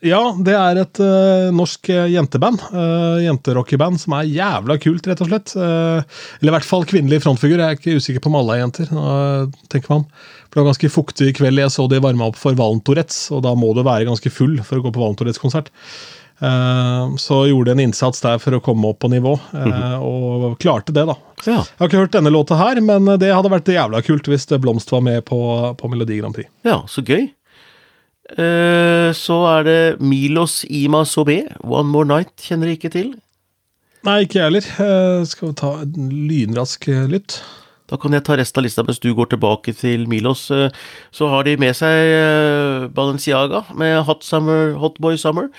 ja, 0.02 0.20
det 0.34 0.54
er 0.58 0.78
et 0.82 0.98
uh, 0.98 1.52
norsk 1.54 1.86
uh, 1.94 2.08
jenteband. 2.10 2.62
Uh, 2.74 3.22
jenterockeband 3.22 4.00
som 4.02 4.16
er 4.18 4.26
jævla 4.26 4.74
kult, 4.82 5.06
rett 5.06 5.20
og 5.22 5.28
slett. 5.30 5.52
Uh, 5.54 6.02
eller 6.40 6.50
i 6.50 6.54
hvert 6.56 6.66
fall 6.66 6.86
kvinnelig 6.90 7.20
frontfigur. 7.22 7.60
Jeg 7.60 7.68
er 7.68 7.78
ikke 7.78 7.94
usikker 8.02 8.24
på 8.24 8.32
om 8.32 8.40
alle 8.40 8.56
er 8.56 8.64
jenter. 8.64 8.90
tenker 9.70 9.92
man. 9.94 10.08
For 10.48 10.56
Det 10.56 10.60
var 10.60 10.70
ganske 10.72 10.90
fuktig 10.90 11.28
i 11.30 11.36
kveld. 11.38 11.62
Jeg 11.62 11.74
så 11.74 11.86
de 11.86 12.00
varma 12.02 12.32
opp 12.32 12.40
for 12.40 12.58
Valentorets, 12.58 13.28
og 13.30 13.44
da 13.46 13.54
må 13.54 13.70
du 13.76 13.84
være 13.86 14.08
ganske 14.08 14.32
full 14.34 14.58
for 14.66 14.80
å 14.80 14.86
gå 14.86 14.90
på 14.90 15.04
Valentorets-konsert. 15.04 15.70
så 17.22 17.36
gjorde 17.46 17.70
de 17.70 17.72
en 17.76 17.84
innsats 17.84 18.24
der 18.24 18.40
for 18.42 18.56
å 18.56 18.60
komme 18.60 18.88
opp 18.90 18.98
på 19.04 19.10
nivå, 19.12 19.36
mhm. 19.54 20.02
og 20.02 20.56
klarte 20.58 20.90
det, 20.90 21.04
da. 21.06 21.14
Ja. 21.46 21.60
Jeg 21.62 21.78
har 21.78 21.90
ikke 21.90 22.00
hørt 22.00 22.16
denne 22.16 22.32
låta 22.34 22.58
her, 22.58 22.80
men 22.82 23.06
det 23.22 23.30
hadde 23.30 23.52
vært 23.52 23.70
jævla 23.70 24.02
kult 24.02 24.26
hvis 24.26 24.48
Blomst 24.58 24.90
var 24.90 25.06
med 25.06 25.22
på, 25.30 25.38
på 25.78 25.92
Melodi 25.92 26.18
Grand 26.18 26.34
Prix. 26.34 26.50
Ja, 26.66 26.80
så 26.90 27.06
gøy. 27.06 27.30
Eh, 28.32 29.10
så 29.16 29.38
er 29.58 29.66
det 29.66 29.80
Milos 30.00 30.62
Ima 30.70 31.04
Sobe, 31.04 31.42
One 31.60 31.90
More 31.92 32.08
Night, 32.08 32.32
kjenner 32.40 32.70
jeg 32.70 32.80
ikke 32.80 32.92
til. 32.94 33.10
Nei, 34.06 34.22
ikke 34.24 34.40
jeg 34.40 34.48
heller. 34.48 34.68
Uh, 34.80 35.24
skal 35.28 35.50
vi 35.50 35.58
ta 35.60 35.72
en 35.84 36.14
lynrask 36.30 36.88
eh, 36.90 37.04
lytt? 37.10 37.42
Da 37.92 37.98
kan 38.00 38.14
jeg 38.16 38.24
ta 38.24 38.38
resten 38.38 38.62
av 38.62 38.64
lista 38.64 38.82
mens 38.86 39.02
du 39.02 39.10
går 39.14 39.28
tilbake 39.34 39.74
til 39.76 40.06
Milos. 40.08 40.46
Så 41.12 41.28
har 41.28 41.44
de 41.44 41.58
med 41.60 41.76
seg 41.76 42.88
Balenciaga 42.96 43.66
med 43.76 43.98
Hot, 44.08 44.24
Summer, 44.24 44.72
Hot 44.80 44.96
Boy 45.02 45.18
Summer. 45.20 45.50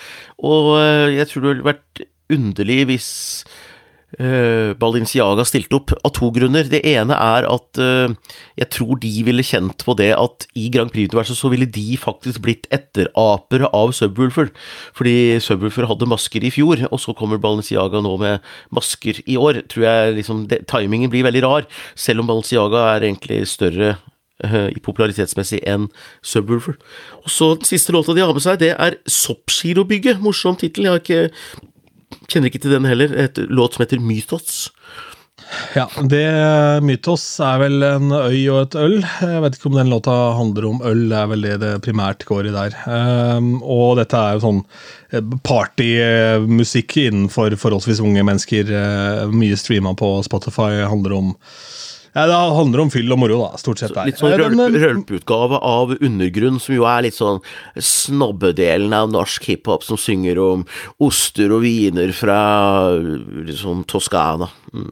Og 0.41 0.71
jeg 1.13 1.29
tror 1.29 1.43
det 1.43 1.51
ville 1.51 1.67
vært 1.67 2.01
underlig 2.33 2.79
hvis 2.89 3.12
uh, 4.19 4.73
Balenciaga 4.80 5.45
stilte 5.47 5.78
opp, 5.78 5.93
av 6.04 6.13
to 6.15 6.30
grunner. 6.36 6.67
Det 6.69 6.82
ene 6.89 7.15
er 7.15 7.47
at 7.49 7.82
uh, 7.82 8.13
jeg 8.60 8.69
tror 8.76 8.99
de 9.02 9.12
ville 9.28 9.45
kjent 9.45 9.86
på 9.86 9.95
det 9.99 10.12
at 10.17 10.47
i 10.60 10.69
Grand 10.73 10.91
Prix-universet 10.93 11.39
så 11.39 11.52
ville 11.54 11.69
de 11.69 11.97
faktisk 11.99 12.43
blitt 12.45 12.69
etterapere 12.73 13.69
av 13.73 13.93
Subwoolfer. 13.97 14.54
Fordi 14.97 15.39
Subwoolfer 15.43 15.89
hadde 15.89 16.10
masker 16.10 16.45
i 16.45 16.54
fjor, 16.54 16.86
og 16.89 17.02
så 17.02 17.15
kommer 17.17 17.41
Balenciaga 17.41 18.04
nå 18.04 18.15
med 18.21 18.54
masker 18.73 19.23
i 19.26 19.38
år. 19.39 19.63
Tror 19.71 19.88
jeg 19.88 20.17
liksom 20.21 20.47
det, 20.52 20.63
Timingen 20.71 21.12
blir 21.13 21.28
veldig 21.28 21.45
rar, 21.45 21.69
selv 21.95 22.23
om 22.23 22.30
Balenciaga 22.32 22.88
er 22.93 23.08
egentlig 23.10 23.43
større 23.52 23.95
uh, 24.45 24.69
i 24.69 24.80
popularitetsmessig 24.84 25.63
enn 25.69 25.89
Subwoolfer. 26.26 26.80
Og 27.23 27.30
så 27.32 27.54
Den 27.56 27.69
siste 27.69 27.95
låta 27.95 28.15
de 28.15 28.26
har 28.26 28.34
med 28.34 28.45
seg, 28.45 28.60
det 28.62 28.73
er 28.78 28.97
Soppgirobygget. 29.06 30.21
Morsom 30.23 30.58
tittel. 30.60 30.88
Jeg 30.88 30.93
har 30.93 31.04
ikke 31.04 31.69
Kjenner 32.28 32.49
ikke 32.49 32.63
til 32.63 32.76
den 32.78 32.88
heller. 32.89 33.13
Et 33.26 33.43
låt 33.49 33.76
som 33.76 33.86
heter 33.86 34.02
Mythos. 34.04 34.69
Ja, 35.73 35.86
det 36.10 36.26
Mythos 36.86 37.23
er 37.43 37.60
vel 37.62 37.86
en 37.86 38.13
øy 38.13 38.39
og 38.54 38.60
et 38.62 38.78
øl. 38.80 38.95
Jeg 39.02 39.41
vet 39.43 39.58
ikke 39.58 39.69
om 39.71 39.78
den 39.78 39.91
låta 39.91 40.13
handler 40.38 40.67
om 40.69 40.82
øl, 40.86 41.04
det 41.12 41.19
er 41.19 41.30
vel 41.32 41.45
det 41.45 41.56
det 41.63 41.71
primært 41.86 42.26
går 42.30 42.49
i 42.49 42.54
der. 42.54 42.78
Um, 42.86 43.56
og 43.62 43.97
dette 43.99 44.17
er 44.17 44.38
jo 44.38 44.43
sånn 44.45 44.62
eh, 45.13 45.36
partymusikk 45.45 46.97
innenfor 47.06 47.58
forholdsvis 47.60 48.02
unge 48.06 48.26
mennesker. 48.26 48.69
Uh, 48.69 49.34
mye 49.34 49.58
streama 49.60 49.95
på 49.97 50.15
Spotify 50.26 50.84
handler 50.89 51.17
om 51.19 51.34
ja, 52.13 52.26
Det 52.30 52.39
handler 52.58 52.84
om 52.84 52.91
fyll 52.93 53.13
og 53.13 53.21
moro, 53.23 53.39
da, 53.41 53.60
stort 53.62 53.82
sett. 53.82 53.95
Litt 54.06 54.21
sånn 54.21 54.36
rølp, 54.38 54.78
rølpeutgave 54.78 55.60
av 55.65 55.95
Undergrunn, 55.99 56.60
som 56.62 56.76
jo 56.78 56.88
er 56.89 57.08
litt 57.08 57.17
sånn 57.17 57.41
snobbedelen 57.78 58.93
av 58.93 59.10
norsk 59.13 59.47
hiphop, 59.49 59.86
som 59.86 59.97
synger 59.97 60.41
om 60.41 60.67
oster 61.04 61.54
og 61.54 61.63
viner 61.65 62.13
fra 62.15 62.41
liksom 62.93 63.86
Toskana. 63.89 64.52
Mm. 64.73 64.91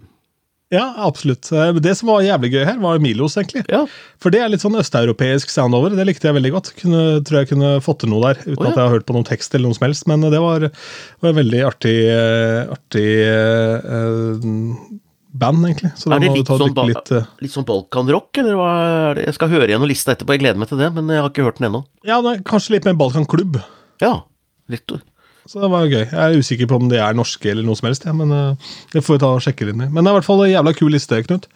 Ja, 0.71 0.85
absolutt. 1.03 1.49
Det 1.83 1.93
som 1.99 2.07
var 2.07 2.21
jævlig 2.23 2.53
gøy 2.53 2.61
her, 2.63 2.77
var 2.79 2.99
Milos, 3.03 3.35
egentlig. 3.35 3.65
Ja. 3.67 3.81
For 4.23 4.31
det 4.31 4.39
er 4.39 4.53
litt 4.53 4.63
sånn 4.63 4.79
østeuropeisk 4.79 5.51
soundover. 5.51 5.91
Det 5.97 6.05
likte 6.07 6.29
jeg 6.29 6.37
veldig 6.37 6.51
godt. 6.53 6.69
Kunne, 6.79 7.01
tror 7.27 7.41
jeg 7.41 7.49
kunne 7.49 7.71
fått 7.83 8.05
til 8.05 8.13
noe 8.13 8.29
der, 8.29 8.39
uten 8.45 8.55
oh, 8.55 8.69
ja. 8.69 8.71
at 8.71 8.79
jeg 8.79 8.85
har 8.85 8.93
hørt 8.95 9.07
på 9.09 9.17
noen 9.17 9.27
tekst 9.27 9.51
eller 9.57 9.67
noe 9.67 9.75
som 9.75 9.89
helst. 9.89 10.07
Men 10.07 10.23
det 10.31 10.39
var, 10.39 10.69
var 11.27 11.35
veldig 11.41 11.61
artig, 11.67 11.97
artig 12.71 13.07
uh, 13.27 14.47
band, 15.31 15.63
egentlig. 15.67 15.91
Så 15.99 16.11
er 16.11 16.23
det 16.23 16.31
litt 16.33 16.49
sånn, 16.49 16.73
litt, 16.89 17.13
uh... 17.15 17.29
litt 17.43 17.53
sånn 17.53 17.67
balkanrock, 17.67 18.31
eller 18.41 18.57
hva 18.59 18.71
er 18.81 19.19
det? 19.19 19.27
Jeg 19.29 19.37
skal 19.37 19.51
høre 19.53 19.69
igjen 19.69 19.81
noen 19.83 19.91
lista 19.93 20.15
etterpå, 20.15 20.35
jeg 20.35 20.43
gleder 20.43 20.59
meg 20.61 20.71
til 20.71 20.81
det, 20.81 20.89
men 20.97 21.11
jeg 21.13 21.23
har 21.23 21.31
ikke 21.31 21.45
hørt 21.47 21.61
den 21.61 21.69
ennå. 21.69 21.85
Ja, 22.07 22.19
nei, 22.25 22.35
kanskje 22.47 22.75
litt 22.75 22.89
mer 22.89 22.97
balkanklubb. 22.99 23.61
Ja, 24.03 24.13
litt. 24.71 24.97
Så 25.49 25.61
det 25.63 25.71
var 25.73 25.87
gøy. 25.89 26.03
Jeg 26.03 26.19
er 26.21 26.37
usikker 26.37 26.69
på 26.69 26.77
om 26.81 26.89
de 26.91 26.99
er 27.01 27.15
norske 27.17 27.49
eller 27.49 27.65
noe 27.65 27.79
som 27.79 27.89
helst, 27.89 28.05
ja, 28.07 28.15
men 28.15 28.33
uh, 28.35 28.73
det 28.93 29.05
får 29.05 29.17
vi 29.17 29.23
ta 29.23 29.31
og 29.37 29.45
sjekke 29.45 29.69
inn 29.69 29.87
i. 29.87 29.87
Men 29.87 30.03
det 30.03 30.11
er 30.11 30.13
i 30.13 30.19
hvert 30.19 30.27
fall 30.27 30.43
en 30.45 30.53
jævla 30.53 30.75
kul 30.77 30.91
liste, 30.93 31.23
Knut. 31.27 31.47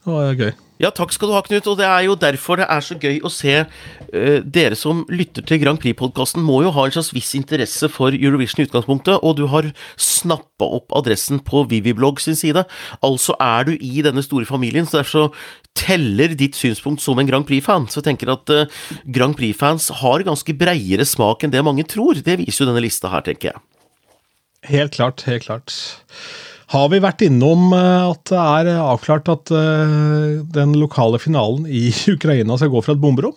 Det 0.00 0.12
var 0.12 0.36
gøy. 0.38 0.52
Ja, 0.80 0.88
takk 0.96 1.10
skal 1.12 1.28
du 1.28 1.34
ha, 1.36 1.42
Knut. 1.44 1.66
Og 1.68 1.76
det 1.76 1.84
er 1.84 2.06
jo 2.06 2.14
derfor 2.16 2.56
det 2.56 2.66
er 2.72 2.84
så 2.84 2.96
gøy 2.96 3.18
å 3.20 3.30
se 3.32 3.52
uh, 3.60 4.38
Dere 4.40 4.78
som 4.78 5.02
lytter 5.12 5.44
til 5.44 5.60
Grand 5.60 5.80
Prix-podkasten, 5.82 6.40
må 6.40 6.62
jo 6.64 6.72
ha 6.72 6.86
en 6.86 6.94
slags 6.94 7.12
viss 7.12 7.34
interesse 7.36 7.90
for 7.92 8.16
Eurovision 8.16 8.62
i 8.62 8.68
utgangspunktet, 8.68 9.20
og 9.20 9.36
du 9.36 9.44
har 9.52 9.68
snappa 10.00 10.70
opp 10.80 10.96
adressen 10.96 11.42
på 11.44 11.66
Viviblogg 11.68 12.22
sin 12.24 12.38
side. 12.38 12.64
Altså 13.04 13.36
er 13.44 13.68
du 13.68 13.74
i 13.76 14.00
denne 14.06 14.24
store 14.24 14.48
familien, 14.48 14.88
så 14.88 15.02
derfor 15.02 15.28
så 15.28 15.76
teller 15.76 16.32
ditt 16.38 16.56
synspunkt 16.56 17.04
som 17.04 17.20
en 17.20 17.28
Grand 17.28 17.44
Prix-fan. 17.48 17.90
Så 17.92 18.00
jeg 18.00 18.08
tenker 18.14 18.32
at 18.32 18.56
uh, 18.56 18.84
Grand 19.04 19.36
Prix-fans 19.36 19.92
har 20.00 20.24
ganske 20.24 20.56
breiere 20.56 21.04
smak 21.04 21.44
enn 21.44 21.52
det 21.52 21.66
mange 21.66 21.84
tror. 21.84 22.24
Det 22.24 22.40
viser 22.40 22.64
jo 22.64 22.72
denne 22.72 22.86
lista 22.88 23.12
her, 23.12 23.26
tenker 23.28 23.52
jeg. 23.52 23.66
Helt 24.70 24.96
klart, 24.96 25.28
helt 25.28 25.44
klart. 25.44 25.76
Har 26.70 26.90
vi 26.92 27.00
vært 27.02 27.24
innom 27.26 27.72
eh, 27.74 28.10
at 28.12 28.30
det 28.30 28.38
er 28.38 28.68
avklart 28.78 29.30
at 29.32 29.50
uh, 29.50 30.38
den 30.54 30.76
lokale 30.78 31.18
finalen 31.22 31.66
i 31.66 31.88
Ukraina 32.14 32.58
skal 32.60 32.70
gå 32.70 32.82
fra 32.86 32.94
et 32.94 33.02
bomberom? 33.02 33.34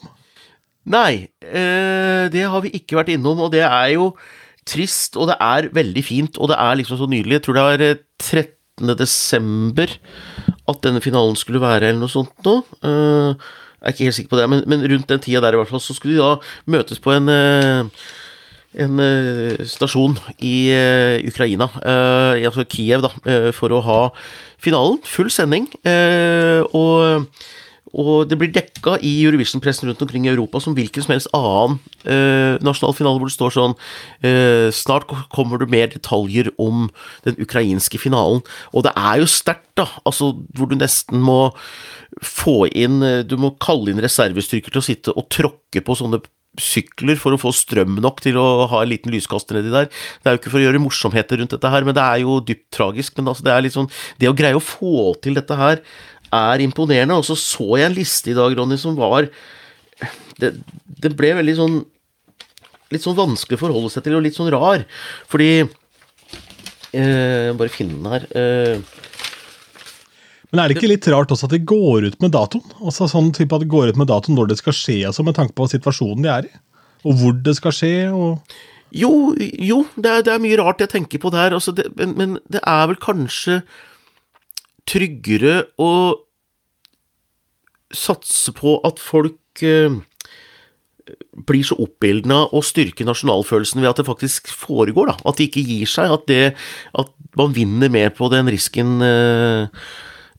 Nei, 0.93 1.29
det 1.39 2.41
har 2.51 2.59
vi 2.65 2.73
ikke 2.75 2.97
vært 2.97 3.13
innom, 3.13 3.39
og 3.45 3.53
det 3.53 3.61
er 3.63 3.93
jo 3.93 4.09
trist, 4.67 5.15
og 5.15 5.29
det 5.29 5.37
er 5.39 5.69
veldig 5.71 6.03
fint, 6.03 6.35
og 6.35 6.51
det 6.51 6.57
er 6.59 6.75
liksom 6.75 6.99
så 6.99 7.07
nydelig. 7.07 7.37
Jeg 7.37 7.43
tror 7.45 7.55
det 7.55 7.63
var 7.63 7.83
13. 8.19 8.91
desember 8.99 9.93
at 10.43 10.81
denne 10.83 10.99
finalen 10.99 11.39
skulle 11.39 11.63
være, 11.63 11.87
eller 11.87 12.03
noe 12.03 12.11
sånt. 12.11 12.35
Uh, 12.83 13.31
jeg 13.79 13.87
er 13.87 13.95
ikke 13.95 14.09
helt 14.09 14.17
sikker 14.19 14.33
på 14.33 14.41
det, 14.41 14.49
men, 14.51 14.83
rundt 14.91 15.07
den 15.15 15.23
tida 15.23 15.39
der 15.45 15.55
i 15.55 15.61
hvert 15.61 15.71
fall, 15.71 15.83
så 15.83 15.95
skulle 15.95 16.19
de 16.19 16.27
da 16.27 16.75
møtes 16.75 16.99
på 16.99 17.15
en 17.15 17.31
en 18.79 19.01
uh, 19.01 19.65
stasjon 19.69 20.15
i 20.41 20.55
uh, 20.73 21.17
Ukraina, 21.27 21.69
uh, 21.83 22.37
altså 22.39 22.65
Kiev, 22.69 23.03
da, 23.05 23.11
for 23.55 23.73
å 23.73 23.81
ha 23.85 23.99
finalen. 24.61 24.99
Full 25.07 25.29
sending. 25.33 25.67
og, 25.83 27.27
og 27.93 28.11
det 28.29 28.37
blir 28.39 28.51
dekka 28.55 28.95
i 29.03 29.11
Eurovision-pressen 29.25 29.89
rundt 29.89 30.01
omkring 30.05 30.25
i 30.25 30.31
Europa 30.31 30.61
som 30.63 30.75
hvilken 30.77 31.03
som 31.03 31.13
helst 31.13 31.31
annen 31.35 31.81
nasjonal 32.63 32.95
finale, 32.95 33.19
hvor 33.19 33.27
det 33.27 33.35
står 33.35 33.55
sånn 33.57 33.75
Snart 34.73 35.11
kommer 35.35 35.59
det 35.59 35.67
mer 35.73 35.91
detaljer 35.91 36.49
om 36.61 36.87
den 37.27 37.35
ukrainske 37.43 37.99
finalen. 37.99 38.39
Og 38.71 38.87
det 38.87 38.95
er 38.95 39.19
jo 39.19 39.27
sterkt, 39.29 39.73
da. 39.77 39.89
Altså, 40.07 40.31
hvor 40.55 40.71
du 40.71 40.77
nesten 40.79 41.19
må 41.23 41.51
få 42.23 42.69
inn 42.71 43.01
Du 43.27 43.35
må 43.41 43.55
kalle 43.59 43.91
inn 43.91 44.01
reservestyrker 44.03 44.71
til 44.71 44.79
å 44.79 44.87
sitte 44.87 45.17
og 45.17 45.27
tråkke 45.33 45.83
på 45.83 45.99
sånne 45.99 46.23
sykler 46.61 47.17
for 47.17 47.33
å 47.33 47.39
få 47.41 47.51
strøm 47.55 47.97
nok 48.03 48.21
til 48.23 48.37
å 48.37 48.67
ha 48.69 48.83
en 48.83 48.91
liten 48.91 49.13
lyskaster 49.13 49.57
nedi 49.57 49.73
der. 49.73 49.89
Det 49.89 50.29
er 50.29 50.35
jo 50.35 50.41
ikke 50.41 50.53
for 50.53 50.61
å 50.61 50.65
gjøre 50.67 50.81
morsomheter 50.83 51.41
rundt 51.41 51.55
dette 51.55 51.71
her, 51.73 51.85
men 51.87 51.97
det 51.97 52.03
er 52.03 52.23
jo 52.23 52.39
dypt 52.45 52.67
tragisk. 52.75 53.15
Men 53.17 53.31
altså, 53.31 53.45
det 53.47 53.73
sånn 53.73 53.89
Det 54.19 54.29
å 54.29 54.37
greie 54.37 54.57
å 54.57 54.63
få 54.63 55.13
til 55.23 55.37
dette 55.39 55.57
her 55.57 55.81
er 56.33 56.65
imponerende. 56.65 57.17
Og 57.17 57.25
så 57.25 57.37
så 57.39 57.77
jeg 57.79 57.89
en 57.89 57.97
liste 57.97 58.33
i 58.33 58.37
dag, 58.37 58.53
Ronny, 58.57 58.77
som 58.77 58.97
var 58.99 59.29
Det, 60.37 60.53
det 61.01 61.13
ble 61.15 61.35
veldig 61.37 61.55
sånn 61.57 61.81
Litt 62.93 63.05
sånn 63.05 63.17
vanskelig 63.17 63.57
å 63.57 63.61
forholde 63.63 63.89
seg 63.89 64.03
til, 64.05 64.13
og 64.13 64.21
litt 64.21 64.35
sånn 64.37 64.51
rar. 64.53 64.83
Fordi 65.31 65.63
eh, 66.93 67.49
Bare 67.57 67.73
finne 67.73 67.97
den 67.97 68.11
her. 68.11 68.27
Eh, 68.37 68.77
men 70.53 70.61
er 70.61 70.69
det 70.69 70.77
ikke 70.77 70.91
litt 70.91 71.07
rart 71.09 71.31
også 71.33 71.47
at 71.49 71.55
de 71.55 71.63
går 71.65 72.05
ut 72.11 72.19
med 72.21 72.35
datoen? 72.35 72.61
Altså 72.77 73.07
sånn 73.09 73.31
type 73.33 73.57
at 73.57 73.63
de 73.63 73.71
går 73.71 73.89
ut 73.89 73.97
med 73.97 74.11
datoen 74.11 74.37
når 74.37 74.51
det 74.51 74.59
skal 74.59 74.75
skje, 74.77 74.99
altså 75.09 75.25
med 75.25 75.33
tanke 75.39 75.55
på 75.57 75.65
situasjonen 75.71 76.21
de 76.21 76.29
er 76.29 76.45
i? 76.45 76.53
Og 77.09 77.17
hvor 77.17 77.33
det 77.45 77.57
skal 77.57 77.73
skje? 77.73 77.95
og... 78.13 78.61
Jo, 78.93 79.33
jo 79.41 79.79
det, 79.97 80.05
er, 80.05 80.21
det 80.21 80.35
er, 80.35 80.41
mye 80.43 80.59
rart 80.59 80.83
jeg 80.83 80.91
tenker 80.91 81.17
på 81.17 81.31
der, 81.33 81.55
altså 81.57 81.73
det, 81.73 81.87
men, 81.97 82.13
men, 82.13 82.35
det 82.53 82.61
er 82.61 82.85
vel 82.91 82.99
kanskje 83.01 83.63
tryggere 84.85 85.63
å 85.81 85.89
satse 87.93 88.53
på 88.53 88.75
at 88.85 89.01
folk 89.01 89.63
eh, 89.65 89.97
blir 91.49 91.65
så 91.65 91.79
oppildna 91.81 92.43
og 92.53 92.65
styrker 92.67 93.09
nasjonalfølelsen 93.09 93.81
ved 93.81 93.89
at 93.89 94.03
det 94.03 94.07
faktisk 94.11 94.53
foregår, 94.53 95.09
da. 95.09 95.17
At 95.25 95.41
de 95.41 95.49
ikke 95.49 95.65
gir 95.65 95.89
seg. 95.89 96.13
At, 96.13 96.29
det, 96.29 96.53
at 96.93 97.13
man 97.39 97.57
vinner 97.57 97.89
mer 97.89 98.13
på 98.13 98.29
den 98.33 98.53
risken 98.53 99.01
eh, 99.01 99.85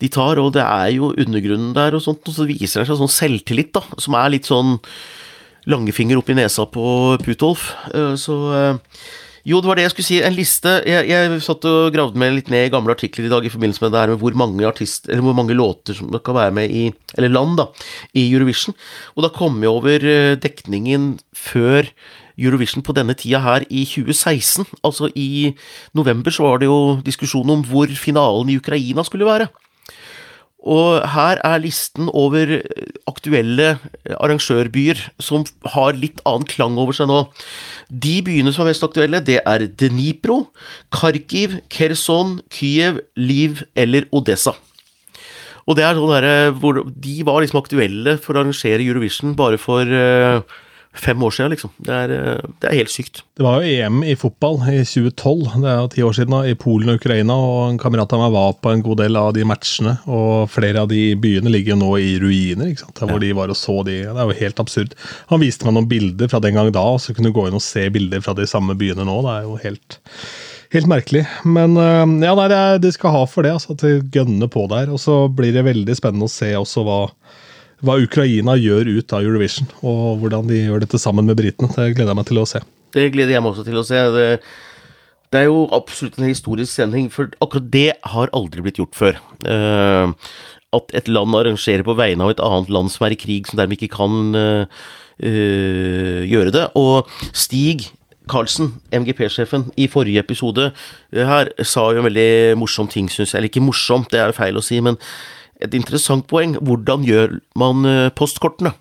de 0.04 0.12
tar, 0.12 0.40
og 0.42 0.52
det 0.54 0.62
er 0.62 0.92
jo 0.98 1.14
undergrunnen 1.16 1.74
der 1.76 1.96
og 1.96 2.04
sånt, 2.04 2.22
og 2.28 2.36
så 2.36 2.46
viser 2.48 2.82
det 2.82 2.90
seg 2.90 3.00
sånn 3.00 3.12
selvtillit, 3.12 3.72
da, 3.74 3.84
som 4.00 4.16
er 4.20 4.32
litt 4.36 4.48
sånn 4.50 4.78
langefinger 5.70 6.20
opp 6.20 6.30
i 6.30 6.38
nesa 6.38 6.66
på 6.68 6.86
Putolf. 7.24 7.70
Eh, 7.94 8.14
så 8.20 8.38
eh, 8.54 8.98
jo, 9.44 9.58
det 9.60 9.68
var 9.68 9.76
det 9.76 9.84
jeg 9.84 9.92
skulle 9.92 10.08
si. 10.08 10.18
En 10.24 10.36
liste. 10.36 10.70
Jeg, 10.88 11.08
jeg 11.10 11.40
satt 11.44 11.66
og 11.68 11.92
gravde 11.92 12.20
meg 12.20 12.32
litt 12.32 12.50
ned 12.52 12.68
i 12.68 12.72
gamle 12.72 12.94
artikler 12.96 13.28
i 13.28 13.32
dag 13.32 13.44
i 13.44 13.52
forbindelse 13.52 13.84
med 13.84 13.92
det 13.92 14.00
her 14.00 14.12
med 14.14 14.22
hvor 14.22 14.36
mange 14.40 14.64
artist, 14.68 15.10
hvor 15.20 15.36
mange 15.36 15.56
låter 15.56 15.96
som 15.98 16.12
kan 16.24 16.38
være 16.38 16.54
med 16.56 16.72
i 16.72 16.84
Eller 17.18 17.32
land, 17.32 17.58
da, 17.60 17.68
i 18.16 18.24
Eurovision. 18.32 18.76
Og 19.14 19.26
da 19.26 19.32
kom 19.34 19.60
jeg 19.60 19.72
over 19.72 20.08
eh, 20.08 20.36
dekningen 20.40 21.18
før 21.36 21.90
Eurovision 22.40 22.82
på 22.82 22.94
denne 22.96 23.14
tida 23.14 23.42
her 23.44 23.66
i 23.68 23.84
2016. 23.86 24.64
Altså 24.82 25.10
i 25.14 25.52
november 25.94 26.34
så 26.34 26.48
var 26.48 26.62
det 26.62 26.70
jo 26.70 26.96
diskusjon 27.04 27.52
om 27.52 27.62
hvor 27.68 27.92
finalen 28.00 28.50
i 28.50 28.58
Ukraina 28.58 29.04
skulle 29.06 29.28
være. 29.28 29.52
Og 30.64 31.04
her 31.12 31.40
er 31.44 31.60
listen 31.60 32.08
over 32.08 32.56
aktuelle 33.10 33.74
arrangørbyer 34.16 35.00
som 35.20 35.44
har 35.74 35.96
litt 35.98 36.22
annen 36.24 36.48
klang 36.48 36.78
over 36.80 36.96
seg 36.96 37.10
nå. 37.10 37.20
De 37.88 38.16
byene 38.24 38.52
som 38.54 38.64
er 38.64 38.72
mest 38.72 38.86
aktuelle, 38.86 39.20
det 39.20 39.42
er 39.44 39.66
Dnipro, 39.68 40.46
Kharkiv, 40.94 41.58
Kherson, 41.68 42.38
Kyiv, 42.48 43.02
Liv 43.20 43.60
eller 43.76 44.08
Odessa. 44.16 44.56
Og 45.68 45.76
det 45.76 45.84
er 45.84 45.96
sånn 45.96 46.12
der, 46.12 46.26
hvor 46.60 46.82
De 46.84 47.14
var 47.24 47.40
liksom 47.40 47.60
aktuelle 47.62 48.18
for 48.20 48.36
å 48.36 48.42
arrangere 48.42 48.84
Eurovision 48.84 49.36
bare 49.36 49.60
for 49.60 49.88
uh, 49.88 50.40
fem 50.94 51.22
år 51.26 51.34
siden, 51.34 51.52
liksom. 51.54 51.72
Det 51.82 51.94
er, 51.94 52.12
eh, 52.14 52.50
det 52.62 52.68
er, 52.68 52.76
helt 52.78 52.92
sykt. 52.92 53.22
Det 53.36 53.44
var 53.44 53.60
jo 53.60 53.70
EM 53.70 54.02
i 54.06 54.14
fotball 54.18 54.60
i 54.70 54.78
2012, 54.86 55.60
det 55.64 55.70
er 55.70 55.80
jo 55.80 55.90
ti 55.92 56.04
år 56.06 56.14
siden, 56.18 56.36
da, 56.36 56.40
i 56.46 56.54
Polen 56.54 56.92
og 56.92 57.00
Ukraina. 57.00 57.34
og 57.34 57.72
En 57.72 57.80
kamerat 57.82 58.12
av 58.14 58.22
meg 58.22 58.32
var 58.36 58.54
på 58.62 58.72
en 58.72 58.84
god 58.84 59.02
del 59.02 59.18
av 59.18 59.32
de 59.34 59.44
matchene, 59.44 59.96
og 60.06 60.48
flere 60.54 60.84
av 60.84 60.88
de 60.88 61.02
byene 61.18 61.50
ligger 61.50 61.74
jo 61.74 61.80
nå 61.82 61.90
i 61.98 62.14
ruiner. 62.22 62.70
ikke 62.70 62.84
sant? 62.86 62.96
Der 63.00 63.10
hvor 63.10 63.20
ja. 63.20 63.26
de 63.26 63.34
var 63.40 63.50
og 63.50 63.58
så 63.58 63.82
de, 63.84 64.00
Det 64.06 64.14
er 64.14 64.30
jo 64.30 64.40
helt 64.40 64.60
absurd. 64.60 64.94
Han 65.28 65.42
viste 65.42 65.66
meg 65.66 65.74
noen 65.74 65.90
bilder 65.90 66.30
fra 66.30 66.40
den 66.40 66.54
gang 66.54 66.72
da, 66.72 66.86
og 66.94 67.00
så 67.02 67.14
kunne 67.14 67.32
du 67.32 67.36
gå 67.36 67.48
inn 67.48 67.58
og 67.58 67.64
se 67.64 67.88
bilder 67.90 68.22
fra 68.24 68.34
de 68.34 68.46
samme 68.46 68.78
byene 68.78 69.04
nå. 69.04 69.20
Det 69.26 69.34
er 69.34 69.48
jo 69.48 69.60
helt 69.62 70.00
helt 70.74 70.90
merkelig. 70.90 71.24
Men 71.46 71.76
uh, 71.78 72.02
ja, 72.02 72.34
nei, 72.34 72.48
det, 72.50 72.60
de 72.82 72.90
skal 72.94 73.14
ha 73.14 73.22
for 73.30 73.46
det, 73.46 73.54
altså, 73.54 73.74
at 73.76 73.84
de 73.84 74.00
gønner 74.14 74.50
på 74.50 74.66
der. 74.70 74.90
Og 74.90 74.98
så 75.02 75.24
blir 75.30 75.54
det 75.54 75.66
veldig 75.66 75.94
spennende 75.96 76.26
å 76.26 76.32
se 76.32 76.50
også 76.58 76.82
hva, 76.86 77.00
hva 77.82 77.96
Ukraina 78.02 78.54
gjør 78.60 78.90
ut 78.98 79.16
av 79.16 79.26
Eurovision. 79.26 79.68
Og 79.82 80.22
hvordan 80.22 80.48
de 80.50 80.62
gjør 80.62 80.84
dette 80.84 81.00
sammen 81.02 81.26
med 81.28 81.38
britene. 81.40 81.72
Det 81.74 81.94
gleder 81.96 82.12
jeg 82.12 82.20
meg 82.20 82.28
til 82.30 82.42
å 82.42 82.48
se. 82.48 82.62
Det 82.94 83.08
gleder 83.14 83.36
jeg 83.36 83.44
meg 83.44 83.54
også 83.54 83.66
til 83.66 83.80
å 83.80 83.86
se. 83.86 84.02
Det, 84.14 84.26
det 85.34 85.40
er 85.42 85.48
jo 85.48 85.64
absolutt 85.74 86.18
en 86.20 86.28
historisk 86.30 86.70
sending, 86.70 87.08
for 87.12 87.32
akkurat 87.42 87.70
det 87.72 87.88
har 88.14 88.34
aldri 88.36 88.62
blitt 88.64 88.78
gjort 88.82 88.98
før. 88.98 89.18
Uh, 89.42 90.14
at 90.74 90.94
et 90.98 91.10
land 91.10 91.34
arrangerer 91.38 91.86
på 91.86 91.96
vegne 91.98 92.26
av 92.26 92.34
et 92.34 92.44
annet 92.44 92.70
land 92.74 92.92
som 92.92 93.06
er 93.06 93.16
i 93.16 93.18
krig, 93.18 93.50
som 93.50 93.58
dermed 93.58 93.78
ikke 93.78 93.96
kan 93.96 94.38
uh, 94.38 94.86
gjøre 95.18 96.54
det. 96.54 96.68
Og 96.78 97.10
Stig 97.34 97.88
Karlsen, 98.30 98.72
MGP-sjefen, 98.94 99.68
i 99.76 99.86
forrige 99.90 100.22
episode 100.22 100.70
her 101.12 101.50
sa 101.60 101.90
jo 101.92 102.00
en 102.00 102.08
veldig 102.08 102.56
morsom 102.56 102.88
ting, 102.90 103.10
syns 103.12 103.34
jeg. 103.34 103.38
Eller 103.38 103.52
ikke 103.52 103.64
morsomt, 103.64 104.10
det 104.12 104.20
er 104.20 104.30
jo 104.30 104.38
feil 104.38 104.56
å 104.58 104.64
si, 104.64 104.80
men 104.84 104.96
et 105.64 105.76
interessant 105.76 106.26
poeng. 106.30 106.58
Hvordan 106.60 107.06
gjør 107.08 107.38
man 107.60 107.88
postkortene? 108.18 108.74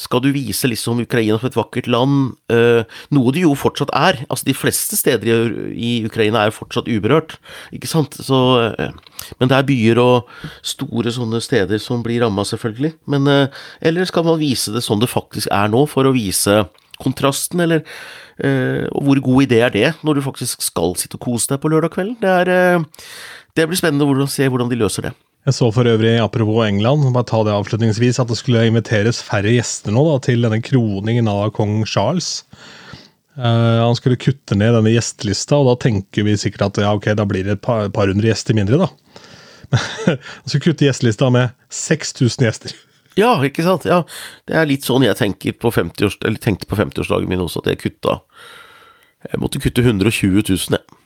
skal 0.00 0.22
du 0.24 0.30
vise 0.32 0.68
liksom 0.68 1.02
Ukraina 1.02 1.38
som 1.38 1.48
et 1.50 1.58
vakkert 1.58 1.88
land, 1.90 2.34
uh, 2.52 2.82
noe 3.14 3.34
det 3.34 3.44
jo 3.44 3.54
fortsatt 3.58 3.92
er. 3.96 4.22
Altså 4.28 4.48
De 4.48 4.56
fleste 4.56 4.98
steder 4.98 5.50
i, 5.74 6.00
Ukraina 6.08 6.44
er 6.44 6.54
fortsatt 6.56 6.88
uberørt, 6.90 7.36
ikke 7.74 7.90
sant. 7.90 8.16
Så, 8.16 8.40
uh, 8.70 9.26
men 9.40 9.50
det 9.50 9.58
er 9.58 9.68
byer 9.68 10.00
og 10.02 10.30
store 10.66 11.12
sånne 11.14 11.42
steder 11.44 11.82
som 11.82 12.04
blir 12.06 12.22
ramma, 12.24 12.46
selvfølgelig. 12.48 12.94
Men 13.10 13.28
eller 13.28 14.08
skal 14.08 14.24
man 14.26 14.40
vise 14.40 14.72
det 14.74 14.82
sånn 14.84 15.02
det 15.02 15.10
faktisk 15.10 15.50
er 15.52 15.70
nå, 15.72 15.84
for 15.90 16.08
å 16.08 16.16
vise 16.16 16.64
kontrasten, 17.00 17.62
eller 17.66 17.84
Og 18.40 19.02
hvor 19.04 19.18
god 19.20 19.42
idé 19.44 19.58
er 19.60 19.72
det, 19.74 19.88
når 20.00 20.16
du 20.16 20.20
faktisk 20.24 20.62
skal 20.64 20.94
sitte 20.96 21.18
og 21.18 21.26
kose 21.26 21.50
deg 21.50 21.60
på 21.60 21.68
lørdag 21.68 21.92
kveld? 21.92 22.14
Det, 22.22 22.30
er, 22.40 22.80
det 23.52 23.66
blir 23.68 23.76
spennende 23.76 24.24
å 24.24 24.28
se 24.32 24.48
hvordan 24.48 24.70
de 24.70 24.78
løser 24.80 25.04
det. 25.04 25.12
Jeg 25.48 25.56
så 25.56 25.70
for 25.72 25.88
øvrig, 25.88 26.18
apropos 26.20 26.66
England, 26.66 27.06
bare 27.14 27.24
ta 27.24 27.38
det 27.46 27.54
avslutningsvis, 27.54 28.18
at 28.20 28.28
det 28.28 28.36
skulle 28.36 28.66
inviteres 28.68 29.22
færre 29.24 29.54
gjester 29.54 29.94
nå 29.94 30.02
da, 30.04 30.18
til 30.26 30.44
denne 30.44 30.60
kroningen 30.60 31.30
av 31.32 31.54
kong 31.56 31.80
Charles. 31.88 32.42
Uh, 33.40 33.80
han 33.86 33.96
skulle 33.96 34.20
kutte 34.20 34.58
ned 34.58 34.74
denne 34.76 34.92
gjestelista, 34.92 35.56
og 35.56 35.70
da 35.70 35.78
tenker 35.86 36.26
vi 36.28 36.36
sikkert 36.36 36.66
at 36.68 36.82
ja, 36.84 36.92
ok, 36.92 37.08
da 37.16 37.24
blir 37.28 37.46
det 37.46 37.56
et 37.56 37.64
par, 37.64 37.88
par 37.94 38.12
hundre 38.12 38.28
gjester 38.28 38.58
mindre. 38.58 38.84
da. 38.84 38.90
han 40.10 40.20
skulle 40.44 40.66
kutte 40.66 40.84
gjestelista 40.84 41.32
med 41.32 41.56
6000 41.72 42.48
gjester. 42.50 42.76
Ja, 43.16 43.32
ikke 43.44 43.64
sant. 43.64 43.88
Ja, 43.88 44.04
Det 44.46 44.60
er 44.60 44.68
litt 44.68 44.84
sånn 44.86 45.08
jeg 45.08 45.16
tenker 45.18 45.56
på 45.56 45.72
50 45.72 46.20
tenkte 46.44 46.68
på 46.68 46.76
50-årsdagen 46.78 47.32
min 47.32 47.42
også, 47.42 47.64
at 47.64 47.72
jeg 47.72 47.80
kutta 47.80 48.20
Jeg 49.26 49.40
måtte 49.40 49.60
kutte 49.60 49.82
120 49.84 50.44
000, 50.44 50.76
jeg. 50.76 50.99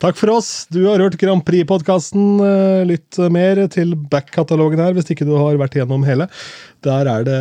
Takk 0.00 0.16
for 0.16 0.32
oss. 0.32 0.64
Du 0.72 0.86
har 0.86 1.02
hørt 1.02 1.18
Grand 1.20 1.42
Prix-podkasten. 1.44 2.40
Eh, 2.40 2.86
Lytt 2.88 3.18
mer 3.32 3.60
til 3.68 3.92
back-katalogen 4.08 4.80
her 4.80 4.96
hvis 4.96 5.12
ikke 5.12 5.26
du 5.28 5.34
har 5.36 5.58
vært 5.60 5.76
igjennom 5.76 6.06
hele. 6.08 6.24
Der 6.86 7.10
er 7.12 7.26
det, 7.28 7.40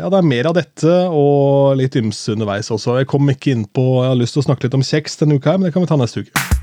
ja, 0.00 0.10
det 0.10 0.18
er 0.18 0.26
mer 0.26 0.50
av 0.50 0.56
dette 0.58 0.96
og 1.14 1.78
litt 1.78 1.94
ymse 2.00 2.34
underveis 2.34 2.72
også. 2.74 2.98
Jeg 2.98 3.10
kom 3.12 3.30
ikke 3.30 3.54
inn 3.54 3.68
på 3.70 3.86
Jeg 4.02 4.10
har 4.10 4.18
lyst 4.18 4.34
til 4.34 4.42
å 4.42 4.48
snakke 4.48 4.66
litt 4.66 4.80
om 4.80 4.86
kjeks 4.90 5.20
denne 5.22 5.38
uka, 5.38 5.54
men 5.54 5.70
det 5.70 5.76
kan 5.76 5.86
vi 5.86 5.92
ta 5.92 6.00
neste 6.00 6.26
uke. 6.26 6.61